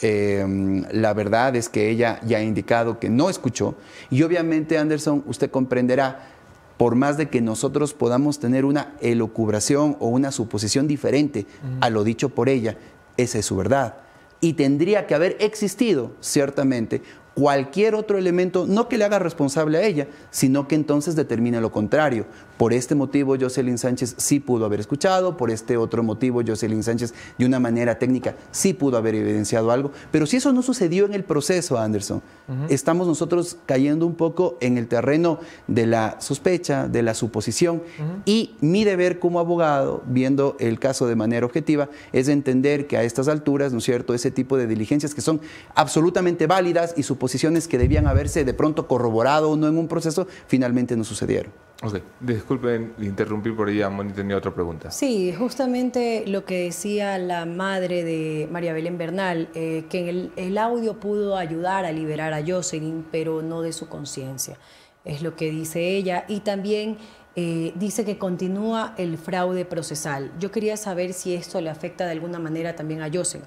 em, 0.00 0.84
la 0.90 1.12
verdad 1.12 1.54
es 1.54 1.68
que 1.68 1.90
ella 1.90 2.18
ya 2.24 2.38
ha 2.38 2.42
indicado 2.42 2.98
que 2.98 3.10
no 3.10 3.28
escuchó 3.28 3.74
y 4.08 4.22
obviamente 4.22 4.78
Anderson, 4.78 5.22
usted 5.26 5.50
comprenderá 5.50 6.30
por 6.78 6.94
más 6.94 7.18
de 7.18 7.28
que 7.28 7.42
nosotros 7.42 7.92
podamos 7.92 8.40
tener 8.40 8.64
una 8.64 8.94
elocubración 9.02 9.98
o 10.00 10.08
una 10.08 10.32
suposición 10.32 10.88
diferente 10.88 11.44
a 11.82 11.90
lo 11.90 12.04
dicho 12.04 12.30
por 12.30 12.48
ella, 12.48 12.78
esa 13.18 13.38
es 13.38 13.44
su 13.44 13.56
verdad. 13.56 13.96
Y 14.40 14.54
tendría 14.54 15.06
que 15.06 15.14
haber 15.14 15.36
existido, 15.40 16.12
ciertamente, 16.20 17.02
cualquier 17.34 17.94
otro 17.94 18.18
elemento, 18.18 18.66
no 18.66 18.88
que 18.88 18.98
le 18.98 19.04
haga 19.04 19.18
responsable 19.18 19.78
a 19.78 19.82
ella, 19.82 20.08
sino 20.30 20.68
que 20.68 20.74
entonces 20.74 21.16
determine 21.16 21.60
lo 21.60 21.72
contrario. 21.72 22.26
Por 22.58 22.72
este 22.72 22.94
motivo, 22.94 23.36
Jocelyn 23.40 23.78
Sánchez 23.78 24.14
sí 24.18 24.38
pudo 24.38 24.66
haber 24.66 24.80
escuchado, 24.80 25.36
por 25.36 25.50
este 25.50 25.76
otro 25.76 26.02
motivo, 26.02 26.42
Jocelyn 26.46 26.82
Sánchez 26.82 27.14
de 27.38 27.46
una 27.46 27.58
manera 27.58 27.98
técnica 27.98 28.36
sí 28.50 28.72
pudo 28.72 28.96
haber 28.96 29.14
evidenciado 29.14 29.70
algo, 29.70 29.90
pero 30.10 30.26
si 30.26 30.36
eso 30.36 30.52
no 30.52 30.62
sucedió 30.62 31.06
en 31.06 31.14
el 31.14 31.24
proceso, 31.24 31.78
Anderson, 31.78 32.22
estamos 32.68 33.06
nosotros 33.06 33.56
cayendo 33.66 34.06
un 34.06 34.14
poco 34.14 34.58
en 34.60 34.78
el 34.78 34.86
terreno 34.86 35.40
de 35.66 35.86
la 35.86 36.20
sospecha, 36.20 36.86
de 36.86 37.02
la 37.02 37.14
suposición, 37.14 37.82
y 38.24 38.54
mi 38.60 38.84
deber 38.84 39.18
como 39.18 39.40
abogado, 39.40 40.02
viendo 40.06 40.56
el 40.60 40.78
caso 40.78 41.06
de 41.06 41.16
manera 41.16 41.46
objetiva, 41.46 41.88
es 42.12 42.28
entender 42.28 42.86
que 42.86 42.96
a 42.96 43.02
estas 43.02 43.26
alturas, 43.28 43.72
¿no 43.72 43.78
es 43.78 43.84
cierto?, 43.84 44.14
ese 44.14 44.30
tipo 44.30 44.56
de 44.56 44.66
diligencias 44.66 45.14
que 45.14 45.20
son 45.20 45.40
absolutamente 45.74 46.46
válidas 46.46 46.94
y 46.96 47.02
suposiciones 47.22 47.68
que 47.68 47.78
debían 47.78 48.08
haberse 48.08 48.44
de 48.44 48.52
pronto 48.52 48.88
corroborado 48.88 49.48
o 49.50 49.56
no 49.56 49.68
en 49.68 49.78
un 49.78 49.86
proceso, 49.86 50.26
finalmente 50.48 50.96
no 50.96 51.04
sucedieron. 51.04 51.52
Ok, 51.84 52.00
disculpen 52.18 52.94
interrumpir 52.98 53.54
por 53.54 53.68
ella, 53.68 53.88
Moni 53.90 54.12
tenía 54.12 54.36
otra 54.36 54.52
pregunta. 54.52 54.90
Sí, 54.90 55.32
justamente 55.32 56.24
lo 56.26 56.44
que 56.44 56.64
decía 56.64 57.18
la 57.18 57.46
madre 57.46 58.02
de 58.02 58.48
María 58.50 58.72
Belén 58.72 58.98
Bernal, 58.98 59.48
eh, 59.54 59.84
que 59.88 60.08
el, 60.08 60.32
el, 60.34 60.58
audio 60.58 60.98
pudo 60.98 61.36
ayudar 61.36 61.84
a 61.84 61.92
liberar 61.92 62.32
a 62.32 62.44
Jocelyn, 62.44 63.06
pero 63.12 63.40
no 63.40 63.62
de 63.62 63.72
su 63.72 63.88
conciencia, 63.88 64.58
es 65.04 65.22
lo 65.22 65.36
que 65.36 65.48
dice 65.48 65.96
ella, 65.96 66.24
y 66.26 66.40
también 66.40 66.98
eh, 67.36 67.72
dice 67.76 68.04
que 68.04 68.18
continúa 68.18 68.94
el 68.98 69.16
fraude 69.16 69.64
procesal. 69.64 70.32
Yo 70.40 70.50
quería 70.50 70.76
saber 70.76 71.12
si 71.12 71.34
esto 71.34 71.60
le 71.60 71.70
afecta 71.70 72.04
de 72.04 72.12
alguna 72.12 72.40
manera 72.40 72.74
también 72.74 73.00
a 73.00 73.08
Jocelyn. 73.12 73.46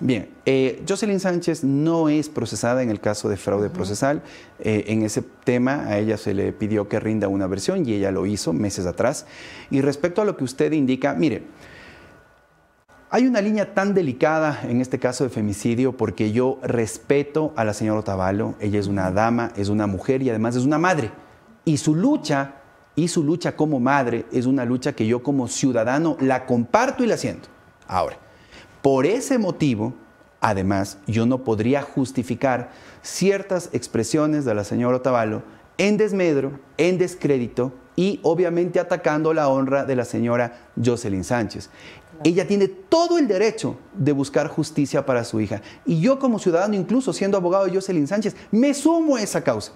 Bien, 0.00 0.28
eh, 0.46 0.84
Jocelyn 0.88 1.18
Sánchez 1.18 1.64
no 1.64 2.08
es 2.08 2.28
procesada 2.28 2.84
en 2.84 2.90
el 2.90 3.00
caso 3.00 3.28
de 3.28 3.36
fraude 3.36 3.68
procesal. 3.68 4.22
Eh, 4.60 4.84
en 4.88 5.02
ese 5.02 5.22
tema 5.22 5.86
a 5.86 5.98
ella 5.98 6.16
se 6.16 6.34
le 6.34 6.52
pidió 6.52 6.88
que 6.88 7.00
rinda 7.00 7.26
una 7.26 7.48
versión 7.48 7.84
y 7.84 7.94
ella 7.94 8.12
lo 8.12 8.24
hizo 8.24 8.52
meses 8.52 8.86
atrás. 8.86 9.26
Y 9.70 9.80
respecto 9.80 10.22
a 10.22 10.24
lo 10.24 10.36
que 10.36 10.44
usted 10.44 10.70
indica, 10.70 11.14
mire, 11.14 11.42
hay 13.10 13.26
una 13.26 13.40
línea 13.40 13.74
tan 13.74 13.92
delicada 13.92 14.60
en 14.62 14.80
este 14.80 15.00
caso 15.00 15.24
de 15.24 15.30
femicidio 15.30 15.96
porque 15.96 16.30
yo 16.30 16.60
respeto 16.62 17.52
a 17.56 17.64
la 17.64 17.74
señora 17.74 18.00
Otavalo, 18.00 18.54
ella 18.60 18.78
es 18.78 18.86
una 18.86 19.10
dama, 19.10 19.50
es 19.56 19.68
una 19.68 19.88
mujer 19.88 20.22
y 20.22 20.30
además 20.30 20.54
es 20.54 20.62
una 20.62 20.78
madre. 20.78 21.10
Y 21.64 21.78
su 21.78 21.96
lucha, 21.96 22.54
y 22.94 23.08
su 23.08 23.24
lucha 23.24 23.56
como 23.56 23.80
madre, 23.80 24.26
es 24.30 24.46
una 24.46 24.64
lucha 24.64 24.92
que 24.92 25.08
yo 25.08 25.24
como 25.24 25.48
ciudadano 25.48 26.16
la 26.20 26.46
comparto 26.46 27.02
y 27.02 27.08
la 27.08 27.16
siento. 27.16 27.48
Ahora, 27.88 28.27
por 28.88 29.04
ese 29.04 29.36
motivo, 29.36 29.92
además, 30.40 30.96
yo 31.06 31.26
no 31.26 31.44
podría 31.44 31.82
justificar 31.82 32.70
ciertas 33.02 33.68
expresiones 33.74 34.46
de 34.46 34.54
la 34.54 34.64
señora 34.64 34.96
Otavalo 34.96 35.42
en 35.76 35.98
desmedro, 35.98 36.58
en 36.78 36.96
descrédito 36.96 37.74
y 37.96 38.18
obviamente 38.22 38.80
atacando 38.80 39.34
la 39.34 39.50
honra 39.50 39.84
de 39.84 39.94
la 39.94 40.06
señora 40.06 40.70
Jocelyn 40.82 41.22
Sánchez. 41.22 41.68
Ella 42.24 42.46
tiene 42.46 42.66
todo 42.66 43.18
el 43.18 43.28
derecho 43.28 43.76
de 43.92 44.12
buscar 44.12 44.48
justicia 44.48 45.04
para 45.04 45.22
su 45.24 45.38
hija. 45.38 45.60
Y 45.84 46.00
yo 46.00 46.18
como 46.18 46.38
ciudadano, 46.38 46.74
incluso 46.74 47.12
siendo 47.12 47.36
abogado 47.36 47.66
de 47.66 47.74
Jocelyn 47.74 48.06
Sánchez, 48.06 48.36
me 48.50 48.72
sumo 48.72 49.16
a 49.16 49.22
esa 49.22 49.44
causa. 49.44 49.72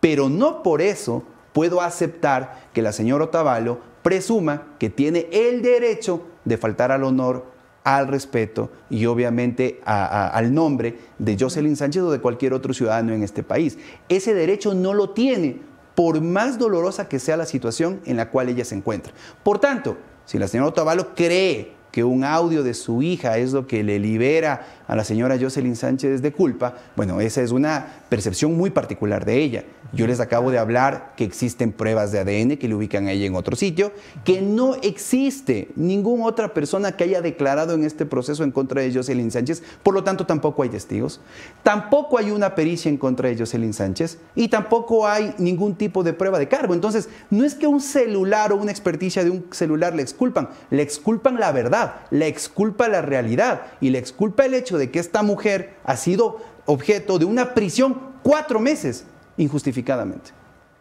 Pero 0.00 0.28
no 0.28 0.64
por 0.64 0.82
eso 0.82 1.22
puedo 1.52 1.80
aceptar 1.80 2.68
que 2.72 2.82
la 2.82 2.90
señora 2.90 3.26
Otavalo 3.26 3.78
presuma 4.02 4.74
que 4.80 4.90
tiene 4.90 5.28
el 5.30 5.62
derecho 5.62 6.22
de 6.44 6.58
faltar 6.58 6.90
al 6.90 7.04
honor 7.04 7.54
al 7.86 8.08
respeto 8.08 8.68
y 8.90 9.06
obviamente 9.06 9.80
al 9.84 10.52
nombre 10.52 10.98
de 11.20 11.36
Jocelyn 11.38 11.76
Sánchez 11.76 12.02
o 12.02 12.10
de 12.10 12.18
cualquier 12.18 12.52
otro 12.52 12.74
ciudadano 12.74 13.14
en 13.14 13.22
este 13.22 13.44
país. 13.44 13.78
Ese 14.08 14.34
derecho 14.34 14.74
no 14.74 14.92
lo 14.92 15.10
tiene, 15.10 15.60
por 15.94 16.20
más 16.20 16.58
dolorosa 16.58 17.08
que 17.08 17.20
sea 17.20 17.36
la 17.36 17.46
situación 17.46 18.00
en 18.04 18.16
la 18.16 18.28
cual 18.30 18.48
ella 18.48 18.64
se 18.64 18.74
encuentra. 18.74 19.12
Por 19.44 19.60
tanto, 19.60 19.96
si 20.24 20.36
la 20.36 20.48
señora 20.48 20.70
Otavalo 20.70 21.14
cree 21.14 21.74
que 21.92 22.02
un 22.02 22.24
audio 22.24 22.64
de 22.64 22.74
su 22.74 23.02
hija 23.02 23.38
es 23.38 23.52
lo 23.52 23.68
que 23.68 23.84
le 23.84 24.00
libera 24.00 24.66
a 24.86 24.96
la 24.96 25.04
señora 25.04 25.38
Jocelyn 25.40 25.76
Sánchez 25.76 26.22
de 26.22 26.32
culpa, 26.32 26.74
bueno, 26.96 27.20
esa 27.20 27.42
es 27.42 27.50
una 27.50 27.86
percepción 28.08 28.56
muy 28.56 28.70
particular 28.70 29.24
de 29.24 29.38
ella. 29.42 29.64
Yo 29.92 30.06
les 30.06 30.20
acabo 30.20 30.50
de 30.50 30.58
hablar 30.58 31.14
que 31.16 31.24
existen 31.24 31.72
pruebas 31.72 32.12
de 32.12 32.18
ADN 32.18 32.56
que 32.56 32.68
le 32.68 32.74
ubican 32.74 33.06
a 33.06 33.12
ella 33.12 33.26
en 33.26 33.34
otro 33.34 33.56
sitio, 33.56 33.92
que 34.24 34.42
no 34.42 34.74
existe 34.76 35.68
ninguna 35.76 36.24
otra 36.24 36.52
persona 36.52 36.92
que 36.92 37.04
haya 37.04 37.20
declarado 37.20 37.74
en 37.74 37.84
este 37.84 38.04
proceso 38.04 38.44
en 38.44 38.50
contra 38.50 38.82
de 38.82 38.92
Jocelyn 38.92 39.30
Sánchez, 39.30 39.62
por 39.82 39.94
lo 39.94 40.04
tanto 40.04 40.26
tampoco 40.26 40.62
hay 40.62 40.68
testigos, 40.68 41.20
tampoco 41.62 42.18
hay 42.18 42.30
una 42.30 42.54
pericia 42.54 42.88
en 42.88 42.96
contra 42.96 43.28
de 43.28 43.38
Jocelyn 43.38 43.72
Sánchez 43.72 44.18
y 44.34 44.48
tampoco 44.48 45.06
hay 45.06 45.34
ningún 45.38 45.76
tipo 45.76 46.02
de 46.02 46.12
prueba 46.12 46.38
de 46.38 46.48
cargo. 46.48 46.74
Entonces, 46.74 47.08
no 47.30 47.44
es 47.44 47.54
que 47.54 47.66
un 47.66 47.80
celular 47.80 48.52
o 48.52 48.56
una 48.56 48.70
experticia 48.70 49.24
de 49.24 49.30
un 49.30 49.46
celular 49.50 49.94
le 49.94 50.02
exculpan, 50.02 50.48
le 50.70 50.82
exculpan 50.82 51.38
la 51.38 51.52
verdad, 51.52 51.96
le 52.10 52.26
exculpa 52.26 52.88
la 52.88 53.02
realidad 53.02 53.62
y 53.80 53.90
le 53.90 53.98
exculpa 53.98 54.44
el 54.44 54.54
hecho 54.54 54.75
de 54.78 54.90
que 54.90 54.98
esta 54.98 55.22
mujer 55.22 55.74
ha 55.84 55.96
sido 55.96 56.38
objeto 56.66 57.18
de 57.18 57.24
una 57.24 57.54
prisión 57.54 57.98
cuatro 58.22 58.60
meses 58.60 59.04
injustificadamente. 59.36 60.30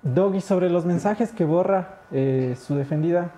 Doggy, 0.01 0.41
sobre 0.41 0.69
los 0.69 0.85
mensajes 0.85 1.31
que 1.31 1.45
borra 1.45 1.99
eh, 2.11 2.55
su 2.59 2.75
defendida. 2.75 3.31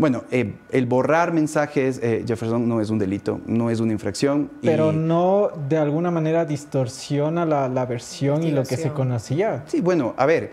Bueno, 0.00 0.24
eh, 0.30 0.54
el 0.70 0.86
borrar 0.86 1.30
mensajes, 1.30 2.00
eh, 2.02 2.24
Jefferson, 2.26 2.66
no 2.66 2.80
es 2.80 2.88
un 2.88 2.98
delito, 2.98 3.40
no 3.44 3.68
es 3.68 3.80
una 3.80 3.92
infracción. 3.92 4.50
Pero 4.62 4.92
no 4.92 5.50
de 5.68 5.76
alguna 5.76 6.10
manera 6.10 6.46
distorsiona 6.46 7.44
la, 7.44 7.84
versión 7.84 8.42
y 8.42 8.50
lo 8.50 8.64
que 8.64 8.78
se 8.78 8.90
conocía. 8.92 9.62
Sí, 9.66 9.82
bueno, 9.82 10.14
a 10.16 10.24
ver, 10.24 10.52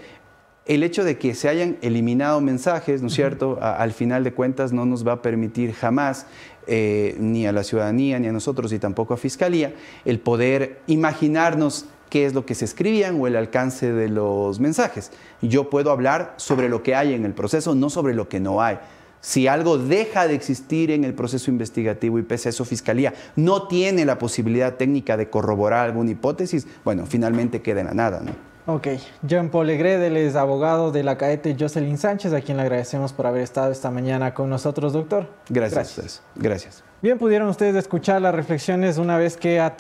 el 0.67 0.83
hecho 0.83 1.03
de 1.03 1.17
que 1.17 1.33
se 1.33 1.49
hayan 1.49 1.77
eliminado 1.81 2.41
mensajes, 2.41 3.01
¿no 3.01 3.07
es 3.07 3.13
cierto?, 3.13 3.57
al 3.61 3.93
final 3.93 4.23
de 4.23 4.33
cuentas 4.33 4.73
no 4.73 4.85
nos 4.85 5.07
va 5.07 5.13
a 5.13 5.21
permitir 5.21 5.73
jamás 5.73 6.25
eh, 6.67 7.15
ni 7.19 7.47
a 7.47 7.53
la 7.53 7.63
ciudadanía, 7.63 8.19
ni 8.19 8.27
a 8.27 8.33
nosotros, 8.33 8.73
y 8.73 8.79
tampoco 8.79 9.13
a 9.13 9.17
Fiscalía, 9.17 9.73
el 10.03 10.19
poder 10.19 10.81
imaginarnos 10.87 11.85
qué 12.09 12.25
es 12.25 12.33
lo 12.33 12.45
que 12.45 12.55
se 12.55 12.65
escribían 12.65 13.19
o 13.19 13.27
el 13.27 13.37
alcance 13.37 13.91
de 13.91 14.09
los 14.09 14.59
mensajes. 14.59 15.11
Yo 15.41 15.69
puedo 15.69 15.91
hablar 15.91 16.33
sobre 16.37 16.67
lo 16.67 16.83
que 16.83 16.95
hay 16.95 17.13
en 17.13 17.25
el 17.25 17.33
proceso, 17.33 17.73
no 17.73 17.89
sobre 17.89 18.13
lo 18.13 18.27
que 18.27 18.39
no 18.39 18.61
hay. 18.61 18.77
Si 19.21 19.47
algo 19.47 19.77
deja 19.77 20.27
de 20.27 20.35
existir 20.35 20.91
en 20.91 21.03
el 21.03 21.13
proceso 21.13 21.49
investigativo 21.49 22.19
y 22.19 22.21
pese 22.21 22.49
a 22.49 22.51
eso 22.51 22.65
Fiscalía 22.65 23.13
no 23.35 23.67
tiene 23.67 24.05
la 24.05 24.19
posibilidad 24.19 24.75
técnica 24.75 25.17
de 25.17 25.29
corroborar 25.29 25.85
alguna 25.85 26.11
hipótesis, 26.11 26.67
bueno, 26.85 27.05
finalmente 27.05 27.61
queda 27.61 27.81
en 27.81 27.87
la 27.87 27.93
nada, 27.93 28.21
¿no? 28.23 28.46
Ok, 28.69 28.87
Jean 29.23 29.49
Paul 29.49 29.67
Legredel 29.67 30.17
es 30.17 30.35
abogado 30.35 30.91
de 30.91 31.01
la 31.01 31.17
cadete 31.17 31.55
Jocelyn 31.57 31.97
Sánchez, 31.97 32.33
a 32.33 32.41
quien 32.41 32.57
le 32.57 32.63
agradecemos 32.63 33.13
por 33.13 33.25
haber 33.25 33.41
estado 33.41 33.71
esta 33.71 33.91
mañana 33.91 34.33
con 34.33 34.49
nosotros, 34.49 34.91
doctor. 34.91 35.29
Gracias. 35.47 35.95
Gracias. 35.95 36.21
Gracias. 36.35 36.83
Bien, 37.01 37.17
pudieron 37.17 37.47
ustedes 37.47 37.75
escuchar 37.75 38.21
las 38.21 38.35
reflexiones 38.35 38.97
una 38.97 39.17
vez 39.17 39.37
que 39.37 39.61
ha, 39.61 39.73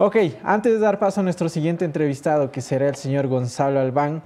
Ok, 0.04 0.16
antes 0.42 0.72
de 0.72 0.78
dar 0.80 0.98
paso 0.98 1.20
a 1.20 1.22
nuestro 1.22 1.48
siguiente 1.48 1.84
entrevistado, 1.84 2.50
que 2.50 2.60
será 2.60 2.88
el 2.88 2.96
señor 2.96 3.28
Gonzalo 3.28 3.78
Albán, 3.78 4.24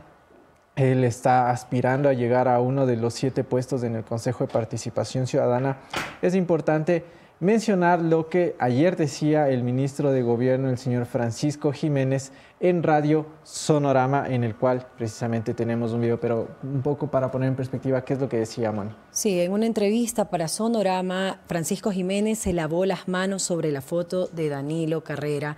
él 0.74 1.04
está 1.04 1.50
aspirando 1.50 2.08
a 2.08 2.14
llegar 2.14 2.48
a 2.48 2.60
uno 2.60 2.86
de 2.86 2.96
los 2.96 3.12
siete 3.12 3.44
puestos 3.44 3.82
en 3.82 3.94
el 3.94 4.02
Consejo 4.02 4.46
de 4.46 4.52
Participación 4.54 5.26
Ciudadana. 5.26 5.76
Es 6.22 6.34
importante 6.34 7.04
mencionar 7.40 8.00
lo 8.00 8.30
que 8.30 8.56
ayer 8.58 8.96
decía 8.96 9.50
el 9.50 9.64
ministro 9.64 10.12
de 10.12 10.22
Gobierno, 10.22 10.70
el 10.70 10.78
señor 10.78 11.04
Francisco 11.04 11.72
Jiménez, 11.72 12.32
en 12.58 12.82
Radio 12.82 13.26
Sonorama, 13.42 14.26
en 14.28 14.42
el 14.42 14.56
cual 14.56 14.86
precisamente 14.96 15.52
tenemos 15.52 15.92
un 15.92 16.00
video, 16.00 16.18
pero 16.18 16.48
un 16.62 16.82
poco 16.82 17.08
para 17.08 17.30
poner 17.30 17.48
en 17.48 17.56
perspectiva 17.56 18.04
qué 18.04 18.14
es 18.14 18.20
lo 18.20 18.28
que 18.28 18.38
decía 18.38 18.72
Moni. 18.72 18.90
Sí, 19.10 19.40
en 19.40 19.52
una 19.52 19.66
entrevista 19.66 20.30
para 20.30 20.48
Sonorama, 20.48 21.40
Francisco 21.46 21.90
Jiménez 21.90 22.38
se 22.38 22.52
lavó 22.52 22.86
las 22.86 23.08
manos 23.08 23.42
sobre 23.42 23.72
la 23.72 23.82
foto 23.82 24.26
de 24.28 24.48
Danilo 24.48 25.04
Carrera, 25.04 25.56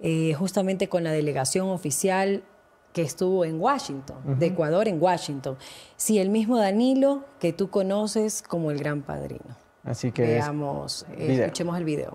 eh, 0.00 0.34
justamente 0.34 0.88
con 0.88 1.04
la 1.04 1.12
delegación 1.12 1.68
oficial 1.68 2.42
que 2.92 3.02
estuvo 3.02 3.44
en 3.44 3.60
Washington, 3.60 4.38
de 4.38 4.46
Ecuador 4.46 4.88
en 4.88 5.02
Washington. 5.02 5.56
Sí, 5.96 6.18
el 6.18 6.30
mismo 6.30 6.56
Danilo 6.56 7.24
que 7.40 7.52
tú 7.52 7.68
conoces 7.68 8.42
como 8.42 8.70
el 8.70 8.78
gran 8.78 9.02
padrino. 9.02 9.56
Así 9.84 10.12
que 10.12 10.22
veamos, 10.22 11.06
eh, 11.16 11.42
escuchemos 11.42 11.76
el 11.76 11.84
video. 11.84 12.14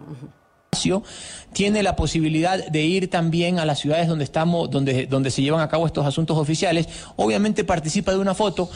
Tiene 1.52 1.84
la 1.84 1.98
posibilidad 1.98 2.66
de 2.66 2.82
ir 2.82 3.10
también 3.10 3.60
a 3.60 3.66
las 3.66 3.80
ciudades 3.80 4.08
donde 4.08 4.24
estamos, 4.24 4.72
donde, 4.72 5.06
donde 5.06 5.30
se 5.30 5.42
llevan 5.42 5.60
a 5.60 5.68
cabo 5.68 5.86
estos 5.86 6.06
asuntos 6.06 6.38
oficiales. 6.38 6.88
Obviamente 7.18 7.66
participa 7.66 8.14
de 8.14 8.20
una 8.20 8.34
foto. 8.34 8.70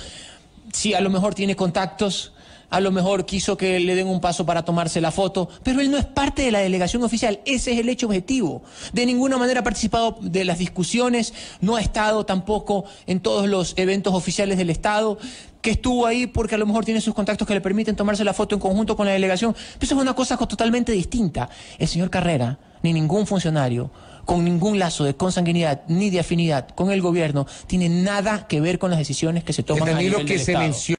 Si 0.73 0.93
a 0.93 0.99
lo 0.99 1.09
mejor 1.09 1.33
tiene 1.33 1.55
contactos, 1.55 2.33
a 2.69 2.81
lo 2.81 2.91
mejor 2.91 3.25
quiso 3.25 3.55
que 3.55 3.79
le 3.79 3.95
den 3.95 4.07
un 4.07 4.19
paso 4.19 4.45
para 4.45 4.65
tomarse 4.65 4.99
la 4.99 5.11
foto, 5.11 5.47
pero 5.63 5.79
él 5.79 5.89
no 5.89 5.97
es 5.97 6.03
parte 6.03 6.41
de 6.41 6.51
la 6.51 6.59
delegación 6.59 7.01
oficial, 7.03 7.39
ese 7.45 7.71
es 7.71 7.79
el 7.79 7.87
hecho 7.87 8.07
objetivo. 8.07 8.63
De 8.91 9.05
ninguna 9.05 9.37
manera 9.37 9.61
ha 9.61 9.63
participado 9.63 10.17
de 10.19 10.43
las 10.43 10.57
discusiones, 10.57 11.33
no 11.61 11.77
ha 11.77 11.81
estado 11.81 12.25
tampoco 12.25 12.83
en 13.07 13.21
todos 13.21 13.47
los 13.47 13.73
eventos 13.77 14.13
oficiales 14.13 14.57
del 14.57 14.69
Estado, 14.69 15.17
que 15.65 15.71
estuvo 15.71 16.05
ahí 16.05 16.27
porque 16.27 16.53
a 16.53 16.59
lo 16.59 16.67
mejor 16.67 16.85
tiene 16.85 17.01
sus 17.01 17.15
contactos 17.15 17.47
que 17.47 17.55
le 17.55 17.59
permiten 17.59 17.95
tomarse 17.95 18.23
la 18.23 18.35
foto 18.35 18.53
en 18.53 18.61
conjunto 18.61 18.95
con 18.95 19.07
la 19.07 19.13
delegación, 19.13 19.53
pero 19.53 19.79
eso 19.81 19.95
es 19.95 20.01
una 20.01 20.13
cosa 20.13 20.37
totalmente 20.37 20.91
distinta. 20.91 21.49
El 21.79 21.87
señor 21.87 22.11
Carrera, 22.11 22.59
ni 22.83 22.93
ningún 22.93 23.25
funcionario, 23.25 23.89
con 24.25 24.45
ningún 24.45 24.77
lazo 24.77 25.05
de 25.05 25.15
consanguinidad 25.15 25.81
ni 25.87 26.11
de 26.11 26.19
afinidad 26.19 26.69
con 26.69 26.91
el 26.91 27.01
gobierno, 27.01 27.47
tiene 27.65 27.89
nada 27.89 28.45
que 28.47 28.61
ver 28.61 28.77
con 28.77 28.91
las 28.91 28.99
decisiones 28.99 29.43
que 29.43 29.53
se 29.53 29.63
toman 29.63 29.89
a 29.89 29.93
nivel 29.97 30.23
que 30.27 30.37
se 30.37 30.51
Estado. 30.51 30.97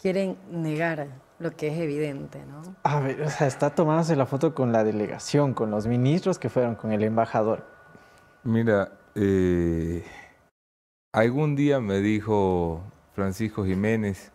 quieren 0.00 0.36
negar 0.52 1.08
lo 1.40 1.50
que 1.56 1.66
es 1.66 1.78
evidente, 1.78 2.44
¿no? 2.46 2.76
A 2.84 3.00
ver, 3.00 3.22
o 3.22 3.28
sea, 3.28 3.48
está 3.48 3.74
tomándose 3.74 4.14
la 4.14 4.26
foto 4.26 4.54
con 4.54 4.70
la 4.70 4.84
delegación, 4.84 5.52
con 5.52 5.72
los 5.72 5.88
ministros 5.88 6.38
que 6.38 6.48
fueron, 6.48 6.76
con 6.76 6.92
el 6.92 7.02
embajador. 7.02 7.66
Mira, 8.44 8.97
eh, 9.14 10.04
algún 11.12 11.56
día 11.56 11.80
me 11.80 12.00
dijo 12.00 12.82
Francisco 13.12 13.64
Jiménez, 13.64 14.32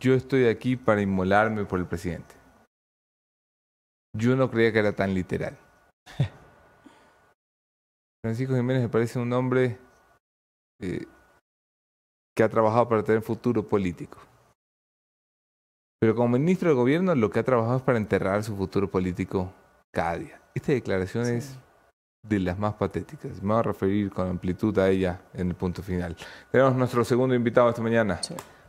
yo 0.00 0.14
estoy 0.14 0.46
aquí 0.46 0.76
para 0.76 1.02
inmolarme 1.02 1.64
por 1.64 1.78
el 1.78 1.86
presidente. 1.86 2.34
Yo 4.16 4.34
no 4.36 4.50
creía 4.50 4.72
que 4.72 4.78
era 4.78 4.92
tan 4.92 5.14
literal. 5.14 5.58
Francisco 8.24 8.54
Jiménez 8.54 8.82
me 8.82 8.88
parece 8.88 9.18
un 9.18 9.32
hombre 9.32 9.78
eh, 10.80 11.06
que 12.34 12.42
ha 12.42 12.48
trabajado 12.48 12.88
para 12.88 13.04
tener 13.04 13.22
futuro 13.22 13.68
político. 13.68 14.18
Pero 16.00 16.14
como 16.14 16.28
ministro 16.28 16.68
de 16.68 16.74
gobierno 16.74 17.14
lo 17.14 17.30
que 17.30 17.38
ha 17.38 17.44
trabajado 17.44 17.78
es 17.78 17.82
para 17.82 17.98
enterrar 17.98 18.42
su 18.42 18.56
futuro 18.56 18.90
político 18.90 19.52
cada 19.92 20.18
día. 20.18 20.40
Esta 20.54 20.72
declaración 20.72 21.26
es 21.26 21.58
de 22.28 22.40
las 22.40 22.58
más 22.58 22.74
patéticas. 22.74 23.42
Me 23.42 23.52
voy 23.52 23.60
a 23.60 23.62
referir 23.62 24.10
con 24.10 24.28
amplitud 24.28 24.76
a 24.78 24.88
ella 24.88 25.20
en 25.34 25.48
el 25.48 25.54
punto 25.54 25.82
final. 25.82 26.16
Tenemos 26.50 26.74
nuestro 26.74 27.04
segundo 27.04 27.34
invitado 27.34 27.68
esta 27.68 27.82
mañana. 27.82 28.20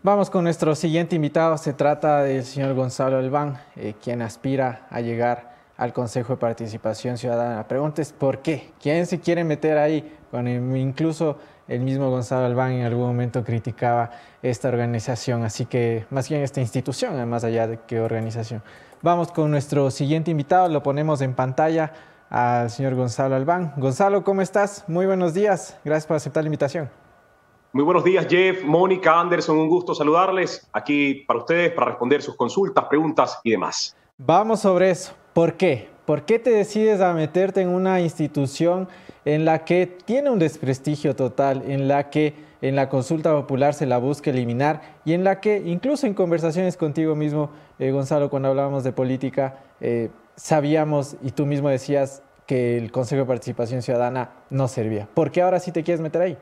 Vamos 0.03 0.29
con 0.29 0.43
nuestro 0.43 0.75
siguiente 0.75 1.15
invitado. 1.15 1.57
Se 1.57 1.73
trata 1.73 2.23
del 2.23 2.43
señor 2.43 2.75
Gonzalo 2.75 3.19
Elván, 3.19 3.59
eh, 3.75 3.95
quien 4.01 4.21
aspira 4.21 4.87
a 4.89 5.01
llegar 5.01 5.57
al 5.77 5.93
Consejo 5.93 6.33
de 6.33 6.37
Participación 6.37 7.17
Ciudadana. 7.17 7.55
La 7.55 7.67
pregunta 7.67 8.01
es 8.01 8.11
¿por 8.13 8.39
qué? 8.39 8.71
¿Quién 8.81 9.05
se 9.05 9.19
quiere 9.19 9.43
meter 9.43 9.77
ahí? 9.77 10.17
Bueno, 10.31 10.49
incluso 10.77 11.37
el 11.67 11.81
mismo 11.81 12.09
Gonzalo 12.09 12.45
Albán 12.45 12.71
en 12.73 12.85
algún 12.85 13.07
momento 13.07 13.43
criticaba 13.43 14.11
esta 14.41 14.69
organización, 14.69 15.43
así 15.43 15.65
que 15.65 16.05
más 16.09 16.29
bien 16.29 16.41
esta 16.41 16.61
institución, 16.61 17.27
más 17.29 17.43
allá 17.43 17.67
de 17.67 17.79
qué 17.85 17.99
organización. 17.99 18.61
Vamos 19.01 19.31
con 19.31 19.51
nuestro 19.51 19.91
siguiente 19.91 20.31
invitado, 20.31 20.69
lo 20.69 20.81
ponemos 20.81 21.21
en 21.21 21.33
pantalla 21.33 21.91
al 22.29 22.69
señor 22.69 22.95
Gonzalo 22.95 23.35
Albán. 23.35 23.73
Gonzalo, 23.77 24.23
¿cómo 24.23 24.41
estás? 24.41 24.83
Muy 24.87 25.05
buenos 25.05 25.33
días, 25.33 25.79
gracias 25.83 26.07
por 26.07 26.17
aceptar 26.17 26.43
la 26.43 26.47
invitación. 26.47 26.89
Muy 27.73 27.83
buenos 27.83 28.03
días, 28.03 28.25
Jeff, 28.29 28.63
Mónica, 28.63 29.19
Anderson, 29.19 29.57
un 29.57 29.67
gusto 29.67 29.93
saludarles 29.93 30.67
aquí 30.73 31.25
para 31.27 31.39
ustedes, 31.39 31.71
para 31.73 31.91
responder 31.91 32.21
sus 32.21 32.35
consultas, 32.35 32.85
preguntas 32.85 33.39
y 33.43 33.51
demás. 33.51 33.95
Vamos 34.17 34.61
sobre 34.61 34.89
eso. 34.89 35.13
¿Por 35.33 35.53
qué? 35.53 35.89
¿Por 36.05 36.23
qué 36.23 36.39
te 36.39 36.49
decides 36.49 37.01
a 37.01 37.13
meterte 37.13 37.61
en 37.61 37.69
una 37.69 37.99
institución 37.99 38.87
en 39.25 39.43
la 39.43 39.65
que 39.65 39.85
tiene 39.85 40.29
un 40.29 40.39
desprestigio 40.39 41.15
total, 41.15 41.63
en 41.67 41.87
la 41.87 42.09
que 42.09 42.33
en 42.61 42.75
la 42.75 42.89
consulta 42.89 43.33
popular 43.33 43.73
se 43.73 43.85
la 43.85 43.97
busca 43.97 44.29
eliminar 44.29 44.81
y 45.05 45.13
en 45.13 45.23
la 45.23 45.41
que 45.41 45.61
incluso 45.65 46.07
en 46.07 46.13
conversaciones 46.13 46.77
contigo 46.77 47.15
mismo, 47.15 47.49
eh, 47.77 47.91
Gonzalo, 47.91 48.29
cuando 48.29 48.49
hablábamos 48.49 48.83
de 48.83 48.93
política, 48.93 49.59
eh, 49.81 50.09
sabíamos 50.37 51.17
y 51.21 51.31
tú 51.31 51.45
mismo 51.45 51.67
decías 51.67 52.23
que 52.45 52.77
el 52.77 52.91
Consejo 52.91 53.23
de 53.23 53.27
Participación 53.27 53.81
Ciudadana 53.81 54.45
no 54.49 54.69
servía. 54.69 55.09
¿Por 55.13 55.31
qué 55.31 55.41
ahora 55.41 55.59
sí 55.59 55.73
te 55.73 55.83
quieres 55.83 55.99
meter 55.99 56.21
ahí? 56.21 56.37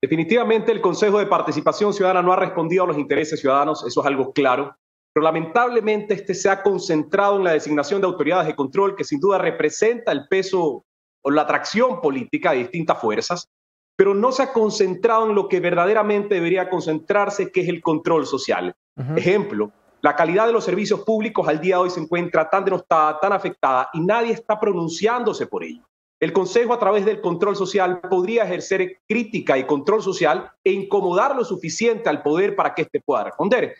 Definitivamente 0.00 0.72
el 0.72 0.80
Consejo 0.80 1.18
de 1.18 1.26
Participación 1.26 1.92
Ciudadana 1.92 2.22
no 2.22 2.32
ha 2.32 2.36
respondido 2.36 2.84
a 2.84 2.86
los 2.86 2.96
intereses 2.96 3.38
ciudadanos, 3.40 3.84
eso 3.84 4.00
es 4.00 4.06
algo 4.06 4.32
claro 4.32 4.74
pero 5.16 5.24
lamentablemente 5.24 6.12
este 6.12 6.34
se 6.34 6.50
ha 6.50 6.62
concentrado 6.62 7.38
en 7.38 7.44
la 7.44 7.52
designación 7.52 8.02
de 8.02 8.06
autoridades 8.06 8.48
de 8.48 8.54
control 8.54 8.94
que 8.94 9.02
sin 9.02 9.18
duda 9.18 9.38
representa 9.38 10.12
el 10.12 10.28
peso 10.28 10.84
o 11.22 11.30
la 11.30 11.40
atracción 11.40 12.02
política 12.02 12.50
de 12.52 12.58
distintas 12.58 13.00
fuerzas, 13.00 13.48
pero 13.96 14.12
no 14.12 14.30
se 14.30 14.42
ha 14.42 14.52
concentrado 14.52 15.26
en 15.26 15.34
lo 15.34 15.48
que 15.48 15.58
verdaderamente 15.58 16.34
debería 16.34 16.68
concentrarse, 16.68 17.50
que 17.50 17.62
es 17.62 17.68
el 17.70 17.80
control 17.80 18.26
social. 18.26 18.76
Ejemplo, 19.16 19.72
la 20.06 20.14
calidad 20.14 20.46
de 20.46 20.52
los 20.52 20.62
servicios 20.62 21.00
públicos 21.00 21.48
al 21.48 21.60
día 21.60 21.74
de 21.74 21.82
hoy 21.82 21.90
se 21.90 21.98
encuentra 21.98 22.48
tan 22.48 22.64
denostada, 22.64 23.18
tan 23.18 23.32
afectada 23.32 23.90
y 23.92 23.98
nadie 23.98 24.34
está 24.34 24.56
pronunciándose 24.56 25.48
por 25.48 25.64
ello. 25.64 25.82
El 26.18 26.32
Consejo 26.32 26.72
a 26.72 26.78
través 26.78 27.04
del 27.04 27.20
control 27.20 27.56
social 27.56 28.00
podría 28.00 28.44
ejercer 28.44 29.00
crítica 29.06 29.58
y 29.58 29.64
control 29.64 30.02
social 30.02 30.50
e 30.64 30.72
incomodar 30.72 31.36
lo 31.36 31.44
suficiente 31.44 32.08
al 32.08 32.22
poder 32.22 32.56
para 32.56 32.74
que 32.74 32.82
éste 32.82 33.00
pueda 33.00 33.24
responder. 33.24 33.74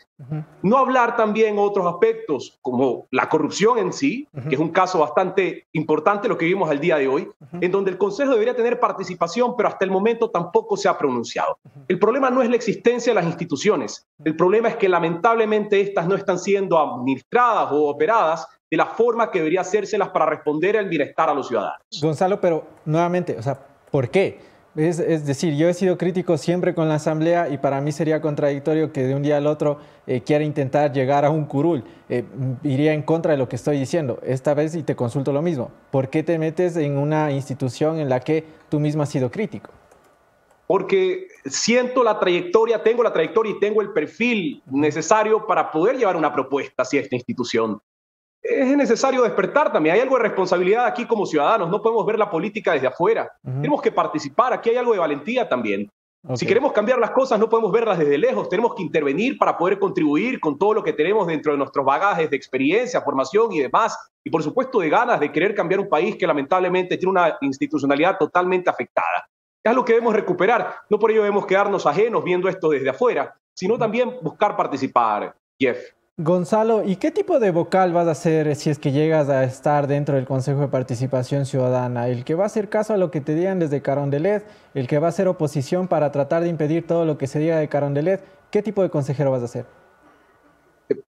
No 0.62 0.76
hablar 0.76 1.16
también 1.16 1.58
otros 1.58 1.86
aspectos 1.86 2.58
como 2.60 3.06
la 3.10 3.28
corrupción 3.28 3.78
en 3.78 3.92
sí, 3.92 4.28
que 4.48 4.54
es 4.54 4.60
un 4.60 4.70
caso 4.70 4.98
bastante 4.98 5.66
importante 5.72 6.28
lo 6.28 6.36
que 6.36 6.44
vimos 6.44 6.70
al 6.70 6.80
día 6.80 6.96
de 6.96 7.08
hoy, 7.08 7.28
en 7.60 7.70
donde 7.70 7.90
el 7.90 7.98
Consejo 7.98 8.32
debería 8.32 8.54
tener 8.54 8.80
participación, 8.80 9.56
pero 9.56 9.70
hasta 9.70 9.84
el 9.84 9.90
momento 9.90 10.30
tampoco 10.30 10.76
se 10.76 10.88
ha 10.88 10.98
pronunciado. 10.98 11.58
El 11.88 11.98
problema 11.98 12.30
no 12.30 12.42
es 12.42 12.50
la 12.50 12.56
existencia 12.56 13.12
de 13.12 13.14
las 13.14 13.26
instituciones, 13.26 14.06
el 14.24 14.36
problema 14.36 14.68
es 14.68 14.76
que 14.76 14.88
lamentablemente 14.88 15.80
estas 15.80 16.06
no 16.06 16.14
están 16.14 16.38
siendo 16.38 16.78
administradas 16.78 17.72
o 17.72 17.88
operadas 17.88 18.46
de 18.70 18.76
la 18.76 18.86
forma 18.86 19.30
que 19.30 19.38
debería 19.38 19.60
hacérselas 19.60 20.08
para 20.10 20.26
responder 20.26 20.76
al 20.76 20.88
bienestar 20.88 21.28
a 21.28 21.34
los 21.34 21.48
ciudadanos. 21.48 21.80
Gonzalo, 22.00 22.40
pero 22.40 22.66
nuevamente, 22.84 23.36
o 23.38 23.42
sea, 23.42 23.58
¿por 23.90 24.10
qué? 24.10 24.56
Es, 24.76 25.24
decir, 25.24 25.56
yo 25.56 25.70
he 25.70 25.74
sido 25.74 25.96
crítico 25.96 26.36
siempre 26.36 26.74
con 26.74 26.86
la 26.90 26.96
Asamblea 26.96 27.48
y 27.48 27.56
para 27.56 27.80
mí 27.80 27.92
sería 27.92 28.20
contradictorio 28.20 28.92
que 28.92 29.04
de 29.04 29.14
un 29.14 29.22
día 29.22 29.38
al 29.38 29.46
otro 29.46 29.78
eh, 30.06 30.20
quiera 30.20 30.44
intentar 30.44 30.92
llegar 30.92 31.24
a 31.24 31.30
un 31.30 31.46
curul. 31.46 31.82
Eh, 32.10 32.24
iría 32.62 32.92
en 32.92 33.02
contra 33.02 33.32
de 33.32 33.38
lo 33.38 33.48
que 33.48 33.56
estoy 33.56 33.78
diciendo. 33.78 34.18
Esta 34.22 34.52
vez 34.52 34.74
y 34.74 34.82
te 34.82 34.94
consulto 34.94 35.32
lo 35.32 35.40
mismo. 35.40 35.70
¿Por 35.90 36.10
qué 36.10 36.22
te 36.22 36.38
metes 36.38 36.76
en 36.76 36.98
una 36.98 37.30
institución 37.30 37.98
en 37.98 38.10
la 38.10 38.20
que 38.20 38.44
tú 38.68 38.78
mismo 38.78 39.02
has 39.02 39.08
sido 39.08 39.30
crítico? 39.30 39.70
Porque 40.66 41.28
siento 41.46 42.04
la 42.04 42.18
trayectoria, 42.18 42.82
tengo 42.82 43.02
la 43.02 43.14
trayectoria 43.14 43.52
y 43.52 43.60
tengo 43.60 43.80
el 43.80 43.94
perfil 43.94 44.62
necesario 44.66 45.46
para 45.46 45.70
poder 45.70 45.96
llevar 45.96 46.16
una 46.16 46.34
propuesta 46.34 46.82
hacia 46.82 47.00
esta 47.00 47.16
institución 47.16 47.80
es 48.48 48.76
necesario 48.76 49.22
despertar 49.22 49.72
también. 49.72 49.94
Hay 49.94 50.00
algo 50.00 50.16
de 50.16 50.22
responsabilidad 50.22 50.86
aquí 50.86 51.04
como 51.06 51.26
ciudadanos. 51.26 51.70
No 51.70 51.82
podemos 51.82 52.04
ver 52.06 52.18
la 52.18 52.30
política 52.30 52.72
desde 52.72 52.86
afuera. 52.86 53.30
Tenemos 53.42 53.80
que 53.82 53.92
participar. 53.92 54.52
Aquí 54.52 54.70
hay 54.70 54.76
algo 54.76 54.92
de 54.92 54.98
valentía 54.98 55.48
también. 55.48 55.90
Si 56.34 56.44
queremos 56.44 56.72
cambiar 56.72 56.98
las 56.98 57.12
cosas, 57.12 57.38
no 57.38 57.48
podemos 57.48 57.70
verlas 57.70 57.98
desde 57.98 58.18
lejos. 58.18 58.48
Tenemos 58.48 58.74
que 58.74 58.82
intervenir 58.82 59.38
para 59.38 59.56
poder 59.56 59.78
contribuir 59.78 60.40
con 60.40 60.58
todo 60.58 60.74
lo 60.74 60.82
que 60.82 60.92
tenemos 60.92 61.26
dentro 61.26 61.52
de 61.52 61.58
nuestros 61.58 61.86
bagajes 61.86 62.28
de 62.28 62.36
experiencia, 62.36 63.00
formación 63.00 63.52
y 63.52 63.60
demás. 63.60 63.96
Y 64.24 64.30
por 64.30 64.42
supuesto 64.42 64.80
de 64.80 64.88
ganas 64.88 65.20
de 65.20 65.30
querer 65.30 65.54
cambiar 65.54 65.78
un 65.78 65.88
país 65.88 66.16
que 66.16 66.26
lamentablemente 66.26 66.96
tiene 66.96 67.12
una 67.12 67.38
institucionalidad 67.42 68.18
totalmente 68.18 68.68
afectada. 68.68 69.28
Es 69.62 69.74
lo 69.74 69.84
que 69.84 69.92
debemos 69.92 70.14
recuperar. 70.14 70.74
No 70.90 70.98
por 70.98 71.12
ello 71.12 71.22
debemos 71.22 71.46
quedarnos 71.46 71.86
ajenos 71.86 72.24
viendo 72.24 72.48
esto 72.48 72.70
desde 72.70 72.90
afuera, 72.90 73.34
sino 73.54 73.78
también 73.78 74.16
buscar 74.20 74.56
participar, 74.56 75.34
Jeff. 75.58 75.95
Gonzalo, 76.18 76.82
¿y 76.82 76.96
qué 76.96 77.10
tipo 77.10 77.38
de 77.38 77.50
vocal 77.50 77.92
vas 77.92 78.06
a 78.06 78.12
hacer 78.12 78.56
si 78.56 78.70
es 78.70 78.78
que 78.78 78.90
llegas 78.90 79.28
a 79.28 79.44
estar 79.44 79.86
dentro 79.86 80.16
del 80.16 80.24
Consejo 80.24 80.60
de 80.60 80.68
Participación 80.68 81.44
Ciudadana? 81.44 82.08
¿El 82.08 82.24
que 82.24 82.34
va 82.34 82.44
a 82.44 82.46
hacer 82.46 82.70
caso 82.70 82.94
a 82.94 82.96
lo 82.96 83.10
que 83.10 83.20
te 83.20 83.34
digan 83.34 83.58
desde 83.58 83.82
Carondelet? 83.82 84.46
¿El 84.72 84.88
que 84.88 84.98
va 84.98 85.08
a 85.08 85.10
hacer 85.10 85.28
oposición 85.28 85.88
para 85.88 86.10
tratar 86.12 86.42
de 86.42 86.48
impedir 86.48 86.86
todo 86.86 87.04
lo 87.04 87.18
que 87.18 87.26
se 87.26 87.38
diga 87.38 87.58
de 87.58 87.68
Carondelet? 87.68 88.24
¿Qué 88.50 88.62
tipo 88.62 88.80
de 88.80 88.88
consejero 88.88 89.30
vas 89.30 89.42
a 89.42 89.48
ser? 89.48 89.66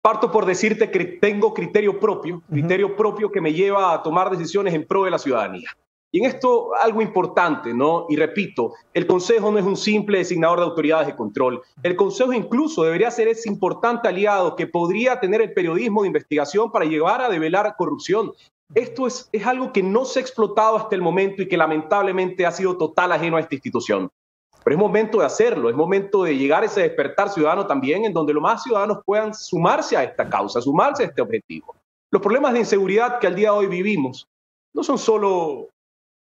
Parto 0.02 0.30
por 0.30 0.44
decirte 0.44 0.90
que 0.90 1.02
tengo 1.02 1.54
criterio 1.54 1.98
propio, 1.98 2.42
criterio 2.50 2.94
propio 2.94 3.32
que 3.32 3.40
me 3.40 3.54
lleva 3.54 3.94
a 3.94 4.02
tomar 4.02 4.28
decisiones 4.28 4.74
en 4.74 4.86
pro 4.86 5.04
de 5.04 5.10
la 5.10 5.18
ciudadanía. 5.18 5.70
Y 6.10 6.20
en 6.20 6.24
esto 6.24 6.74
algo 6.74 7.02
importante, 7.02 7.74
¿no? 7.74 8.06
Y 8.08 8.16
repito, 8.16 8.72
el 8.94 9.06
Consejo 9.06 9.50
no 9.50 9.58
es 9.58 9.64
un 9.64 9.76
simple 9.76 10.18
designador 10.18 10.60
de 10.60 10.64
autoridades 10.64 11.06
de 11.06 11.16
control. 11.16 11.62
El 11.82 11.96
Consejo 11.96 12.32
incluso 12.32 12.82
debería 12.82 13.10
ser 13.10 13.28
ese 13.28 13.48
importante 13.48 14.08
aliado 14.08 14.56
que 14.56 14.66
podría 14.66 15.20
tener 15.20 15.42
el 15.42 15.52
periodismo 15.52 16.02
de 16.02 16.08
investigación 16.08 16.72
para 16.72 16.86
llevar 16.86 17.20
a 17.20 17.28
develar 17.28 17.76
corrupción. 17.76 18.32
Esto 18.74 19.06
es, 19.06 19.28
es 19.32 19.46
algo 19.46 19.72
que 19.72 19.82
no 19.82 20.06
se 20.06 20.18
ha 20.18 20.22
explotado 20.22 20.76
hasta 20.76 20.94
el 20.94 21.02
momento 21.02 21.42
y 21.42 21.48
que 21.48 21.56
lamentablemente 21.56 22.46
ha 22.46 22.52
sido 22.52 22.78
total 22.78 23.12
ajeno 23.12 23.36
a 23.36 23.40
esta 23.40 23.54
institución. 23.54 24.10
Pero 24.64 24.76
es 24.76 24.80
momento 24.80 25.18
de 25.18 25.26
hacerlo, 25.26 25.68
es 25.68 25.76
momento 25.76 26.24
de 26.24 26.36
llegar 26.36 26.62
a 26.62 26.66
ese 26.66 26.82
despertar 26.82 27.30
ciudadano 27.30 27.66
también, 27.66 28.06
en 28.06 28.12
donde 28.12 28.32
los 28.32 28.42
más 28.42 28.62
ciudadanos 28.62 28.98
puedan 29.04 29.34
sumarse 29.34 29.96
a 29.96 30.04
esta 30.04 30.28
causa, 30.28 30.60
sumarse 30.60 31.02
a 31.02 31.06
este 31.06 31.22
objetivo. 31.22 31.74
Los 32.10 32.22
problemas 32.22 32.54
de 32.54 32.60
inseguridad 32.60 33.18
que 33.18 33.26
al 33.26 33.34
día 33.34 33.52
de 33.52 33.58
hoy 33.58 33.66
vivimos 33.66 34.26
no 34.74 34.82
son 34.82 34.98
solo 34.98 35.68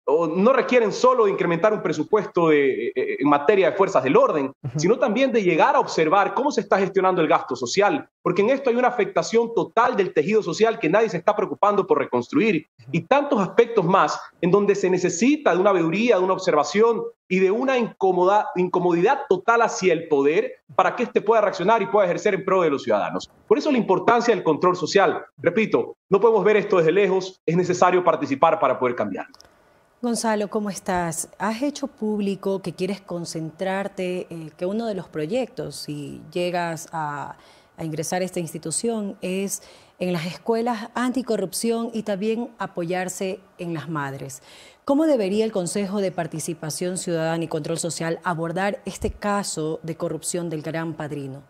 no 0.08 0.54
requieren 0.54 0.94
solo 0.94 1.26
de 1.26 1.32
incrementar 1.32 1.74
un 1.74 1.82
presupuesto 1.82 2.52
eh, 2.52 2.94
eh, 2.96 3.18
en 3.20 3.28
materia 3.28 3.72
de 3.72 3.78
fuerzas 3.78 4.04
del 4.04 4.16
orden, 4.16 4.54
sino 4.78 4.98
también 4.98 5.34
de 5.34 5.44
llegar 5.44 5.76
a 5.76 5.82
observar 5.82 6.34
cómo 6.34 6.50
se 6.50 6.62
está 6.62 6.80
gestionando 6.80 7.22
el 7.22 7.28
gasto 7.28 7.58
social, 7.58 8.08
porque 8.22 8.42
en 8.42 8.50
esto 8.50 8.70
hay 8.70 8.78
una 8.78 8.88
afectación 8.88 9.54
total 9.54 9.98
del 9.98 10.14
tejido 10.14 10.42
social 10.42 10.80
que 10.80 10.90
nadie 10.90 11.10
se 11.10 11.18
está 11.18 11.36
preocupando 11.36 11.86
por 11.86 11.98
reconstruir 11.98 12.68
y 12.92 13.02
tantos 13.02 13.40
aspectos 13.42 13.84
más 13.84 14.20
en 14.40 14.50
donde 14.50 14.76
se 14.76 14.90
necesita 14.90 15.54
de 15.54 15.60
una 15.60 15.74
veeduría, 15.74 16.18
de 16.18 16.24
una 16.24 16.34
observación 16.34 17.04
y 17.28 17.40
de 17.40 17.52
una 17.52 17.78
incomodidad 17.78 19.24
total 19.28 19.62
hacia 19.64 19.92
el 19.92 20.08
poder 20.08 20.54
para 20.76 20.96
que 20.96 21.04
éste 21.04 21.20
pueda 21.20 21.42
reaccionar 21.42 21.82
y 21.82 21.88
pueda 21.88 22.06
ejercer 22.06 22.34
en 22.34 22.46
pro 22.46 22.62
de 22.62 22.70
los 22.70 22.84
ciudadanos. 22.84 23.30
Por 23.46 23.58
eso 23.58 23.72
la 23.72 23.78
importancia 23.78 24.34
del 24.34 24.44
control 24.44 24.78
social. 24.78 25.26
Repito, 25.38 25.98
no 26.10 26.22
podemos 26.22 26.46
ver 26.46 26.56
esto 26.56 26.78
desde 26.78 26.94
lejos, 26.94 27.42
es 27.46 27.58
necesario 27.58 28.06
participar 28.06 28.58
para 28.58 28.80
poder 28.80 28.96
cambiarlo. 28.96 29.34
Gonzalo, 30.00 30.48
¿cómo 30.50 30.70
estás? 30.70 31.28
Has 31.40 31.64
hecho 31.64 31.88
público 31.88 32.62
que 32.62 32.74
quieres 32.74 33.02
concentrarte, 33.02 34.28
eh, 34.30 34.52
que 34.56 34.68
uno 34.68 34.86
de 34.86 34.94
los 34.94 35.08
proyectos, 35.10 35.76
si 35.76 36.22
llegas 36.32 36.88
a, 36.92 37.36
ingresar 37.80 38.22
a 38.22 38.26
esta 38.26 38.40
institución, 38.40 39.18
es 39.22 39.64
en 39.98 40.14
las 40.14 40.28
escuelas 40.28 40.92
anticorrupción 40.94 41.90
y 41.94 42.04
también 42.04 42.52
apoyarse 42.60 43.40
en 43.58 43.74
las 43.74 43.90
madres. 43.90 44.44
¿Cómo 44.86 45.08
debería 45.08 45.44
el 45.44 45.52
Consejo 45.52 46.00
de 46.00 46.12
Participación 46.12 47.00
Ciudadana 47.00 47.46
y 47.46 47.48
Control 47.48 47.80
Social 47.80 48.20
abordar 48.24 48.84
este 48.86 49.10
caso 49.10 49.80
de 49.82 49.98
corrupción 49.98 50.52
del 50.52 50.62
gran 50.62 50.94
padrino? 50.94 51.42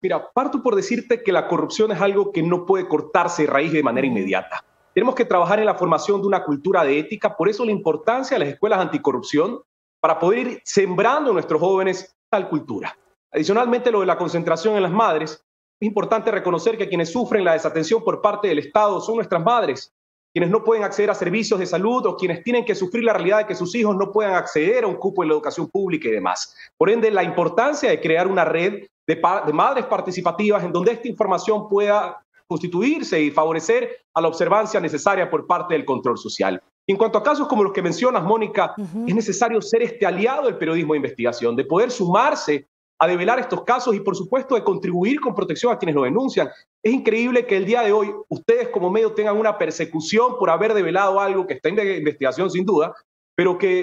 Mira, 0.00 0.30
parto 0.32 0.62
por 0.62 0.76
decirte 0.76 1.22
que 1.22 1.32
la 1.32 1.46
corrupción 1.46 1.92
es 1.92 2.00
algo 2.00 2.32
que 2.32 2.42
no 2.42 2.64
puede 2.64 2.88
cortarse 2.88 3.42
de 3.42 3.50
raíz 3.50 3.72
de 3.72 3.82
manera 3.82 4.06
inmediata. 4.06 4.64
Tenemos 4.98 5.14
que 5.14 5.24
trabajar 5.24 5.60
en 5.60 5.66
la 5.66 5.76
formación 5.76 6.20
de 6.20 6.26
una 6.26 6.42
cultura 6.42 6.82
de 6.82 6.98
ética, 6.98 7.36
por 7.36 7.48
eso 7.48 7.64
la 7.64 7.70
importancia 7.70 8.34
de 8.34 8.44
las 8.44 8.54
escuelas 8.54 8.80
anticorrupción 8.80 9.60
para 10.00 10.18
poder 10.18 10.38
ir 10.40 10.62
sembrando 10.64 11.30
en 11.30 11.34
nuestros 11.34 11.60
jóvenes 11.60 12.16
tal 12.28 12.48
cultura. 12.48 12.98
Adicionalmente, 13.30 13.92
lo 13.92 14.00
de 14.00 14.06
la 14.06 14.18
concentración 14.18 14.74
en 14.74 14.82
las 14.82 14.90
madres, 14.90 15.40
es 15.78 15.86
importante 15.86 16.32
reconocer 16.32 16.76
que 16.76 16.88
quienes 16.88 17.12
sufren 17.12 17.44
la 17.44 17.52
desatención 17.52 18.02
por 18.02 18.20
parte 18.20 18.48
del 18.48 18.58
Estado 18.58 19.00
son 19.00 19.14
nuestras 19.14 19.40
madres, 19.40 19.94
quienes 20.32 20.50
no 20.50 20.64
pueden 20.64 20.82
acceder 20.82 21.10
a 21.10 21.14
servicios 21.14 21.60
de 21.60 21.66
salud 21.66 22.04
o 22.04 22.16
quienes 22.16 22.42
tienen 22.42 22.64
que 22.64 22.74
sufrir 22.74 23.04
la 23.04 23.12
realidad 23.12 23.38
de 23.38 23.46
que 23.46 23.54
sus 23.54 23.72
hijos 23.76 23.96
no 23.96 24.10
puedan 24.10 24.34
acceder 24.34 24.82
a 24.82 24.88
un 24.88 24.96
cupo 24.96 25.22
en 25.22 25.28
la 25.28 25.34
educación 25.36 25.68
pública 25.68 26.08
y 26.08 26.10
demás. 26.10 26.56
Por 26.76 26.90
ende, 26.90 27.12
la 27.12 27.22
importancia 27.22 27.88
de 27.88 28.00
crear 28.00 28.26
una 28.26 28.44
red 28.44 28.88
de, 29.06 29.22
de 29.46 29.52
madres 29.52 29.84
participativas 29.84 30.64
en 30.64 30.72
donde 30.72 30.90
esta 30.90 31.06
información 31.06 31.68
pueda 31.68 32.20
constituirse 32.48 33.20
y 33.20 33.30
favorecer 33.30 34.04
a 34.14 34.20
la 34.20 34.28
observancia 34.28 34.80
necesaria 34.80 35.30
por 35.30 35.46
parte 35.46 35.74
del 35.74 35.84
control 35.84 36.18
social. 36.18 36.60
En 36.86 36.96
cuanto 36.96 37.18
a 37.18 37.22
casos 37.22 37.46
como 37.46 37.62
los 37.62 37.72
que 37.72 37.82
mencionas, 37.82 38.24
Mónica, 38.24 38.74
es 39.06 39.14
necesario 39.14 39.60
ser 39.60 39.82
este 39.82 40.06
aliado 40.06 40.46
del 40.46 40.56
periodismo 40.56 40.94
de 40.94 40.98
investigación, 40.98 41.54
de 41.54 41.64
poder 41.64 41.90
sumarse 41.90 42.66
a 42.98 43.06
develar 43.06 43.38
estos 43.38 43.62
casos 43.62 43.94
y, 43.94 44.00
por 44.00 44.16
supuesto, 44.16 44.54
de 44.54 44.64
contribuir 44.64 45.20
con 45.20 45.34
protección 45.34 45.70
a 45.70 45.78
quienes 45.78 45.94
lo 45.94 46.02
denuncian. 46.02 46.48
Es 46.82 46.92
increíble 46.92 47.46
que 47.46 47.58
el 47.58 47.66
día 47.66 47.82
de 47.82 47.92
hoy 47.92 48.10
ustedes 48.28 48.70
como 48.70 48.90
medio 48.90 49.12
tengan 49.12 49.38
una 49.38 49.58
persecución 49.58 50.38
por 50.38 50.48
haber 50.48 50.72
develado 50.72 51.20
algo 51.20 51.46
que 51.46 51.54
está 51.54 51.68
en 51.68 51.78
investigación 51.98 52.50
sin 52.50 52.64
duda, 52.64 52.94
pero 53.36 53.58
que 53.58 53.82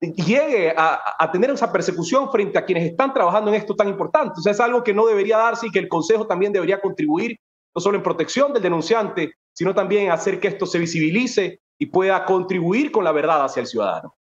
eh, 0.00 0.12
llegue 0.14 0.74
a, 0.76 1.00
a, 1.18 1.32
tener 1.32 1.50
esa 1.50 1.72
persecución 1.72 2.30
frente 2.30 2.58
a 2.58 2.64
quienes 2.64 2.84
están 2.84 3.14
trabajando 3.14 3.50
en 3.50 3.56
esto 3.56 3.74
tan 3.74 3.88
importante. 3.88 4.34
O 4.38 4.42
sea, 4.42 4.52
es 4.52 4.60
algo 4.60 4.84
que 4.84 4.94
no 4.94 5.06
debería 5.06 5.38
darse 5.38 5.66
y 5.66 5.70
que 5.70 5.78
el 5.78 5.88
Consejo 5.88 6.26
también 6.26 6.52
debería 6.52 6.80
contribuir 6.80 7.38
no 7.74 7.80
solo 7.80 7.96
en 7.96 8.02
protección 8.02 8.52
del 8.52 8.62
denunciante, 8.62 9.34
sino 9.52 9.74
también 9.74 10.04
en 10.04 10.12
hacer 10.12 10.40
que 10.40 10.48
esto 10.48 10.66
se 10.66 10.78
visibilice 10.78 11.60
y 11.78 11.86
pueda 11.86 12.24
contribuir 12.24 12.92
con 12.92 13.04
la 13.04 13.12
verdad 13.12 13.44
hacia 13.44 13.60
el 13.60 13.66
ciudadano. 13.66 14.14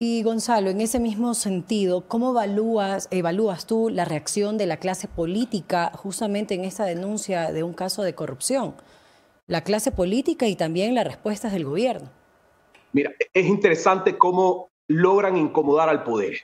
Y 0.00 0.24
Gonzalo, 0.24 0.70
en 0.70 0.80
ese 0.80 0.98
mismo 0.98 1.32
sentido, 1.34 2.08
¿cómo 2.08 2.30
evalúas, 2.30 3.06
evalúas 3.12 3.66
tú 3.66 3.88
la 3.88 4.04
reacción 4.04 4.58
de 4.58 4.66
la 4.66 4.78
clase 4.78 5.06
política 5.06 5.92
justamente 5.94 6.54
en 6.54 6.64
esta 6.64 6.84
denuncia 6.84 7.52
de 7.52 7.62
un 7.62 7.72
caso 7.72 8.02
de 8.02 8.14
corrupción? 8.14 8.74
La 9.46 9.62
clase 9.62 9.92
política 9.92 10.48
y 10.48 10.56
también 10.56 10.94
las 10.94 11.06
respuestas 11.06 11.52
del 11.52 11.64
gobierno. 11.64 12.10
Mira, 12.92 13.12
es 13.32 13.46
interesante 13.46 14.18
cómo 14.18 14.70
logran 14.88 15.36
incomodar 15.36 15.88
al 15.88 16.02
poder. 16.02 16.38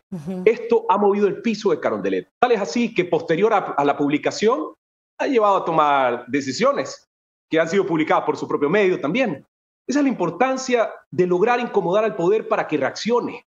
Esto 0.45 0.87
ha 0.89 0.97
movido 0.97 1.27
el 1.27 1.43
piso 1.43 1.71
de 1.71 1.81
Carondelet. 1.81 2.29
Tal 2.41 2.53
es 2.53 2.61
así 2.61 2.95
que 2.95 3.05
posterior 3.05 3.53
a 3.53 3.85
la 3.85 3.97
publicación, 3.97 4.73
ha 5.19 5.27
llevado 5.27 5.57
a 5.57 5.64
tomar 5.64 6.25
decisiones 6.29 7.09
que 7.51 7.59
han 7.59 7.69
sido 7.69 7.87
publicadas 7.87 8.25
por 8.25 8.37
su 8.37 8.47
propio 8.47 8.71
medio 8.71 9.01
también. 9.01 9.45
Esa 9.87 10.01
es 10.01 10.05
la 10.05 10.11
importancia 10.11 10.93
de 11.11 11.27
lograr 11.27 11.61
incomodar 11.61 12.05
al 12.05 12.14
poder 12.14 12.47
para 12.47 12.66
que 12.66 12.77
reaccione. 12.77 13.45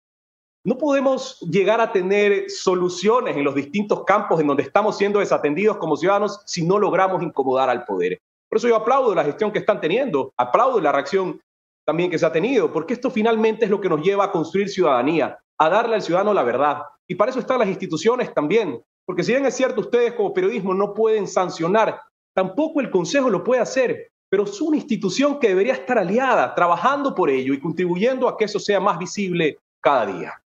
No 0.64 0.78
podemos 0.78 1.40
llegar 1.40 1.82
a 1.82 1.92
tener 1.92 2.50
soluciones 2.50 3.36
en 3.36 3.44
los 3.44 3.56
distintos 3.56 4.04
campos 4.04 4.40
en 4.40 4.48
donde 4.48 4.64
estamos 4.64 4.98
siendo 4.98 5.20
desatendidos 5.20 5.78
como 5.78 5.98
ciudadanos 5.98 6.42
si 6.46 6.66
no 6.66 6.78
logramos 6.78 7.24
incomodar 7.24 7.70
al 7.70 7.86
poder. 7.86 8.20
Por 8.50 8.58
eso 8.58 8.68
yo 8.68 8.76
aplaudo 8.76 9.16
la 9.16 9.24
gestión 9.24 9.52
que 9.52 9.60
están 9.60 9.80
teniendo, 9.80 10.34
aplaudo 10.38 10.80
la 10.82 10.92
reacción 10.92 11.40
también 11.86 12.12
que 12.12 12.20
se 12.20 12.26
ha 12.26 12.32
tenido, 12.32 12.72
porque 12.72 12.94
esto 12.94 13.10
finalmente 13.10 13.66
es 13.66 13.72
lo 13.72 13.82
que 13.82 13.90
nos 13.90 14.02
lleva 14.02 14.26
a 14.26 14.32
construir 14.32 14.70
ciudadanía, 14.70 15.40
a 15.58 15.70
darle 15.70 15.96
al 15.96 16.02
ciudadano 16.02 16.34
la 16.34 16.44
verdad. 16.44 16.84
Y 17.08 17.16
para 17.16 17.32
eso 17.32 17.40
están 17.40 17.60
las 17.60 17.68
instituciones 17.68 18.34
también, 18.34 18.84
porque 19.06 19.24
si 19.24 19.32
bien 19.32 19.46
es 19.46 19.56
cierto, 19.56 19.82
ustedes 19.82 20.14
como 20.14 20.34
periodismo 20.34 20.74
no 20.74 20.94
pueden 20.94 21.28
sancionar, 21.28 22.02
tampoco 22.34 22.82
el 22.82 22.90
Consejo 22.90 23.30
lo 23.30 23.44
puede 23.44 23.62
hacer, 23.62 24.12
pero 24.30 24.44
es 24.44 24.62
una 24.62 24.78
institución 24.78 25.40
que 25.40 25.50
debería 25.50 25.74
estar 25.74 25.98
aliada, 25.98 26.56
trabajando 26.56 27.14
por 27.14 27.30
ello 27.30 27.54
y 27.54 27.60
contribuyendo 27.60 28.30
a 28.30 28.38
que 28.38 28.46
eso 28.46 28.60
sea 28.60 28.80
más 28.80 28.98
visible 28.98 29.60
cada 29.82 30.06
día. 30.06 30.42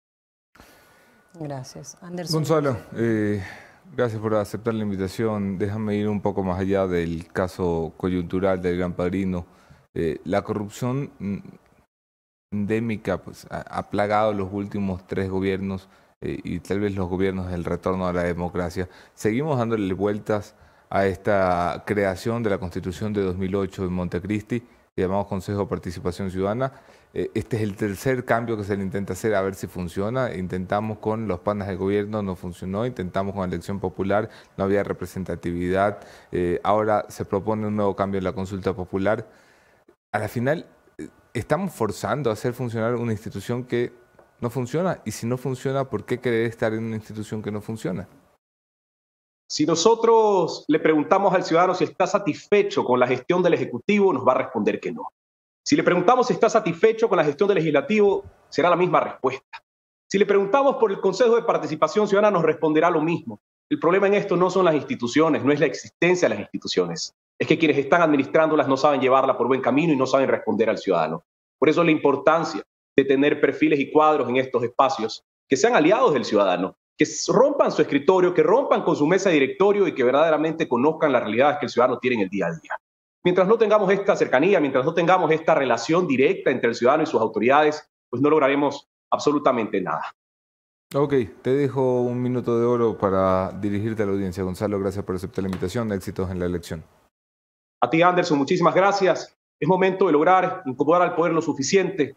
Gracias. 1.40 1.98
Anderson. 2.02 2.40
Gonzalo, 2.40 2.78
eh, 2.96 3.44
gracias 3.96 4.22
por 4.22 4.34
aceptar 4.36 4.74
la 4.74 4.84
invitación. 4.84 5.58
Déjame 5.58 5.96
ir 5.98 6.08
un 6.08 6.22
poco 6.22 6.44
más 6.44 6.60
allá 6.60 6.88
del 6.88 7.28
caso 7.28 7.94
coyuntural 7.98 8.62
del 8.62 8.78
Gran 8.78 8.94
Padrino. 8.94 9.46
Eh, 9.94 10.20
la 10.24 10.42
corrupción 10.42 11.12
mm, 11.20 11.38
endémica 12.52 13.18
pues, 13.18 13.46
ha, 13.50 13.62
ha, 13.62 13.90
plagado 13.90 14.34
los 14.34 14.52
últimos 14.52 15.06
tres 15.06 15.30
gobiernos 15.30 15.88
eh, 16.26 16.40
y 16.44 16.60
tal 16.60 16.80
vez 16.80 16.96
los 16.96 17.08
gobiernos 17.08 17.52
del 17.52 17.64
retorno 17.64 18.08
a 18.08 18.14
la 18.14 18.24
democracia. 18.24 18.90
Seguimos 19.14 19.60
dándole 19.60 19.94
vueltas 19.94 20.56
a 20.90 21.06
esta 21.06 21.84
creación 21.86 22.42
de 22.42 22.50
la 22.50 22.58
Constitución 22.58 23.14
de 23.14 23.22
2008 23.22 23.86
en 23.86 23.94
Montecristi, 23.94 24.60
que 24.60 25.02
llamamos 25.02 25.28
Consejo 25.28 25.60
de 25.60 25.66
Participación 25.68 26.32
Ciudadana. 26.32 26.72
Eh, 27.14 27.30
este 27.36 27.58
es 27.58 27.64
el 27.64 27.76
tercer 27.76 28.26
cambio 28.26 28.58
que 28.58 28.64
se 28.64 28.76
le 28.76 28.84
intenta 28.84 29.14
hacer 29.14 29.36
a 29.36 29.42
ver 29.42 29.54
si 29.54 29.68
funciona. 29.68 30.34
Intentamos 30.34 30.98
con 30.98 31.28
los 31.28 31.42
panas 31.42 31.68
de 31.68 31.76
gobierno, 31.76 32.24
no 32.24 32.36
funcionó. 32.36 32.86
Intentamos 32.86 33.36
con 33.36 33.48
elección 33.48 33.80
popular, 33.80 34.30
no 34.58 34.64
había 34.64 34.84
representatividad. 34.84 36.00
Eh, 36.32 36.60
ahora 36.64 37.06
se 37.10 37.26
propone 37.26 37.68
un 37.68 37.76
nuevo 37.76 37.96
cambio 37.96 38.18
en 38.18 38.24
la 38.24 38.34
consulta 38.34 38.74
popular. 38.74 39.28
A 40.12 40.20
la 40.20 40.28
final, 40.28 40.66
estamos 41.34 41.74
forzando 41.74 42.30
a 42.30 42.34
hacer 42.34 42.54
funcionar 42.54 42.96
una 42.96 43.12
institución 43.12 43.66
que 43.66 44.05
no 44.46 44.52
funciona. 44.52 45.02
Y 45.06 45.12
si 45.12 45.26
no 45.26 45.38
funciona, 45.38 45.90
¿por 45.90 46.06
qué 46.06 46.20
querer 46.20 46.46
estar 46.46 46.72
en 46.72 46.84
una 46.84 46.98
institución 46.98 47.42
que 47.42 47.52
no 47.52 47.62
funciona? 47.62 48.08
Si 49.50 49.66
nosotros 49.66 50.66
le 50.68 50.80
preguntamos 50.80 51.34
al 51.34 51.44
ciudadano 51.44 51.74
si 51.74 51.86
está 51.86 52.06
satisfecho 52.06 52.84
con 52.84 53.00
la 53.00 53.08
gestión 53.08 53.42
del 53.42 53.56
Ejecutivo, 53.56 54.14
nos 54.14 54.24
va 54.24 54.34
a 54.34 54.38
responder 54.44 54.80
que 54.80 54.92
no. 54.92 55.08
Si 55.64 55.76
le 55.76 55.82
preguntamos 55.82 56.28
si 56.28 56.34
está 56.34 56.48
satisfecho 56.48 57.10
con 57.10 57.18
la 57.18 57.24
gestión 57.24 57.48
del 57.48 57.56
Legislativo, 57.56 58.24
será 58.50 58.70
la 58.70 58.76
misma 58.76 59.00
respuesta. 59.00 59.64
Si 60.08 60.20
le 60.20 60.28
preguntamos 60.28 60.76
por 60.76 60.92
el 60.92 61.00
Consejo 61.00 61.36
de 61.36 61.42
Participación 61.42 62.08
Ciudadana, 62.08 62.38
nos 62.38 62.46
responderá 62.46 62.92
lo 62.92 63.02
mismo. 63.02 63.40
El 63.68 63.80
problema 63.80 64.06
en 64.06 64.14
esto 64.14 64.38
no 64.38 64.52
son 64.52 64.66
las 64.66 64.76
instituciones, 64.76 65.44
no 65.44 65.52
es 65.52 65.60
la 65.60 65.66
existencia 65.66 66.30
de 66.30 66.36
las 66.36 66.44
instituciones. 66.44 67.16
Es 67.40 67.48
que 67.48 67.58
quienes 67.58 67.80
están 67.80 68.04
administrándolas 68.04 68.68
no 68.68 68.78
saben 68.78 69.02
llevarla 69.02 69.36
por 69.36 69.48
buen 69.48 69.62
camino 69.62 69.92
y 69.92 69.98
no 69.98 70.06
saben 70.06 70.30
responder 70.30 70.70
al 70.70 70.78
ciudadano. 70.78 71.24
Por 71.58 71.68
eso 71.68 71.84
la 71.84 71.90
importancia 71.90 72.62
de 72.96 73.06
tener 73.06 73.42
perfiles 73.42 73.80
y 73.80 73.92
cuadros 73.92 74.30
en 74.30 74.38
estos 74.38 74.64
espacios 74.64 75.24
que 75.48 75.58
sean 75.58 75.76
aliados 75.76 76.14
del 76.14 76.26
ciudadano, 76.26 76.78
que 76.98 77.06
rompan 77.28 77.72
su 77.72 77.82
escritorio, 77.82 78.34
que 78.34 78.42
rompan 78.42 78.84
con 78.84 78.96
su 78.96 79.06
mesa 79.06 79.30
de 79.30 79.36
directorio 79.36 79.88
y 79.88 79.94
que 79.94 80.04
verdaderamente 80.04 80.68
conozcan 80.68 81.12
las 81.12 81.24
realidades 81.24 81.58
que 81.60 81.66
el 81.66 81.72
ciudadano 81.72 82.00
tiene 82.00 82.18
en 82.18 82.22
el 82.24 82.30
día 82.30 82.48
a 82.48 82.52
día. 82.52 82.80
Mientras 83.24 83.48
no 83.48 83.58
tengamos 83.58 83.92
esta 83.92 84.16
cercanía, 84.16 84.60
mientras 84.60 84.86
no 84.86 84.94
tengamos 84.94 85.32
esta 85.32 85.56
relación 85.56 86.08
directa 86.08 86.52
entre 86.52 86.70
el 86.70 86.76
ciudadano 86.76 87.04
y 87.04 87.08
sus 87.08 87.20
autoridades, 87.20 87.88
pues 88.10 88.22
no 88.22 88.30
lograremos 88.30 88.88
absolutamente 89.12 89.82
nada. 89.82 90.16
Ok, 90.94 91.14
te 91.42 91.50
dejo 91.50 92.02
un 92.02 92.22
minuto 92.22 92.60
de 92.60 92.66
oro 92.66 92.98
para 92.98 93.52
dirigirte 93.52 94.04
a 94.04 94.06
la 94.06 94.12
audiencia. 94.14 94.44
Gonzalo, 94.44 94.80
gracias 94.80 95.04
por 95.04 95.16
aceptar 95.16 95.44
la 95.44 95.50
invitación. 95.50 95.92
Éxitos 95.92 96.30
en 96.30 96.40
la 96.40 96.46
elección. 96.46 96.84
A 97.82 97.90
ti, 97.90 98.02
Anderson, 98.02 98.38
muchísimas 98.38 98.74
gracias. 98.74 99.36
Es 99.60 99.68
momento 99.68 100.06
de 100.06 100.14
lograr 100.14 100.62
incomodar 100.66 101.02
al 101.02 101.16
poder 101.16 101.34
lo 101.34 101.42
suficiente 101.42 102.14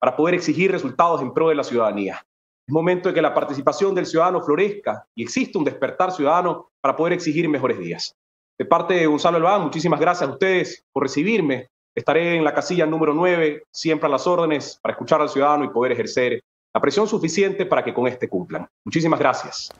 para 0.00 0.16
poder 0.16 0.34
exigir 0.34 0.72
resultados 0.72 1.20
en 1.22 1.32
pro 1.32 1.50
de 1.50 1.54
la 1.54 1.64
ciudadanía. 1.64 2.24
Es 2.66 2.72
momento 2.72 3.08
de 3.08 3.14
que 3.14 3.22
la 3.22 3.34
participación 3.34 3.94
del 3.94 4.06
ciudadano 4.06 4.40
florezca 4.40 5.06
y 5.14 5.22
exista 5.22 5.58
un 5.58 5.64
despertar 5.64 6.10
ciudadano 6.12 6.70
para 6.80 6.96
poder 6.96 7.12
exigir 7.12 7.48
mejores 7.48 7.78
días. 7.78 8.16
De 8.58 8.64
parte 8.64 8.94
de 8.94 9.06
Gonzalo 9.06 9.36
Albán, 9.36 9.62
muchísimas 9.62 10.00
gracias 10.00 10.28
a 10.28 10.32
ustedes 10.32 10.84
por 10.92 11.02
recibirme. 11.02 11.68
Estaré 11.94 12.36
en 12.36 12.44
la 12.44 12.54
casilla 12.54 12.86
número 12.86 13.12
9, 13.12 13.64
siempre 13.72 14.06
a 14.06 14.10
las 14.10 14.26
órdenes, 14.26 14.78
para 14.82 14.92
escuchar 14.92 15.20
al 15.20 15.28
ciudadano 15.28 15.64
y 15.64 15.70
poder 15.70 15.92
ejercer 15.92 16.42
la 16.72 16.80
presión 16.80 17.06
suficiente 17.06 17.66
para 17.66 17.84
que 17.84 17.92
con 17.92 18.06
este 18.06 18.28
cumplan. 18.28 18.68
Muchísimas 18.84 19.18
gracias. 19.18 19.70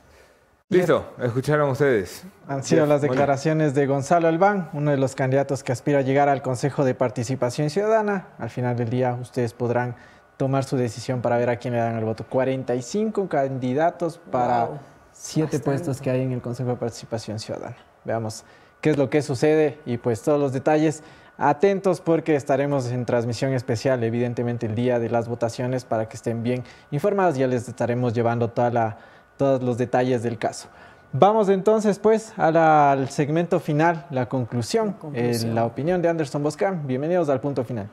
Listo, 0.71 1.05
escucharon 1.21 1.69
ustedes. 1.69 2.23
Han 2.47 2.63
sido 2.63 2.85
las 2.85 3.01
declaraciones 3.01 3.73
de 3.73 3.87
Gonzalo 3.87 4.29
Albán, 4.29 4.69
uno 4.71 4.91
de 4.91 4.95
los 4.95 5.15
candidatos 5.15 5.63
que 5.63 5.73
aspira 5.73 5.99
a 5.99 6.01
llegar 6.01 6.29
al 6.29 6.41
Consejo 6.41 6.85
de 6.85 6.95
Participación 6.95 7.69
Ciudadana. 7.69 8.29
Al 8.39 8.49
final 8.49 8.77
del 8.77 8.89
día 8.89 9.17
ustedes 9.21 9.53
podrán 9.53 9.97
tomar 10.37 10.63
su 10.63 10.77
decisión 10.77 11.21
para 11.21 11.35
ver 11.35 11.49
a 11.49 11.57
quién 11.57 11.73
le 11.73 11.81
dan 11.81 11.97
el 11.97 12.05
voto. 12.05 12.25
45 12.25 13.27
candidatos 13.27 14.21
para 14.31 14.63
wow. 14.63 14.79
siete 15.11 15.59
puestos 15.59 15.99
que 15.99 16.09
hay 16.09 16.21
en 16.21 16.31
el 16.31 16.41
Consejo 16.41 16.69
de 16.69 16.77
Participación 16.77 17.37
Ciudadana. 17.37 17.75
Veamos 18.05 18.45
qué 18.79 18.91
es 18.91 18.97
lo 18.97 19.09
que 19.09 19.21
sucede 19.21 19.77
y 19.85 19.97
pues 19.97 20.21
todos 20.21 20.39
los 20.39 20.53
detalles. 20.53 21.03
Atentos 21.37 21.99
porque 21.99 22.37
estaremos 22.37 22.89
en 22.91 23.05
transmisión 23.05 23.51
especial, 23.51 24.01
evidentemente 24.05 24.67
el 24.67 24.75
día 24.75 24.99
de 24.99 25.09
las 25.09 25.27
votaciones, 25.27 25.83
para 25.83 26.07
que 26.07 26.15
estén 26.15 26.43
bien 26.43 26.63
informados. 26.91 27.35
Ya 27.35 27.47
les 27.47 27.67
estaremos 27.67 28.13
llevando 28.13 28.49
toda 28.51 28.69
la, 28.69 28.97
todos 29.41 29.63
los 29.63 29.75
detalles 29.75 30.21
del 30.21 30.37
caso. 30.37 30.69
Vamos 31.13 31.49
entonces 31.49 31.97
pues 31.97 32.31
la, 32.37 32.91
al 32.91 33.09
segmento 33.09 33.59
final, 33.59 34.05
la 34.11 34.29
conclusión, 34.29 34.89
la, 34.89 34.97
conclusión. 34.99 35.51
Eh, 35.51 35.55
la 35.55 35.65
opinión 35.65 35.99
de 35.99 36.09
Anderson 36.09 36.43
Boscan. 36.43 36.85
Bienvenidos 36.85 37.27
al 37.27 37.41
punto 37.41 37.63
final. 37.63 37.89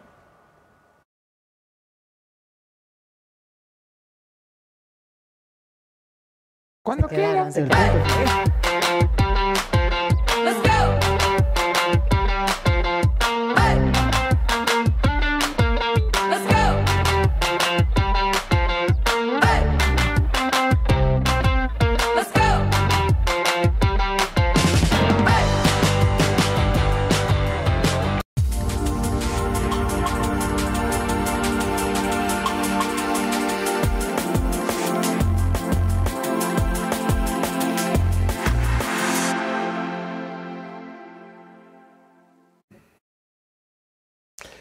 Cuando 6.83 7.09
quieran. 7.09 7.51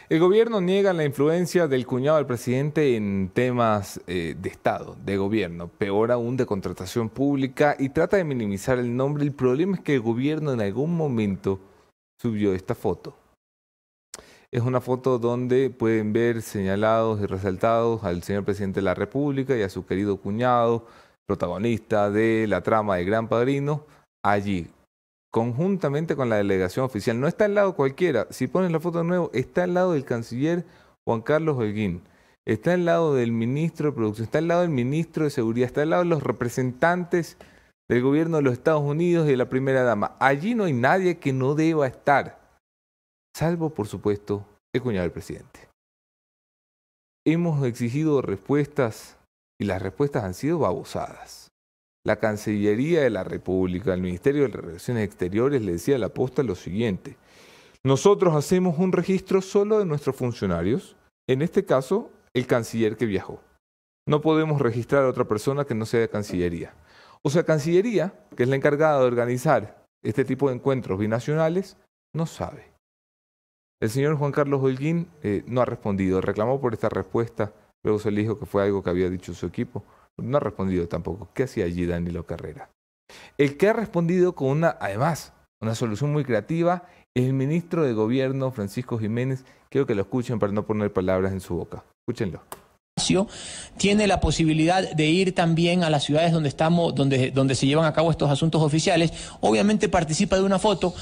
El 0.10 0.22
gobierno 0.22 0.62
niega 0.62 0.93
la 0.93 1.03
influencia 1.03 1.68
del 1.68 1.86
cuñado 1.86 2.16
del 2.16 2.26
presidente 2.26 2.95
en 2.95 3.30
temas 3.34 3.99
eh, 4.08 4.38
de 4.39 4.47
Estado, 4.47 4.95
de 5.03 5.18
gobierno, 5.18 5.68
peor 5.68 6.14
aún 6.14 6.38
de 6.38 6.45
contratación 6.45 7.10
pública 7.10 7.76
y 7.78 7.89
trata 7.89 8.16
de 8.16 8.24
minimizar 8.24 8.80
el 8.80 8.95
nombre. 8.95 9.26
El 9.26 9.34
problema 9.34 9.76
es 9.76 9.84
que 9.84 9.95
el 9.95 9.99
gobierno 9.99 10.53
en 10.53 10.62
algún 10.62 10.95
momento 10.95 11.60
subió 12.22 12.53
esta 12.53 12.74
foto. 12.74 13.18
Es 14.49 14.62
una 14.62 14.80
foto 14.80 15.20
donde 15.20 15.70
pueden 15.70 16.14
ver 16.14 16.41
señalados 16.41 17.20
y 17.20 17.26
resaltados 17.26 18.05
al 18.05 18.24
señor 18.24 18.45
presidente 18.45 18.80
de 18.80 18.86
la 18.86 18.93
República 18.93 19.58
y 19.58 19.62
a 19.62 19.68
su 19.68 19.86
querido 19.86 20.16
cuñado, 20.22 20.88
protagonista 21.26 22.10
de 22.10 22.45
la 22.47 22.62
trama 22.62 22.95
de 22.95 23.03
Gran 23.03 23.28
Padrino, 23.28 23.84
allí 24.24 24.70
conjuntamente 25.32 26.15
con 26.15 26.30
la 26.30 26.38
delegación 26.38 26.86
oficial. 26.86 27.19
No 27.19 27.28
está 27.28 27.45
al 27.45 27.55
lado 27.55 27.75
cualquiera. 27.75 28.28
Si 28.30 28.47
pones 28.47 28.71
la 28.71 28.80
foto 28.80 28.99
de 28.99 29.05
nuevo, 29.05 29.30
está 29.34 29.63
al 29.63 29.73
lado 29.73 29.93
del 29.93 30.05
canciller 30.05 30.65
Juan 31.05 31.21
Carlos 31.21 31.57
Holguín. 31.57 32.01
Está 32.45 32.73
al 32.73 32.86
lado 32.86 33.13
del 33.13 33.34
ministro 33.34 33.89
de 33.89 33.95
Producción, 33.95 34.23
está 34.23 34.38
al 34.38 34.47
lado 34.47 34.61
del 34.61 34.69
ministro 34.69 35.25
de 35.25 35.30
Seguridad, 35.30 35.67
está 35.67 35.82
al 35.82 35.89
lado 35.89 36.03
de 36.03 36.09
los 36.09 36.23
representantes 36.23 37.38
del 37.89 38.01
gobierno 38.01 38.38
de 38.38 38.43
los 38.43 38.53
Estados 38.53 38.84
Unidos 38.84 39.28
y 39.28 39.32
de 39.32 39.38
la 39.38 39.49
primera 39.49 39.84
dama. 39.84 40.15
Allí 40.19 40.55
no 40.55 40.63
hay 40.63 40.73
nadie 40.73 41.17
que 41.17 41.34
no 41.34 41.55
deba 41.55 41.88
estar, 41.88 42.39
salvo, 43.36 43.69
por 43.69 43.88
supuesto, 43.88 44.45
el 44.73 44.82
cuñado 44.82 45.03
del 45.03 45.11
presidente. 45.11 45.67
Hemos 47.25 47.65
exigido 47.65 48.21
respuestas 48.21 49.17
y 49.59 49.65
las 49.65 49.82
respuestas 49.82 50.23
han 50.23 50.34
sido 50.34 50.59
babosadas. 50.59 51.47
La 52.08 52.16
Cancillería 52.16 53.01
de 53.01 53.10
la 53.10 53.26
República, 53.26 53.93
el 53.93 53.99
Ministerio 53.99 54.43
de 54.43 54.47
Relaciones 54.47 55.03
Exteriores 55.03 55.62
le 55.62 55.74
decía 55.74 55.97
a 55.97 55.99
la 55.99 56.08
posta 56.08 56.41
lo 56.41 56.55
siguiente. 56.55 57.18
Nosotros 57.84 58.34
hacemos 58.34 58.80
un 58.80 58.93
registro 58.93 59.41
solo 59.41 59.78
de 59.78 59.84
nuestros 59.84 60.16
funcionarios, 60.16 60.95
en 61.28 61.41
este 61.41 61.66
caso, 61.66 62.10
el 62.34 62.47
canciller 62.47 62.95
que 62.95 63.08
viajó. 63.08 63.41
No 64.08 64.22
podemos 64.22 64.62
registrar 64.62 65.03
a 65.03 65.10
otra 65.10 65.26
persona 65.26 65.66
que 65.66 65.76
no 65.76 65.86
sea 65.86 65.99
de 65.99 66.08
Cancillería. 66.08 66.74
O 67.24 67.30
sea, 67.30 67.43
Cancillería, 67.43 68.14
que 68.38 68.43
es 68.43 68.49
la 68.49 68.55
encargada 68.55 69.01
de 69.01 69.05
organizar 69.05 69.84
este 70.01 70.24
tipo 70.24 70.47
de 70.47 70.55
encuentros 70.55 70.97
binacionales, 70.97 71.76
no 72.16 72.26
sabe. 72.26 72.72
El 73.82 73.89
señor 73.89 74.16
Juan 74.16 74.32
Carlos 74.32 74.64
Holguín 74.64 75.10
eh, 75.24 75.43
no 75.45 75.60
ha 75.60 75.66
respondido, 75.66 76.22
reclamó 76.22 76.62
por 76.62 76.74
esta 76.74 76.88
respuesta, 76.88 77.51
luego 77.84 77.99
se 77.99 78.12
le 78.12 78.22
dijo 78.22 78.39
que 78.39 78.45
fue 78.45 78.64
algo 78.64 78.82
que 78.82 78.91
había 78.91 79.10
dicho 79.10 79.34
su 79.34 79.45
equipo, 79.45 79.84
no 80.18 80.38
ha 80.38 80.39
respondido 80.39 80.88
tampoco. 80.88 81.30
¿Qué 81.34 81.43
hacía 81.43 81.65
allí 81.65 81.86
Danilo 81.86 82.26
Carrera? 82.26 82.70
El 83.38 83.57
que 83.57 83.70
ha 83.70 83.74
respondido 83.74 84.36
con 84.36 84.49
una, 84.49 84.78
además, 84.80 85.34
una 85.61 85.76
solución 85.76 86.11
muy 86.11 86.26
creativa, 86.26 86.84
es 87.15 87.26
el 87.26 87.34
ministro 87.34 87.84
de 87.84 87.93
Gobierno, 87.93 88.51
Francisco 88.51 88.99
Jiménez. 88.99 89.45
Quiero 89.70 89.88
que 89.88 89.95
lo 89.95 90.01
escuchen 90.01 90.39
para 90.39 90.51
no 90.51 90.65
poner 90.65 90.91
palabras 90.91 91.32
en 91.32 91.39
su 91.39 91.55
boca. 91.55 91.84
Escúchenlo 92.07 92.41
tiene 93.78 94.07
la 94.07 94.20
posibilidad 94.20 94.89
de 94.91 95.05
ir 95.05 95.36
también 95.36 95.84
a 95.84 95.89
las 95.89 96.03
ciudades 96.03 96.32
donde 96.32 96.49
estamos, 96.49 96.95
donde, 96.95 97.32
donde 97.32 97.55
se 97.55 97.68
llevan 97.68 97.86
a 97.86 97.93
cabo 97.93 98.11
estos 98.11 98.30
asuntos 98.30 98.61
oficiales. 98.61 99.11
Obviamente 99.39 99.89
participa 99.89 100.36
de 100.36 100.43
una 100.43 100.59
foto. 100.59 100.93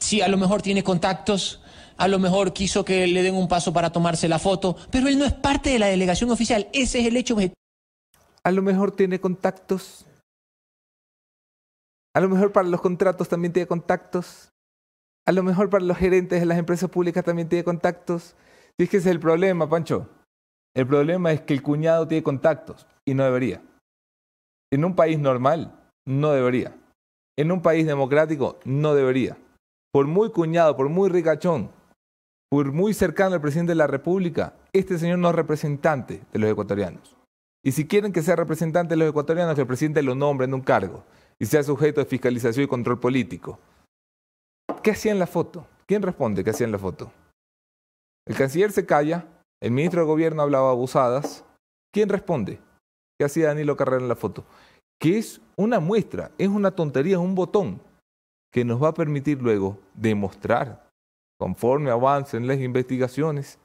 Si 0.00 0.20
a 0.20 0.28
lo 0.28 0.36
mejor 0.36 0.62
tiene 0.62 0.82
contactos, 0.82 1.60
a 1.96 2.08
lo 2.08 2.18
mejor 2.18 2.52
quiso 2.52 2.84
que 2.84 3.06
le 3.06 3.22
den 3.22 3.34
un 3.34 3.48
paso 3.48 3.72
para 3.72 3.90
tomarse 3.90 4.28
la 4.28 4.38
foto, 4.38 4.76
pero 4.90 5.08
él 5.08 5.18
no 5.18 5.24
es 5.24 5.32
parte 5.32 5.70
de 5.70 5.78
la 5.78 5.86
delegación 5.86 6.30
oficial. 6.30 6.68
Ese 6.72 7.00
es 7.00 7.06
el 7.06 7.16
hecho 7.16 7.34
objetivo. 7.34 7.54
A 8.44 8.50
lo 8.50 8.62
mejor 8.62 8.92
tiene 8.92 9.20
contactos. 9.20 10.06
A 12.14 12.20
lo 12.20 12.28
mejor 12.28 12.52
para 12.52 12.68
los 12.68 12.80
contratos 12.80 13.28
también 13.28 13.52
tiene 13.52 13.66
contactos. 13.66 14.50
A 15.26 15.32
lo 15.32 15.42
mejor 15.42 15.70
para 15.70 15.84
los 15.84 15.96
gerentes 15.96 16.40
de 16.40 16.46
las 16.46 16.58
empresas 16.58 16.90
públicas 16.90 17.24
también 17.24 17.48
tiene 17.48 17.64
contactos. 17.64 18.36
Si 18.76 18.84
es 18.84 18.90
que 18.90 18.98
ese 18.98 19.08
es 19.08 19.14
el 19.14 19.20
problema, 19.20 19.68
Pancho. 19.68 20.08
El 20.76 20.86
problema 20.86 21.32
es 21.32 21.40
que 21.40 21.54
el 21.54 21.62
cuñado 21.62 22.06
tiene 22.06 22.22
contactos 22.22 22.86
y 23.06 23.14
no 23.14 23.24
debería. 23.24 23.62
En 24.72 24.84
un 24.84 24.94
país 24.94 25.18
normal, 25.18 25.72
no 26.06 26.32
debería. 26.32 26.76
En 27.38 27.50
un 27.50 27.62
país 27.62 27.86
democrático, 27.86 28.58
no 28.64 28.94
debería. 28.94 29.38
Por 29.92 30.06
muy 30.06 30.30
cuñado, 30.30 30.76
por 30.76 30.88
muy 30.88 31.08
ricachón, 31.08 31.70
por 32.50 32.72
muy 32.72 32.92
cercano 32.92 33.36
al 33.36 33.40
presidente 33.40 33.72
de 33.72 33.76
la 33.76 33.86
República, 33.86 34.54
este 34.72 34.98
señor 34.98 35.18
no 35.18 35.30
es 35.30 35.34
representante 35.34 36.22
de 36.32 36.38
los 36.38 36.50
ecuatorianos. 36.50 37.16
Y 37.64 37.72
si 37.72 37.86
quieren 37.86 38.12
que 38.12 38.22
sea 38.22 38.36
representante 38.36 38.92
de 38.92 38.98
los 38.98 39.08
ecuatorianos, 39.08 39.54
que 39.54 39.62
el 39.62 39.66
presidente 39.66 40.02
lo 40.02 40.14
nombre 40.14 40.44
en 40.44 40.52
un 40.52 40.60
cargo 40.60 41.02
y 41.38 41.46
sea 41.46 41.62
sujeto 41.62 42.00
de 42.00 42.06
fiscalización 42.06 42.66
y 42.66 42.68
control 42.68 43.00
político. 43.00 43.58
¿Qué 44.82 44.90
hacía 44.90 45.12
en 45.12 45.18
la 45.18 45.26
foto? 45.26 45.66
¿Quién 45.86 46.02
responde 46.02 46.44
qué 46.44 46.50
hacía 46.50 46.66
en 46.66 46.72
la 46.72 46.78
foto? 46.78 47.10
El 48.26 48.36
canciller 48.36 48.70
se 48.70 48.84
calla, 48.84 49.26
el 49.62 49.70
ministro 49.70 50.02
de 50.02 50.06
Gobierno 50.06 50.42
hablaba 50.42 50.70
abusadas. 50.70 51.42
¿Quién 51.90 52.10
responde? 52.10 52.60
¿Qué 53.18 53.24
hacía 53.24 53.46
Danilo 53.46 53.76
Carrera 53.76 54.02
en 54.02 54.08
la 54.08 54.16
foto? 54.16 54.44
Que 55.00 55.16
es 55.16 55.40
una 55.56 55.80
muestra, 55.80 56.32
es 56.36 56.48
una 56.48 56.70
tontería, 56.70 57.14
es 57.16 57.22
un 57.22 57.34
botón 57.34 57.80
que 58.52 58.64
nos 58.64 58.82
va 58.82 58.88
a 58.88 58.94
permitir 58.94 59.40
luego 59.40 59.78
demostrar, 59.94 60.86
conforme 61.40 61.90
avancen 61.90 62.46
las 62.46 62.60
investigaciones, 62.60 63.58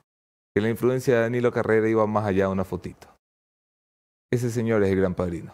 que 0.55 0.61
la 0.61 0.69
influencia 0.69 1.15
de 1.15 1.21
Danilo 1.21 1.51
Carrera 1.51 1.89
iba 1.89 2.07
más 2.07 2.25
allá 2.25 2.45
de 2.45 2.53
una 2.53 2.63
fotito. 2.63 3.18
Ese 4.31 4.51
señor 4.51 4.83
es 4.83 4.91
el 4.91 4.99
gran 4.99 5.15
padrino. 5.15 5.51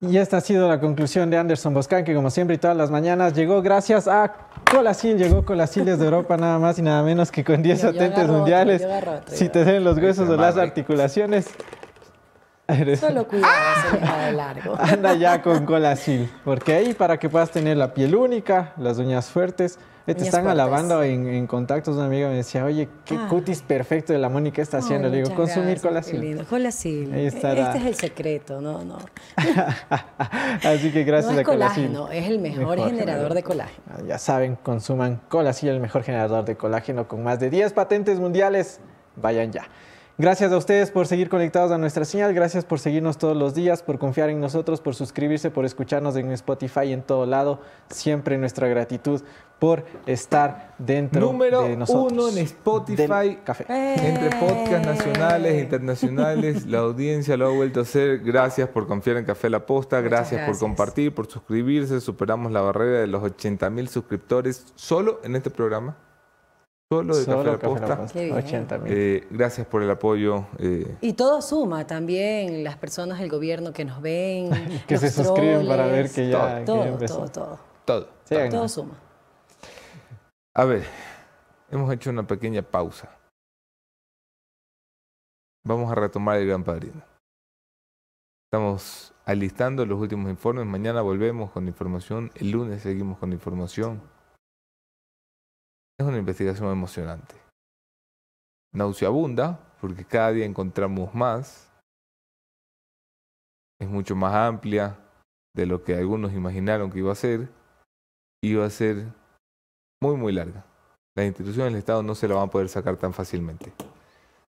Y 0.00 0.16
esta 0.16 0.36
ha 0.36 0.40
sido 0.40 0.68
la 0.68 0.80
conclusión 0.80 1.28
de 1.28 1.36
Anderson 1.36 1.74
Boscan, 1.74 2.04
que 2.04 2.14
como 2.14 2.30
siempre 2.30 2.54
y 2.54 2.58
todas 2.58 2.76
las 2.76 2.90
mañanas 2.90 3.34
llegó 3.34 3.60
gracias 3.60 4.06
a 4.06 4.32
Colacil. 4.70 5.18
Llegó 5.18 5.44
Colacil 5.44 5.84
desde 5.84 6.04
Europa 6.04 6.36
nada 6.36 6.58
más 6.58 6.78
y 6.78 6.82
nada 6.82 7.02
menos 7.02 7.32
que 7.32 7.44
con 7.44 7.62
10 7.62 7.82
patentes 7.82 8.28
mundiales. 8.28 8.86
si 9.26 9.48
te 9.48 9.64
den 9.64 9.84
los 9.84 9.98
huesos 9.98 10.28
o 10.28 10.36
las 10.36 10.56
articulaciones. 10.56 11.48
Solo 13.00 13.26
cuidado, 13.26 13.52
largo. 14.32 14.76
Anda 14.78 15.14
ya 15.14 15.42
con 15.42 15.66
Colacil, 15.66 16.30
porque 16.44 16.74
ahí 16.74 16.94
para 16.94 17.18
que 17.18 17.28
puedas 17.28 17.50
tener 17.50 17.76
la 17.76 17.92
piel 17.92 18.14
única, 18.14 18.72
las 18.76 18.98
uñas 18.98 19.30
fuertes, 19.30 19.78
te 20.14 20.24
están 20.24 20.46
alabando 20.46 21.02
en, 21.02 21.26
en, 21.26 21.46
contactos. 21.46 21.96
Una 21.96 22.06
amiga 22.06 22.28
me 22.28 22.36
decía, 22.36 22.64
oye, 22.64 22.88
qué 23.04 23.16
ah. 23.16 23.26
cutis 23.28 23.62
perfecto 23.62 24.12
de 24.12 24.18
la 24.18 24.28
Mónica 24.28 24.62
está 24.62 24.78
haciendo. 24.78 25.08
Le 25.08 25.18
digo, 25.18 25.34
consumir 25.34 25.80
colacil. 25.80 26.44
Colacil. 26.48 27.14
Este 27.14 27.78
es 27.78 27.86
el 27.86 27.94
secreto, 27.94 28.60
no, 28.60 28.84
no. 28.84 28.98
Así 30.64 30.90
que 30.90 31.04
gracias 31.04 31.32
no 31.32 31.40
es 31.40 31.46
a 31.46 31.50
colágeno, 31.50 32.10
es 32.10 32.26
el 32.26 32.38
mejor, 32.38 32.78
generador 32.78 33.34
de 33.34 33.42
colágeno. 33.42 33.82
Ah, 33.90 34.00
ya 34.06 34.18
saben, 34.18 34.56
consuman 34.56 35.20
colacil, 35.28 35.70
el 35.70 35.80
mejor 35.80 36.02
generador 36.02 36.44
de 36.44 36.56
colágeno 36.56 37.08
con 37.08 37.22
más 37.22 37.40
de 37.40 37.50
10 37.50 37.72
patentes 37.72 38.18
mundiales. 38.18 38.80
Vayan 39.16 39.52
ya. 39.52 39.68
Gracias 40.20 40.50
a 40.50 40.56
ustedes 40.56 40.90
por 40.90 41.06
seguir 41.06 41.28
conectados 41.28 41.70
a 41.70 41.78
nuestra 41.78 42.04
señal, 42.04 42.34
gracias 42.34 42.64
por 42.64 42.80
seguirnos 42.80 43.18
todos 43.18 43.36
los 43.36 43.54
días, 43.54 43.84
por 43.84 44.00
confiar 44.00 44.30
en 44.30 44.40
nosotros, 44.40 44.80
por 44.80 44.96
suscribirse, 44.96 45.52
por 45.52 45.64
escucharnos 45.64 46.16
en 46.16 46.32
Spotify 46.32 46.86
y 46.86 46.92
en 46.92 47.02
todo 47.02 47.24
lado. 47.24 47.60
Siempre 47.88 48.36
nuestra 48.36 48.66
gratitud 48.66 49.22
por 49.60 49.84
estar 50.06 50.74
dentro 50.76 51.32
de 51.38 51.76
nosotros. 51.76 52.12
uno 52.12 52.28
en 52.30 52.38
Spotify, 52.38 53.38
café. 53.44 53.64
entre 53.68 54.30
podcasts 54.40 54.88
nacionales 54.88 55.54
e 55.54 55.60
internacionales. 55.60 56.66
la 56.66 56.78
audiencia 56.78 57.36
lo 57.36 57.46
ha 57.46 57.50
vuelto 57.50 57.78
a 57.78 57.82
hacer. 57.84 58.18
Gracias 58.18 58.68
por 58.70 58.88
confiar 58.88 59.18
en 59.18 59.24
Café 59.24 59.48
La 59.48 59.66
Posta, 59.66 60.00
gracias, 60.00 60.44
por 60.48 60.58
compartir, 60.58 61.14
por 61.14 61.30
suscribirse. 61.30 62.00
Superamos 62.00 62.50
la 62.50 62.60
barrera 62.60 62.98
de 62.98 63.06
los 63.06 63.22
80 63.22 63.70
mil 63.70 63.88
suscriptores 63.88 64.66
solo 64.74 65.20
en 65.22 65.36
este 65.36 65.50
programa. 65.50 65.94
Solo 66.90 67.14
de 67.14 67.26
Café 67.26 67.44
La 67.44 67.58
Posta. 67.58 68.06
Eh, 68.86 69.26
gracias 69.30 69.66
por 69.66 69.82
el 69.82 69.90
apoyo. 69.90 70.46
Eh. 70.58 70.96
Y 71.02 71.12
todo 71.12 71.42
suma 71.42 71.86
también, 71.86 72.64
las 72.64 72.78
personas 72.78 73.18
del 73.18 73.28
gobierno 73.28 73.74
que 73.74 73.84
nos 73.84 74.00
ven. 74.00 74.48
que 74.88 74.96
se 74.96 75.10
suscriben 75.10 75.68
para 75.68 75.86
ver 75.86 76.10
que 76.10 76.30
ya. 76.30 76.64
Todo, 76.64 76.96
todo, 76.96 77.28
todo, 77.28 77.58
todo. 77.84 78.08
Todo, 78.50 78.68
suma. 78.68 78.94
A 80.54 80.64
ver, 80.64 80.84
hemos 81.70 81.92
hecho 81.92 82.08
una 82.08 82.26
pequeña 82.26 82.62
pausa. 82.62 83.14
Vamos 85.64 85.92
a 85.92 85.94
retomar 85.94 86.38
el 86.38 86.46
Gran 86.46 86.64
Padrino. 86.64 87.02
Estamos 88.50 89.12
alistando 89.26 89.84
los 89.84 90.00
últimos 90.00 90.30
informes. 90.30 90.64
Mañana 90.64 91.02
volvemos 91.02 91.50
con 91.50 91.68
información. 91.68 92.30
El 92.34 92.52
lunes 92.52 92.80
seguimos 92.80 93.18
con 93.18 93.34
información. 93.34 94.00
Es 95.98 96.06
una 96.06 96.18
investigación 96.18 96.70
emocionante. 96.70 97.34
Nauseabunda, 98.72 99.58
porque 99.80 100.04
cada 100.04 100.30
día 100.30 100.44
encontramos 100.44 101.12
más. 101.14 101.68
Es 103.80 103.88
mucho 103.88 104.14
más 104.14 104.34
amplia 104.34 104.96
de 105.56 105.66
lo 105.66 105.82
que 105.82 105.96
algunos 105.96 106.32
imaginaron 106.32 106.90
que 106.90 106.98
iba 106.98 107.12
a 107.12 107.16
ser. 107.16 107.48
Iba 108.42 108.64
a 108.64 108.70
ser 108.70 109.06
muy, 110.00 110.16
muy 110.16 110.32
larga. 110.32 110.64
Las 111.16 111.26
instituciones 111.26 111.72
del 111.72 111.80
Estado 111.80 112.02
no 112.04 112.14
se 112.14 112.28
la 112.28 112.36
van 112.36 112.48
a 112.48 112.50
poder 112.50 112.68
sacar 112.68 112.96
tan 112.96 113.12
fácilmente. 113.12 113.72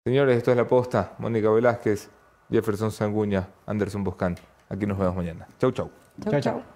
Señores, 0.04 0.38
esto 0.38 0.50
es 0.50 0.58
La 0.58 0.68
Posta. 0.68 1.16
Mónica 1.20 1.50
Velázquez, 1.52 2.10
Jefferson 2.50 2.92
Sanguña, 2.92 3.48
Anderson 3.68 4.04
Boscan. 4.04 4.36
Aquí 4.70 4.88
nos 4.88 4.98
vemos 4.98 5.16
mañana. 5.16 5.48
Chau, 5.60 5.72
chau. 5.72 5.92
Chau, 6.24 6.42
chau. 6.42 6.75